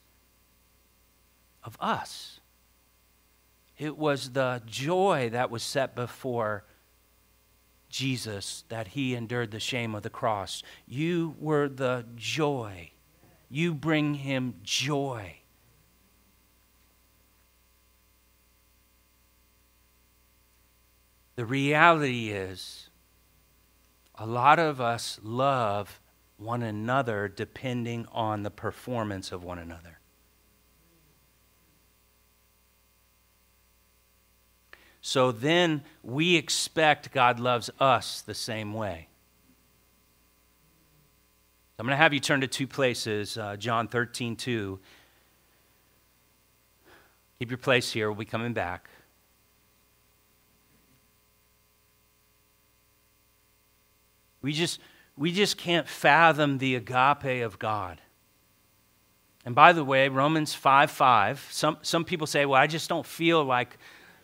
of 1.64 1.76
us. 1.80 2.40
It 3.80 3.98
was 3.98 4.30
the 4.30 4.62
joy 4.68 5.32
that 5.32 5.50
was 5.50 5.64
set 5.64 5.96
before 5.96 6.64
Jesus 7.90 8.64
that 8.70 8.90
he 8.90 9.16
endured 9.16 9.50
the 9.50 9.60
shame 9.60 9.96
of 9.96 10.04
the 10.04 10.12
cross. 10.12 10.62
You 10.86 11.36
were 11.40 11.68
the 11.68 12.06
joy. 12.16 12.92
You 13.50 13.74
bring 13.74 14.14
him 14.14 14.54
joy. 14.62 15.41
The 21.36 21.46
reality 21.46 22.30
is, 22.30 22.90
a 24.16 24.26
lot 24.26 24.60
of 24.60 24.80
us 24.80 25.20
love 25.24 26.00
one 26.38 26.62
another 26.62 27.28
depending 27.28 28.06
on 28.12 28.44
the 28.44 28.52
performance 28.52 29.32
of 29.32 29.44
one 29.44 29.60
another. 29.60 30.00
So 35.02 35.32
then 35.32 35.84
we 36.04 36.36
expect 36.36 37.12
God 37.12 37.40
loves 37.40 37.70
us 37.80 38.22
the 38.22 38.36
same 38.36 38.74
way. 38.74 39.08
I'm 41.80 41.88
going 41.88 41.98
to 41.98 41.98
have 41.98 42.14
you 42.14 42.20
turn 42.20 42.42
to 42.42 42.48
two 42.48 42.68
places 42.68 43.38
uh, 43.38 43.56
John 43.58 43.88
13, 43.88 44.36
2. 44.36 44.80
Keep 47.40 47.50
your 47.50 47.58
place 47.58 47.92
here. 47.92 48.08
We'll 48.08 48.20
be 48.20 48.26
coming 48.26 48.54
back. 48.54 48.88
We 54.42 54.54
just, 54.54 54.80
we 55.18 55.32
just 55.32 55.58
can't 55.58 55.88
fathom 55.88 56.58
the 56.58 56.76
agape 56.76 57.44
of 57.44 57.60
God. 57.60 58.02
And 59.46 59.56
by 59.56 59.74
the 59.74 59.84
way, 59.84 60.08
Romans 60.08 60.54
5 60.54 60.92
5, 60.92 61.48
some, 61.52 61.78
some 61.82 62.06
people 62.06 62.28
say, 62.28 62.46
well, 62.46 62.62
I 62.62 62.68
just 62.68 62.90
don't 62.90 63.06
feel 63.06 63.44
like, 63.44 63.78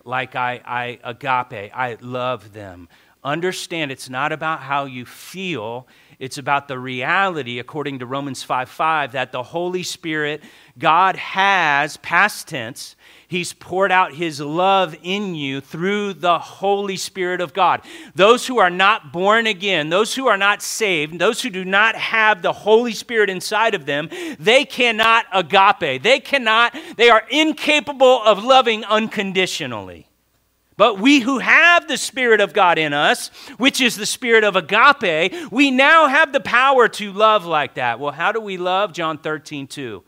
like 0.04 0.36
I, 0.36 0.62
I 0.64 1.00
agape, 1.04 1.76
I 1.76 1.98
love 2.02 2.54
them. 2.54 2.88
Understand 3.28 3.92
it's 3.92 4.10
not 4.10 4.32
about 4.32 4.62
how 4.62 4.86
you 4.86 5.06
feel, 5.06 5.88
it's 6.20 6.40
about 6.40 6.68
the 6.68 6.80
reality, 6.80 7.60
according 7.60 8.00
to 8.00 8.08
Romans 8.08 8.42
5 8.42 8.70
5, 8.70 9.12
that 9.12 9.32
the 9.32 9.44
Holy 9.44 9.84
Spirit, 9.84 10.42
God 10.80 11.16
has, 11.16 11.98
past 11.98 12.48
tense, 12.48 12.96
He's 13.28 13.54
poured 13.54 13.92
out 13.92 14.14
His 14.14 14.40
love 14.40 14.96
in 15.04 15.36
you 15.36 15.62
through 15.62 16.14
the 16.14 16.40
Holy 16.40 16.98
Spirit 16.98 17.42
of 17.42 17.54
God. 17.54 17.82
Those 18.16 18.48
who 18.48 18.58
are 18.58 18.70
not 18.70 19.12
born 19.12 19.46
again, 19.46 19.90
those 19.90 20.16
who 20.16 20.28
are 20.28 20.38
not 20.38 20.62
saved, 20.62 21.20
those 21.20 21.42
who 21.42 21.50
do 21.50 21.66
not 21.66 21.96
have 21.96 22.42
the 22.42 22.54
Holy 22.54 22.94
Spirit 22.94 23.30
inside 23.30 23.76
of 23.76 23.86
them, 23.86 24.10
they 24.40 24.66
cannot 24.66 25.26
agape. 25.34 26.02
They 26.02 26.20
cannot, 26.20 26.76
they 26.96 27.10
are 27.10 27.26
incapable 27.30 28.24
of 28.24 28.44
loving 28.44 28.86
unconditionally. 28.86 30.07
But 30.78 31.00
we 31.00 31.20
who 31.20 31.40
have 31.40 31.88
the 31.88 31.98
Spirit 31.98 32.40
of 32.40 32.54
God 32.54 32.78
in 32.78 32.94
us, 32.94 33.30
which 33.58 33.82
is 33.82 33.98
the 33.98 34.06
Spirit 34.06 34.44
of 34.44 34.56
agape, 34.56 35.52
we 35.52 35.72
now 35.72 36.08
have 36.08 36.32
the 36.32 36.40
power 36.40 36.88
to 36.88 37.12
love 37.12 37.46
like 37.46 37.74
that. 37.74 38.00
Well, 38.00 38.14
how 38.14 38.32
do 38.32 38.40
we 38.40 38.58
love? 38.58 38.94
John 38.94 39.18
13, 39.18 39.68
2 39.68 40.04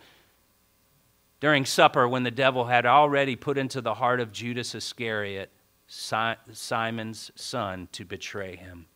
during 1.39 1.65
supper 1.65 2.07
when 2.07 2.24
the 2.24 2.32
devil 2.32 2.65
had 2.65 2.86
already 2.86 3.36
put 3.36 3.57
into 3.57 3.82
the 3.82 3.93
heart 3.93 4.20
of 4.20 4.32
Judas 4.32 4.76
Iscariot, 4.76 5.49
Simon's 5.88 7.32
son, 7.36 7.88
to 7.93 8.05
betray 8.05 8.55
him. 8.55 8.88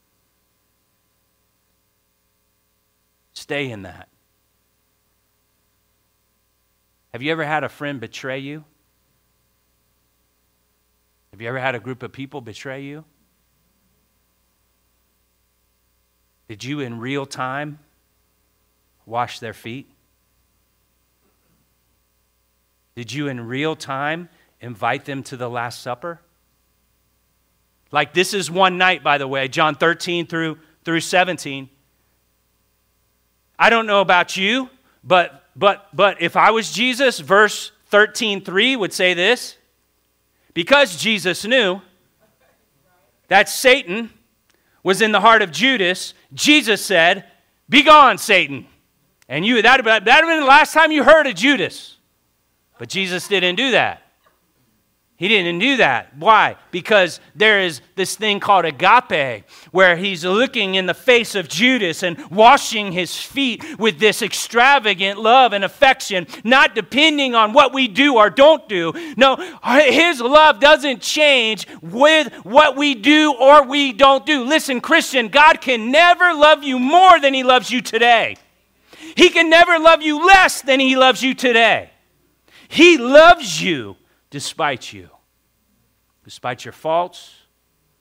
Stay 3.33 3.71
in 3.71 3.83
that. 3.83 4.09
Have 7.13 7.21
you 7.21 7.31
ever 7.31 7.45
had 7.45 7.63
a 7.63 7.69
friend 7.69 7.99
betray 7.99 8.39
you? 8.39 8.65
Have 11.33 11.41
you 11.41 11.47
ever 11.47 11.57
had 11.57 11.73
a 11.73 11.79
group 11.79 12.03
of 12.03 12.11
people 12.11 12.41
betray 12.41 12.83
you? 12.83 13.03
Did 16.47 16.63
you 16.63 16.79
in 16.79 16.99
real 16.99 17.25
time 17.25 17.79
wash 19.07 19.39
their 19.39 19.53
feet? 19.53 19.89
Did 22.95 23.11
you 23.11 23.29
in 23.29 23.47
real 23.47 23.75
time 23.75 24.29
invite 24.61 25.05
them 25.05 25.23
to 25.23 25.35
the 25.35 25.49
Last 25.49 25.81
Supper? 25.81 26.21
Like 27.91 28.13
this 28.13 28.35
is 28.35 28.51
one 28.51 28.77
night, 28.77 29.03
by 29.03 29.17
the 29.17 29.27
way, 29.27 29.47
John 29.47 29.73
13 29.73 30.27
through, 30.27 30.59
through 30.85 30.99
17. 30.99 31.67
I 33.57 33.71
don't 33.71 33.87
know 33.87 34.01
about 34.01 34.37
you, 34.37 34.69
but 35.03 35.45
but 35.55 35.87
but 35.95 36.21
if 36.21 36.37
I 36.37 36.51
was 36.51 36.71
Jesus, 36.71 37.19
verse 37.19 37.71
13:3 37.91 38.77
would 38.77 38.93
say 38.93 39.15
this. 39.15 39.57
Because 40.53 40.97
Jesus 40.97 41.45
knew 41.45 41.81
that 43.27 43.49
Satan 43.49 44.11
was 44.83 45.01
in 45.01 45.11
the 45.11 45.21
heart 45.21 45.41
of 45.41 45.51
Judas, 45.51 46.13
Jesus 46.33 46.83
said, 46.83 47.25
Begone, 47.69 48.17
Satan. 48.17 48.67
And 49.27 49.45
you 49.45 49.61
that 49.61 49.83
that 49.83 50.05
would 50.05 50.07
have 50.07 50.27
been 50.27 50.41
the 50.41 50.45
last 50.45 50.73
time 50.73 50.91
you 50.91 51.03
heard 51.03 51.25
of 51.25 51.35
Judas. 51.35 51.97
But 52.77 52.89
Jesus 52.89 53.27
didn't 53.27 53.55
do 53.55 53.71
that. 53.71 54.02
He 55.23 55.29
didn't 55.29 55.59
do 55.59 55.77
that. 55.77 56.17
Why? 56.17 56.57
Because 56.69 57.21
there 57.33 57.61
is 57.61 57.79
this 57.95 58.17
thing 58.17 58.41
called 58.41 58.65
agape, 58.65 59.45
where 59.71 59.95
he's 59.95 60.25
looking 60.25 60.75
in 60.75 60.85
the 60.85 60.93
face 60.93 61.33
of 61.33 61.47
Judas 61.47 62.03
and 62.03 62.29
washing 62.29 62.91
his 62.91 63.17
feet 63.17 63.79
with 63.79 63.99
this 63.99 64.21
extravagant 64.21 65.17
love 65.17 65.53
and 65.53 65.63
affection, 65.63 66.27
not 66.43 66.75
depending 66.75 67.35
on 67.35 67.53
what 67.53 67.73
we 67.73 67.87
do 67.87 68.17
or 68.17 68.29
don't 68.29 68.67
do. 68.67 68.91
No, 69.15 69.37
his 69.63 70.19
love 70.19 70.59
doesn't 70.59 71.01
change 71.01 71.67
with 71.81 72.27
what 72.43 72.75
we 72.75 72.93
do 72.93 73.33
or 73.33 73.65
we 73.65 73.93
don't 73.93 74.25
do. 74.25 74.43
Listen, 74.43 74.81
Christian, 74.81 75.29
God 75.29 75.61
can 75.61 75.89
never 75.89 76.33
love 76.33 76.65
you 76.65 76.77
more 76.77 77.17
than 77.21 77.33
he 77.33 77.43
loves 77.43 77.71
you 77.71 77.81
today. 77.81 78.35
He 79.15 79.29
can 79.29 79.49
never 79.49 79.79
love 79.79 80.01
you 80.01 80.27
less 80.27 80.61
than 80.61 80.81
he 80.81 80.97
loves 80.97 81.23
you 81.23 81.33
today. 81.33 81.91
He 82.67 82.97
loves 82.97 83.63
you 83.63 83.95
despite 84.29 84.91
you, 84.91 85.11
despite 86.23 86.65
your 86.65 86.71
faults, 86.71 87.33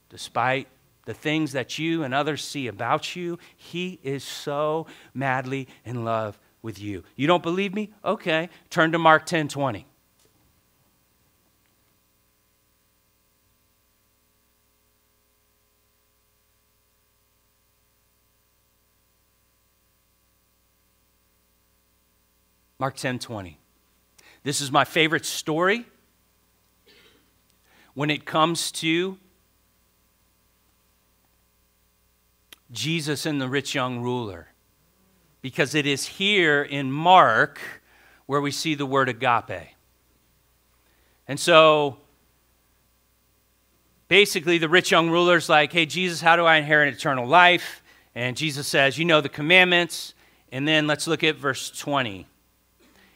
despite 0.09 0.69
the 1.05 1.15
things 1.15 1.53
that 1.53 1.79
you 1.79 2.05
and 2.05 2.15
others 2.15 2.45
see 2.45 2.67
about 2.69 3.17
you. 3.17 3.39
He 3.57 3.99
is 4.03 4.23
so 4.23 4.87
madly 5.15 5.69
in 5.85 6.05
love 6.05 6.39
with 6.63 6.79
you. 6.81 7.03
You 7.17 7.27
don't 7.27 7.43
believe 7.43 7.75
me? 7.75 7.91
Okay. 8.05 8.49
Turn 8.71 8.93
to 8.93 8.99
Mark 8.99 9.27
10 9.27 9.49
20. 9.49 9.87
Mark 22.79 22.97
10 22.97 23.21
20. 23.21 23.59
This 24.43 24.61
is 24.61 24.73
my 24.73 24.85
favorite 24.85 25.25
story 25.25 25.87
when 27.95 28.11
it 28.11 28.25
comes 28.25 28.73
to 28.73 29.19
Jesus 32.71 33.27
and 33.27 33.41
the 33.41 33.49
rich 33.49 33.75
young 33.75 34.01
ruler. 34.01 34.49
Because 35.41 35.75
it 35.75 35.87
is 35.87 36.07
here 36.07 36.63
in 36.63 36.91
Mark 36.91 37.61
where 38.27 38.41
we 38.41 38.51
see 38.51 38.75
the 38.75 38.87
word 38.87 39.09
agape. 39.09 39.69
And 41.29 41.39
so 41.39 41.99
basically, 44.09 44.59
the 44.59 44.69
rich 44.69 44.91
young 44.91 45.11
ruler's 45.11 45.49
like, 45.49 45.73
hey, 45.73 45.87
Jesus, 45.87 46.21
how 46.21 46.37
do 46.37 46.45
I 46.45 46.57
inherit 46.57 46.95
eternal 46.95 47.27
life? 47.27 47.83
And 48.15 48.37
Jesus 48.37 48.67
says, 48.67 48.99
you 48.99 49.05
know 49.05 49.21
the 49.21 49.29
commandments. 49.29 50.15
And 50.51 50.69
then 50.69 50.87
let's 50.87 51.07
look 51.07 51.25
at 51.25 51.37
verse 51.37 51.71
20. 51.71 52.27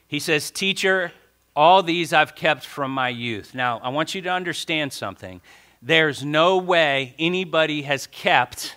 He 0.08 0.18
says, 0.20 0.50
Teacher, 0.50 1.12
all 1.56 1.82
these 1.82 2.12
I've 2.12 2.34
kept 2.34 2.66
from 2.66 2.92
my 2.92 3.08
youth. 3.08 3.54
Now, 3.54 3.80
I 3.82 3.88
want 3.88 4.14
you 4.14 4.20
to 4.22 4.28
understand 4.28 4.92
something. 4.92 5.40
There's 5.80 6.22
no 6.22 6.58
way 6.58 7.14
anybody 7.18 7.82
has 7.82 8.06
kept 8.06 8.76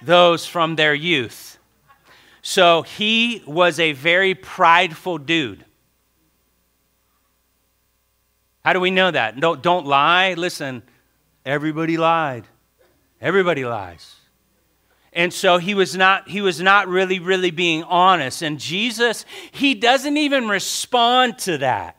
those 0.00 0.46
from 0.46 0.76
their 0.76 0.94
youth. 0.94 1.58
So 2.40 2.82
he 2.82 3.42
was 3.46 3.78
a 3.78 3.92
very 3.92 4.34
prideful 4.34 5.18
dude. 5.18 5.64
How 8.64 8.72
do 8.72 8.80
we 8.80 8.90
know 8.90 9.10
that? 9.10 9.38
Don't, 9.38 9.62
don't 9.62 9.86
lie. 9.86 10.34
Listen, 10.34 10.82
everybody 11.44 11.96
lied. 11.96 12.44
Everybody 13.20 13.64
lies. 13.64 14.16
And 15.12 15.32
so 15.32 15.58
he 15.58 15.74
was 15.74 15.94
not 15.94 16.28
he 16.28 16.40
was 16.40 16.60
not 16.60 16.88
really 16.88 17.18
really 17.18 17.50
being 17.50 17.82
honest 17.84 18.42
and 18.42 18.58
Jesus 18.58 19.24
he 19.50 19.74
doesn't 19.74 20.16
even 20.16 20.48
respond 20.48 21.38
to 21.40 21.58
that. 21.58 21.96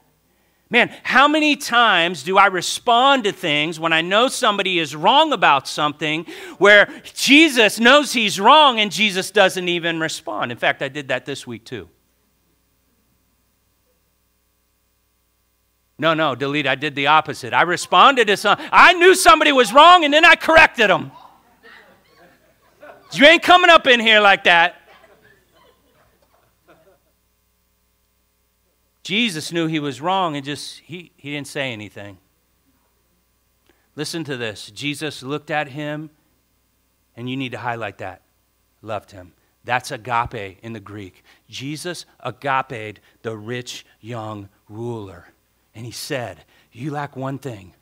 Man, 0.74 0.92
how 1.04 1.28
many 1.28 1.56
times 1.56 2.24
do 2.24 2.40
I 2.40 2.48
respond 2.48 3.26
to 3.26 3.32
things 3.32 3.80
when 3.80 3.94
I 3.94 4.02
know 4.02 4.28
somebody 4.28 4.80
is 4.80 4.96
wrong 4.96 5.32
about 5.32 5.68
something 5.68 6.26
where 6.58 6.90
Jesus 7.14 7.80
knows 7.80 8.12
he's 8.12 8.40
wrong 8.40 8.80
and 8.80 8.92
Jesus 8.92 9.30
doesn't 9.30 9.68
even 9.68 10.00
respond? 10.00 10.52
In 10.52 10.58
fact, 10.58 10.82
I 10.82 10.88
did 10.88 11.10
that 11.10 11.26
this 11.26 11.46
week 11.46 11.64
too. 11.64 11.90
No, 16.00 16.16
no, 16.16 16.34
delete. 16.34 16.66
I 16.66 16.74
did 16.74 16.96
the 16.96 17.06
opposite. 17.06 17.54
I 17.54 17.62
responded 17.62 18.26
to 18.26 18.36
some. 18.36 18.58
I 18.72 18.94
knew 18.94 19.14
somebody 19.14 19.52
was 19.52 19.72
wrong 19.72 20.04
and 20.04 20.12
then 20.12 20.26
I 20.26 20.36
corrected 20.36 20.90
them. 20.90 21.12
You 23.14 23.26
ain't 23.26 23.44
coming 23.44 23.70
up 23.70 23.86
in 23.88 24.00
here 24.00 24.20
like 24.20 24.46
that. 24.46 24.76
Jesus 29.04 29.52
knew 29.52 29.68
he 29.68 29.80
was 29.80 30.02
wrong 30.02 30.36
and 30.36 30.46
just 30.46 30.80
he, 30.80 31.12
he 31.18 31.32
didn't 31.32 31.48
say 31.48 31.74
anything. 31.74 32.18
Listen 33.96 34.24
to 34.24 34.38
this. 34.38 34.72
Jesus 34.72 35.22
looked 35.22 35.52
at 35.52 35.68
him, 35.68 36.10
and 37.16 37.30
you 37.30 37.38
need 37.38 37.52
to 37.52 37.60
highlight 37.60 38.00
that. 38.00 38.22
Loved 38.82 39.12
him. 39.12 39.34
That's 39.64 39.92
agape 39.92 40.58
in 40.64 40.74
the 40.74 40.80
Greek. 40.80 41.24
Jesus 41.48 42.06
agape 42.20 43.00
the 43.22 43.38
rich 43.38 43.86
young 44.02 44.50
ruler. 44.68 45.28
And 45.76 45.86
he 45.86 45.92
said, 45.92 46.44
You 46.72 46.92
lack 46.92 47.16
one 47.16 47.38
thing. 47.38 47.74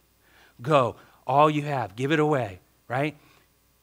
Go, 0.61 0.95
all 1.25 1.49
you 1.49 1.63
have, 1.63 1.95
give 1.95 2.11
it 2.11 2.19
away, 2.19 2.59
right? 2.87 3.17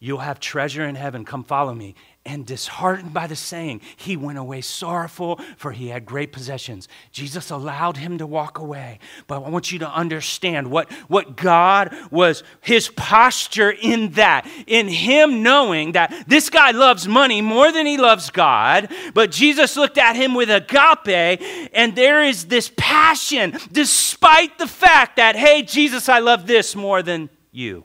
You'll 0.00 0.18
have 0.18 0.38
treasure 0.38 0.84
in 0.84 0.94
heaven. 0.94 1.24
Come 1.24 1.42
follow 1.42 1.74
me. 1.74 1.96
And 2.24 2.46
disheartened 2.46 3.12
by 3.14 3.26
the 3.26 3.34
saying, 3.34 3.80
he 3.96 4.16
went 4.16 4.38
away 4.38 4.60
sorrowful, 4.60 5.40
for 5.56 5.72
he 5.72 5.88
had 5.88 6.04
great 6.06 6.30
possessions. 6.30 6.86
Jesus 7.10 7.50
allowed 7.50 7.96
him 7.96 8.18
to 8.18 8.26
walk 8.26 8.58
away. 8.58 9.00
But 9.26 9.42
I 9.42 9.48
want 9.48 9.72
you 9.72 9.78
to 9.80 9.90
understand 9.90 10.70
what, 10.70 10.92
what 11.08 11.36
God 11.36 11.96
was, 12.12 12.44
his 12.60 12.90
posture 12.90 13.70
in 13.70 14.10
that, 14.12 14.46
in 14.66 14.86
him 14.88 15.42
knowing 15.42 15.92
that 15.92 16.26
this 16.28 16.48
guy 16.50 16.70
loves 16.70 17.08
money 17.08 17.40
more 17.40 17.72
than 17.72 17.86
he 17.86 17.96
loves 17.96 18.30
God. 18.30 18.92
But 19.14 19.32
Jesus 19.32 19.76
looked 19.76 19.98
at 19.98 20.14
him 20.14 20.34
with 20.34 20.50
agape, 20.50 21.70
and 21.72 21.96
there 21.96 22.22
is 22.22 22.44
this 22.44 22.70
passion, 22.76 23.58
despite 23.72 24.58
the 24.58 24.68
fact 24.68 25.16
that, 25.16 25.34
hey, 25.34 25.62
Jesus, 25.62 26.08
I 26.08 26.18
love 26.20 26.46
this 26.46 26.76
more 26.76 27.02
than 27.02 27.30
you. 27.50 27.84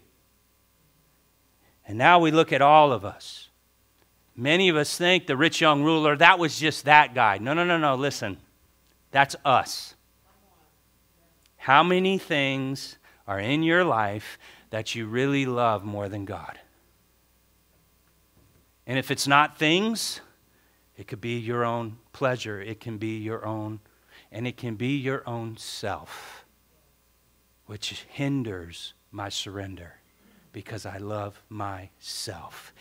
And 1.85 1.97
now 1.97 2.19
we 2.19 2.31
look 2.31 2.53
at 2.53 2.61
all 2.61 2.91
of 2.91 3.03
us. 3.03 3.49
Many 4.35 4.69
of 4.69 4.75
us 4.75 4.97
think 4.97 5.27
the 5.27 5.37
rich 5.37 5.61
young 5.61 5.83
ruler, 5.83 6.15
that 6.15 6.39
was 6.39 6.59
just 6.59 6.85
that 6.85 7.13
guy. 7.13 7.37
No, 7.37 7.53
no, 7.53 7.63
no, 7.63 7.77
no. 7.77 7.95
Listen, 7.95 8.37
that's 9.11 9.35
us. 9.45 9.95
How 11.57 11.83
many 11.83 12.17
things 12.17 12.97
are 13.27 13.39
in 13.39 13.63
your 13.63 13.83
life 13.83 14.39
that 14.69 14.95
you 14.95 15.05
really 15.05 15.45
love 15.45 15.83
more 15.83 16.09
than 16.09 16.25
God? 16.25 16.59
And 18.87 18.97
if 18.97 19.11
it's 19.11 19.27
not 19.27 19.57
things, 19.57 20.19
it 20.97 21.07
could 21.07 21.21
be 21.21 21.37
your 21.37 21.63
own 21.63 21.97
pleasure, 22.11 22.61
it 22.61 22.79
can 22.79 22.97
be 22.97 23.17
your 23.17 23.45
own, 23.45 23.79
and 24.31 24.47
it 24.47 24.57
can 24.57 24.75
be 24.75 24.97
your 24.97 25.27
own 25.27 25.57
self, 25.57 26.43
which 27.65 28.05
hinders 28.09 28.93
my 29.11 29.29
surrender 29.29 29.99
because 30.53 30.85
I 30.85 30.97
love 30.97 31.41
myself. 31.49 32.73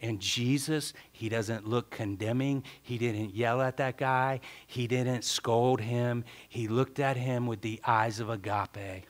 And 0.00 0.20
Jesus, 0.20 0.92
he 1.12 1.28
doesn't 1.28 1.66
look 1.66 1.90
condemning. 1.90 2.62
He 2.82 2.98
didn't 2.98 3.34
yell 3.34 3.60
at 3.60 3.76
that 3.78 3.96
guy. 3.96 4.40
He 4.66 4.86
didn't 4.86 5.24
scold 5.24 5.80
him. 5.80 6.24
He 6.48 6.68
looked 6.68 7.00
at 7.00 7.16
him 7.16 7.46
with 7.46 7.60
the 7.60 7.80
eyes 7.86 8.20
of 8.20 8.30
agape 8.30 9.06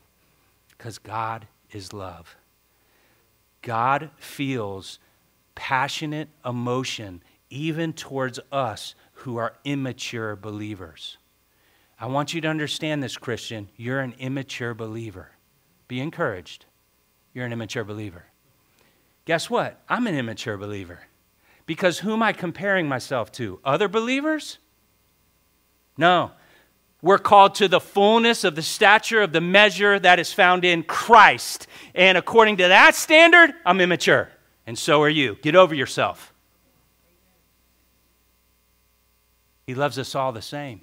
because 0.71 0.99
God 0.99 1.47
is 1.73 1.93
love. 1.93 2.37
God 3.63 4.11
feels 4.17 4.99
passionate 5.55 6.29
emotion 6.45 7.23
even 7.51 7.93
towards 7.93 8.39
us 8.53 8.95
who 9.13 9.37
are 9.37 9.55
immature 9.65 10.37
believers. 10.37 11.19
I 11.99 12.07
want 12.07 12.35
you 12.35 12.41
to 12.43 12.49
understand 12.49 13.03
this, 13.03 13.17
Christian. 13.17 13.69
You're 13.77 14.01
an 14.01 14.15
immature 14.19 14.75
believer. 14.75 15.31
Be 15.89 16.01
encouraged. 16.01 16.67
You're 17.37 17.45
an 17.45 17.53
immature 17.53 17.85
believer. 17.85 18.25
Guess 19.27 19.51
what? 19.51 19.83
I'm 19.91 20.07
an 20.07 20.15
immature 20.17 20.57
believer. 20.57 21.01
Because 21.67 21.99
who 21.99 22.15
am 22.15 22.23
I 22.23 22.33
comparing 22.33 22.89
myself 22.89 23.31
to? 23.33 23.61
Other 23.63 23.89
believers? 23.89 24.57
No. 25.99 26.31
We're 27.03 27.19
called 27.19 27.55
to 27.57 27.69
the 27.69 27.79
fullness 27.79 28.43
of 28.43 28.55
the 28.55 28.63
stature 28.63 29.21
of 29.21 29.35
the 29.35 29.43
measure 29.43 29.99
that 29.99 30.19
is 30.19 30.33
found 30.33 30.65
in 30.65 30.83
Christ. 30.83 31.67
And 31.95 32.17
according 32.17 32.57
to 32.57 32.69
that 32.69 32.95
standard, 32.95 33.53
I'm 33.67 33.83
immature. 33.83 34.31
And 34.67 34.79
so 34.79 35.03
are 35.03 35.11
you. 35.11 35.37
Get 35.43 35.55
over 35.55 35.75
yourself. 35.75 36.33
He 39.67 39.75
loves 39.75 39.99
us 39.99 40.15
all 40.15 40.33
the 40.33 40.41
same. 40.41 40.81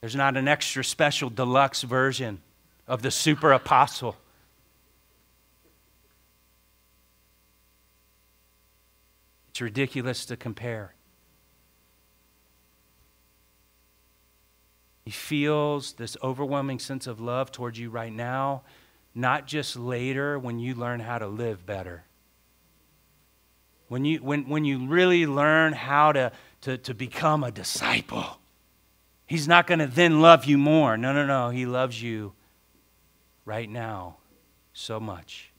There's 0.00 0.14
not 0.14 0.36
an 0.36 0.46
extra 0.46 0.84
special 0.84 1.30
deluxe 1.30 1.82
version 1.82 2.42
of 2.90 3.02
the 3.02 3.10
super 3.10 3.52
apostle. 3.52 4.16
It's 9.50 9.60
ridiculous 9.60 10.24
to 10.26 10.36
compare. 10.36 10.94
He 15.04 15.12
feels 15.12 15.92
this 15.92 16.16
overwhelming 16.20 16.80
sense 16.80 17.06
of 17.06 17.20
love 17.20 17.52
towards 17.52 17.78
you 17.78 17.90
right 17.90 18.12
now, 18.12 18.62
not 19.14 19.46
just 19.46 19.76
later 19.76 20.36
when 20.36 20.58
you 20.58 20.74
learn 20.74 20.98
how 20.98 21.18
to 21.18 21.28
live 21.28 21.64
better. 21.64 22.02
When 23.86 24.04
you, 24.04 24.18
when, 24.18 24.48
when 24.48 24.64
you 24.64 24.88
really 24.88 25.26
learn 25.26 25.74
how 25.74 26.10
to, 26.10 26.32
to, 26.62 26.76
to 26.78 26.92
become 26.92 27.44
a 27.44 27.52
disciple, 27.52 28.38
He's 29.26 29.46
not 29.46 29.68
going 29.68 29.78
to 29.78 29.86
then 29.86 30.20
love 30.20 30.44
you 30.44 30.58
more. 30.58 30.96
No, 30.96 31.12
no, 31.12 31.24
no. 31.24 31.50
He 31.50 31.64
loves 31.64 32.02
you 32.02 32.32
right 33.50 33.68
now 33.68 34.16
so 34.72 35.00
much. 35.00 35.50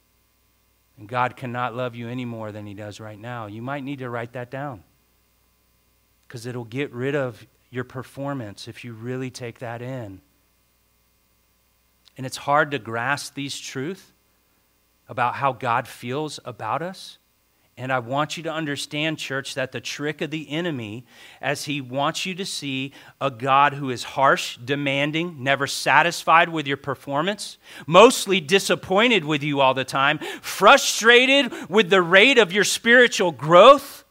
And 0.97 1.09
God 1.09 1.35
cannot 1.35 1.75
love 1.75 1.93
you 1.93 2.07
any 2.07 2.23
more 2.23 2.53
than 2.53 2.65
He 2.65 2.73
does 2.73 3.01
right 3.01 3.19
now. 3.19 3.47
You 3.47 3.61
might 3.61 3.83
need 3.83 3.99
to 3.99 4.09
write 4.09 4.31
that 4.31 4.49
down 4.49 4.85
because 6.25 6.45
it'll 6.45 6.63
get 6.63 6.93
rid 6.93 7.15
of 7.15 7.45
your 7.69 7.83
performance 7.83 8.69
if 8.69 8.85
you 8.85 8.93
really 8.93 9.29
take 9.29 9.59
that 9.59 9.81
in. 9.81 10.21
And 12.15 12.25
it's 12.25 12.37
hard 12.37 12.71
to 12.71 12.79
grasp 12.79 13.33
these 13.33 13.59
truths 13.59 14.13
about 15.09 15.35
how 15.35 15.51
God 15.51 15.85
feels 15.85 16.39
about 16.45 16.81
us. 16.81 17.17
And 17.81 17.91
I 17.91 17.97
want 17.97 18.37
you 18.37 18.43
to 18.43 18.53
understand, 18.53 19.17
church, 19.17 19.55
that 19.55 19.71
the 19.71 19.81
trick 19.81 20.21
of 20.21 20.29
the 20.29 20.47
enemy, 20.51 21.03
as 21.41 21.65
he 21.65 21.81
wants 21.81 22.27
you 22.27 22.35
to 22.35 22.45
see 22.45 22.93
a 23.19 23.31
God 23.31 23.73
who 23.73 23.89
is 23.89 24.03
harsh, 24.03 24.55
demanding, 24.57 25.43
never 25.43 25.65
satisfied 25.65 26.49
with 26.49 26.67
your 26.67 26.77
performance, 26.77 27.57
mostly 27.87 28.39
disappointed 28.39 29.25
with 29.25 29.41
you 29.41 29.61
all 29.61 29.73
the 29.73 29.83
time, 29.83 30.19
frustrated 30.43 31.51
with 31.71 31.89
the 31.89 32.03
rate 32.03 32.37
of 32.37 32.51
your 32.51 32.63
spiritual 32.63 33.31
growth. 33.31 34.03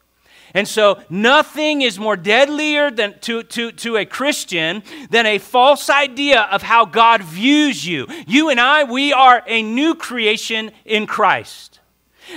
And 0.52 0.66
so, 0.66 1.00
nothing 1.08 1.82
is 1.82 1.96
more 1.96 2.16
deadlier 2.16 2.90
than 2.90 3.20
to, 3.20 3.44
to, 3.44 3.70
to 3.70 3.98
a 3.98 4.04
Christian 4.04 4.82
than 5.10 5.26
a 5.26 5.38
false 5.38 5.88
idea 5.88 6.40
of 6.40 6.62
how 6.62 6.86
God 6.86 7.22
views 7.22 7.86
you. 7.86 8.08
You 8.26 8.48
and 8.48 8.58
I, 8.58 8.82
we 8.82 9.12
are 9.12 9.44
a 9.46 9.62
new 9.62 9.94
creation 9.94 10.72
in 10.84 11.06
Christ. 11.06 11.79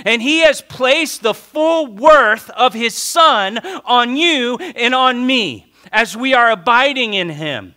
And 0.04 0.20
he 0.20 0.40
has 0.40 0.60
placed 0.60 1.22
the 1.22 1.34
full 1.34 1.86
worth 1.86 2.50
of 2.50 2.74
his 2.74 2.94
son 2.94 3.58
on 3.84 4.16
you 4.16 4.56
and 4.56 4.94
on 4.94 5.26
me 5.26 5.72
as 5.92 6.16
we 6.16 6.34
are 6.34 6.50
abiding 6.50 7.14
in 7.14 7.30
him. 7.30 7.74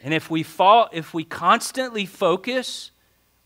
And 0.00 0.12
if 0.12 0.30
we 0.30 0.42
fall, 0.42 0.88
if 0.92 1.14
we 1.14 1.24
constantly 1.24 2.06
focus 2.06 2.90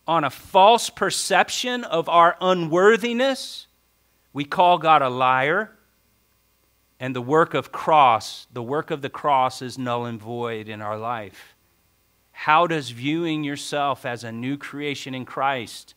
on 0.06 0.24
a 0.24 0.30
false 0.30 0.90
perception 0.90 1.84
of 1.84 2.08
our 2.08 2.36
unworthiness, 2.40 3.66
we 4.32 4.44
call 4.44 4.78
God 4.78 5.02
a 5.02 5.08
liar. 5.08 5.70
And 7.00 7.14
the 7.14 7.22
work 7.22 7.54
of 7.54 7.70
cross, 7.70 8.48
the 8.52 8.62
work 8.62 8.90
of 8.90 9.02
the 9.02 9.10
cross 9.10 9.62
is 9.62 9.78
null 9.78 10.04
and 10.04 10.20
void 10.20 10.68
in 10.68 10.82
our 10.82 10.98
life. 10.98 11.54
How 12.32 12.66
does 12.66 12.90
viewing 12.90 13.44
yourself 13.44 14.04
as 14.04 14.24
a 14.24 14.32
new 14.32 14.56
creation 14.56 15.14
in 15.14 15.24
Christ 15.24 15.94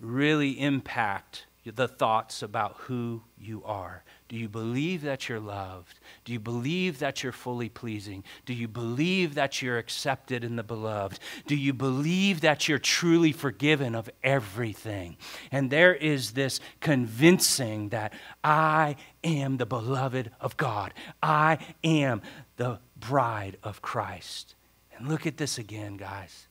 really 0.00 0.58
impact 0.58 1.46
the 1.64 1.86
thoughts 1.86 2.42
about 2.42 2.76
who 2.78 3.22
you 3.38 3.62
are? 3.64 4.02
Do 4.28 4.36
you 4.36 4.48
believe 4.48 5.02
that 5.02 5.28
you're 5.28 5.40
loved? 5.40 5.98
Do 6.24 6.32
you 6.32 6.40
believe 6.40 7.00
that 7.00 7.22
you're 7.22 7.32
fully 7.32 7.68
pleasing? 7.68 8.24
Do 8.46 8.54
you 8.54 8.66
believe 8.66 9.34
that 9.34 9.60
you're 9.60 9.78
accepted 9.78 10.42
in 10.42 10.56
the 10.56 10.62
beloved? 10.62 11.18
Do 11.46 11.56
you 11.56 11.72
believe 11.72 12.40
that 12.40 12.68
you're 12.68 12.78
truly 12.78 13.32
forgiven 13.32 13.94
of 13.94 14.08
everything? 14.22 15.16
And 15.52 15.70
there 15.70 15.94
is 15.94 16.32
this 16.32 16.60
convincing 16.80 17.90
that 17.90 18.14
I 18.42 18.96
am 19.22 19.58
the 19.58 19.66
beloved 19.66 20.30
of 20.40 20.56
God, 20.56 20.94
I 21.22 21.58
am 21.84 22.22
the 22.56 22.78
bride 22.96 23.58
of 23.62 23.82
Christ. 23.82 24.54
And 24.96 25.08
look 25.08 25.26
at 25.26 25.36
this 25.36 25.58
again, 25.58 25.96
guys. 25.96 26.46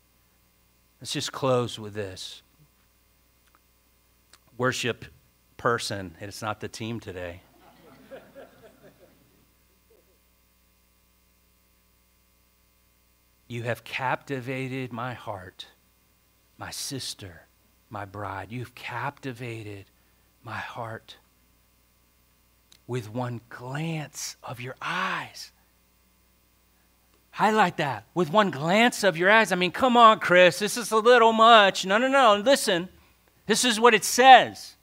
Let's 1.00 1.14
just 1.14 1.32
close 1.32 1.80
with 1.80 1.94
this 1.94 2.42
worship 4.60 5.06
person. 5.56 6.16
It's 6.20 6.42
not 6.42 6.60
the 6.60 6.68
team 6.68 7.00
today. 7.00 7.42
you 13.48 13.64
have 13.64 13.84
captivated 13.84 14.94
my 14.94 15.14
heart, 15.14 15.68
my 16.58 16.70
sister, 16.72 17.48
my 17.90 18.04
bride. 18.04 18.52
You've 18.52 18.76
captivated 18.76 19.86
my 20.44 20.58
heart 20.58 21.16
with 22.86 23.10
one 23.10 23.40
glance 23.50 24.36
of 24.44 24.60
your 24.60 24.76
eyes. 24.82 25.52
Highlight 27.32 27.78
that. 27.78 28.04
With 28.14 28.30
one 28.30 28.52
glance 28.52 29.06
of 29.06 29.16
your 29.16 29.32
eyes. 29.32 29.54
I 29.54 29.56
mean, 29.56 29.72
come 29.72 29.96
on, 29.96 30.20
Chris, 30.20 30.60
this 30.60 30.76
is 30.76 30.92
a 30.92 30.98
little 30.98 31.32
much. 31.32 31.86
No, 31.86 31.98
no, 31.98 32.10
no. 32.10 32.36
Listen. 32.36 32.90
This 33.50 33.66
is 33.66 33.80
what 33.80 33.96
it 33.96 34.04
says. 34.04 34.76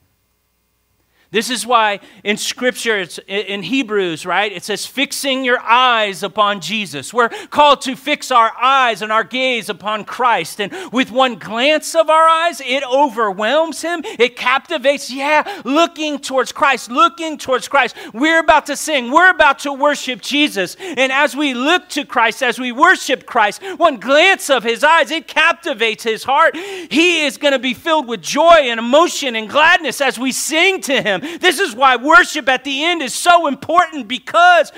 This 1.36 1.50
is 1.50 1.66
why 1.66 2.00
in 2.24 2.38
Scripture, 2.38 2.96
it's 2.96 3.20
in 3.28 3.62
Hebrews, 3.62 4.24
right? 4.24 4.50
It 4.50 4.64
says, 4.64 4.86
fixing 4.86 5.44
your 5.44 5.60
eyes 5.60 6.22
upon 6.22 6.62
Jesus. 6.62 7.12
We're 7.12 7.28
called 7.28 7.82
to 7.82 7.94
fix 7.94 8.30
our 8.30 8.52
eyes 8.58 9.02
and 9.02 9.12
our 9.12 9.22
gaze 9.22 9.68
upon 9.68 10.06
Christ. 10.06 10.62
And 10.62 10.72
with 10.94 11.10
one 11.10 11.34
glance 11.34 11.94
of 11.94 12.08
our 12.08 12.26
eyes, 12.26 12.62
it 12.64 12.82
overwhelms 12.90 13.82
him, 13.82 14.00
it 14.18 14.36
captivates. 14.36 15.10
Yeah, 15.10 15.60
looking 15.66 16.20
towards 16.20 16.52
Christ, 16.52 16.90
looking 16.90 17.36
towards 17.36 17.68
Christ. 17.68 17.96
We're 18.14 18.40
about 18.40 18.64
to 18.66 18.76
sing, 18.76 19.10
we're 19.10 19.28
about 19.28 19.58
to 19.58 19.74
worship 19.74 20.22
Jesus. 20.22 20.74
And 20.80 21.12
as 21.12 21.36
we 21.36 21.52
look 21.52 21.90
to 21.90 22.06
Christ, 22.06 22.42
as 22.42 22.58
we 22.58 22.72
worship 22.72 23.26
Christ, 23.26 23.62
one 23.76 24.00
glance 24.00 24.48
of 24.48 24.62
his 24.62 24.82
eyes, 24.82 25.10
it 25.10 25.28
captivates 25.28 26.02
his 26.02 26.24
heart. 26.24 26.56
He 26.56 27.26
is 27.26 27.36
going 27.36 27.52
to 27.52 27.58
be 27.58 27.74
filled 27.74 28.08
with 28.08 28.22
joy 28.22 28.70
and 28.70 28.80
emotion 28.80 29.36
and 29.36 29.50
gladness 29.50 30.00
as 30.00 30.18
we 30.18 30.32
sing 30.32 30.80
to 30.80 31.02
him 31.02 31.24
This 31.40 31.58
is 31.58 31.74
why 31.74 31.96
worship 31.96 32.48
at 32.48 32.64
the 32.64 32.84
end 32.84 33.02
is 33.02 33.14
so 33.14 33.46
important 33.46 34.08
because 34.08 34.72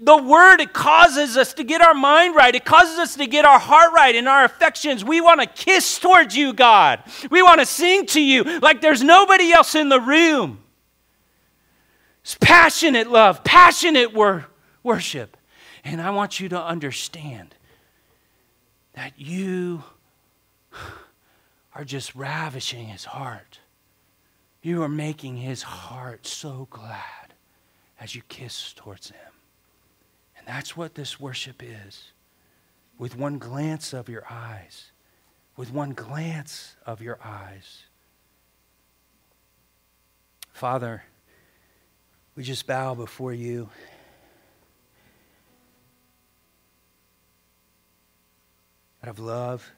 the 0.00 0.16
word 0.16 0.60
it 0.60 0.72
causes 0.72 1.36
us 1.36 1.54
to 1.54 1.64
get 1.64 1.80
our 1.80 1.94
mind 1.94 2.34
right. 2.34 2.54
It 2.54 2.64
causes 2.64 2.98
us 2.98 3.16
to 3.16 3.26
get 3.26 3.44
our 3.44 3.58
heart 3.58 3.92
right 3.92 4.14
and 4.14 4.28
our 4.28 4.44
affections. 4.44 5.04
We 5.04 5.20
want 5.20 5.40
to 5.40 5.46
kiss 5.46 5.98
towards 5.98 6.36
you, 6.36 6.52
God. 6.52 7.02
We 7.30 7.42
want 7.42 7.60
to 7.60 7.66
sing 7.66 8.06
to 8.06 8.20
you 8.20 8.44
like 8.60 8.80
there's 8.80 9.02
nobody 9.02 9.52
else 9.52 9.74
in 9.74 9.88
the 9.88 10.00
room. 10.00 10.60
It's 12.22 12.36
passionate 12.40 13.10
love, 13.10 13.44
passionate 13.44 14.14
wor- 14.14 14.46
worship. 14.82 15.36
And 15.84 16.00
I 16.00 16.10
want 16.10 16.40
you 16.40 16.48
to 16.48 16.62
understand 16.62 17.54
that 18.94 19.12
you 19.18 19.84
are 21.74 21.84
just 21.84 22.14
ravishing 22.14 22.86
his 22.86 23.04
heart. 23.04 23.58
You 24.64 24.82
are 24.82 24.88
making 24.88 25.36
his 25.36 25.62
heart 25.62 26.26
so 26.26 26.68
glad 26.70 27.34
as 28.00 28.14
you 28.14 28.22
kiss 28.30 28.72
towards 28.72 29.10
him. 29.10 29.32
And 30.38 30.46
that's 30.46 30.74
what 30.74 30.94
this 30.94 31.20
worship 31.20 31.62
is. 31.62 32.12
With 32.96 33.14
one 33.14 33.36
glance 33.36 33.92
of 33.92 34.08
your 34.08 34.24
eyes, 34.30 34.90
with 35.54 35.70
one 35.70 35.90
glance 35.90 36.76
of 36.86 37.02
your 37.02 37.18
eyes. 37.22 37.82
Father, 40.54 41.04
we 42.34 42.42
just 42.42 42.66
bow 42.66 42.94
before 42.94 43.34
you. 43.34 43.68
Out 49.02 49.10
of 49.10 49.18
love, 49.18 49.70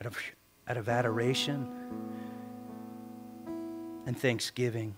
out 0.00 0.06
of, 0.06 0.18
out 0.66 0.78
of 0.78 0.88
adoration 0.88 2.13
and 4.06 4.18
thanksgiving. 4.18 4.94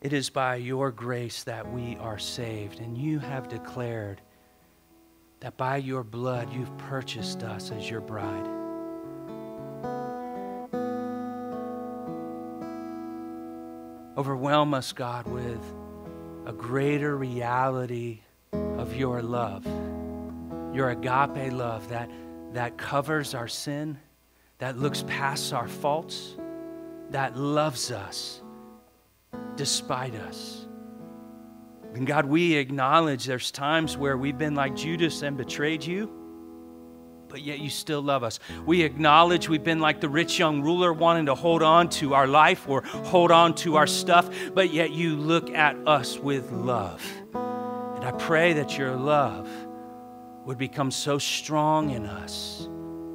It 0.00 0.12
is 0.12 0.28
by 0.28 0.56
your 0.56 0.90
grace 0.90 1.44
that 1.44 1.72
we 1.72 1.96
are 1.96 2.18
saved, 2.18 2.80
and 2.80 2.98
you 2.98 3.18
have 3.20 3.48
declared 3.48 4.20
that 5.40 5.56
by 5.56 5.78
your 5.78 6.04
blood 6.04 6.52
you've 6.52 6.76
purchased 6.76 7.42
us 7.42 7.70
as 7.70 7.88
your 7.88 8.00
bride. 8.00 8.46
Overwhelm 14.16 14.74
us, 14.74 14.92
God, 14.92 15.26
with 15.26 15.64
a 16.46 16.52
greater 16.52 17.16
reality 17.16 18.20
of 18.52 18.94
your 18.94 19.22
love, 19.22 19.66
your 20.74 20.90
agape 20.90 21.52
love 21.52 21.88
that, 21.88 22.10
that 22.52 22.76
covers 22.76 23.34
our 23.34 23.48
sin, 23.48 23.98
that 24.58 24.78
looks 24.78 25.04
past 25.06 25.52
our 25.52 25.68
faults, 25.68 26.36
that 27.10 27.36
loves 27.36 27.90
us 27.90 28.42
despite 29.56 30.14
us. 30.14 30.66
And 31.94 32.06
God, 32.06 32.26
we 32.26 32.54
acknowledge 32.54 33.24
there's 33.24 33.50
times 33.50 33.96
where 33.96 34.16
we've 34.16 34.38
been 34.38 34.54
like 34.54 34.74
Judas 34.74 35.22
and 35.22 35.36
betrayed 35.36 35.84
you, 35.84 36.10
but 37.28 37.42
yet 37.42 37.60
you 37.60 37.70
still 37.70 38.02
love 38.02 38.24
us. 38.24 38.40
We 38.66 38.82
acknowledge 38.82 39.48
we've 39.48 39.62
been 39.62 39.80
like 39.80 40.00
the 40.00 40.08
rich 40.08 40.38
young 40.38 40.62
ruler 40.62 40.92
wanting 40.92 41.26
to 41.26 41.34
hold 41.34 41.62
on 41.62 41.88
to 41.90 42.14
our 42.14 42.26
life 42.26 42.68
or 42.68 42.82
hold 42.82 43.30
on 43.30 43.54
to 43.56 43.76
our 43.76 43.86
stuff, 43.86 44.28
but 44.54 44.72
yet 44.72 44.90
you 44.90 45.16
look 45.16 45.50
at 45.50 45.76
us 45.86 46.18
with 46.18 46.50
love. 46.50 47.04
And 47.32 48.04
I 48.04 48.12
pray 48.18 48.54
that 48.54 48.76
your 48.76 48.96
love 48.96 49.48
would 50.44 50.58
become 50.58 50.90
so 50.90 51.18
strong 51.18 51.90
in 51.90 52.06
us 52.06 52.68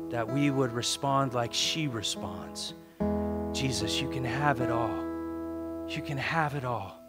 that 0.10 0.28
we 0.28 0.50
would 0.50 0.72
respond 0.72 1.34
like 1.34 1.54
she 1.54 1.88
responds. 1.88 2.74
Jesus, 3.54 4.00
you 4.02 4.10
can 4.10 4.24
have 4.24 4.62
it 4.62 4.72
all. 4.72 5.06
You 5.88 6.02
can 6.02 6.18
have 6.18 6.56
it 6.56 6.66
all. 6.66 7.00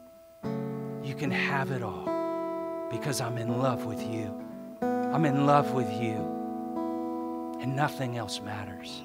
You 1.03 1.15
can 1.15 1.31
have 1.31 1.71
it 1.71 1.83
all 1.83 2.89
because 2.91 3.21
I'm 3.21 3.39
in 3.39 3.61
love 3.61 3.87
with 3.87 4.03
you. 4.03 4.35
I'm 4.83 5.25
in 5.25 5.47
love 5.47 5.73
with 5.73 5.91
you, 5.93 7.59
and 7.61 7.75
nothing 7.75 8.17
else 8.17 8.41
matters. 8.41 9.03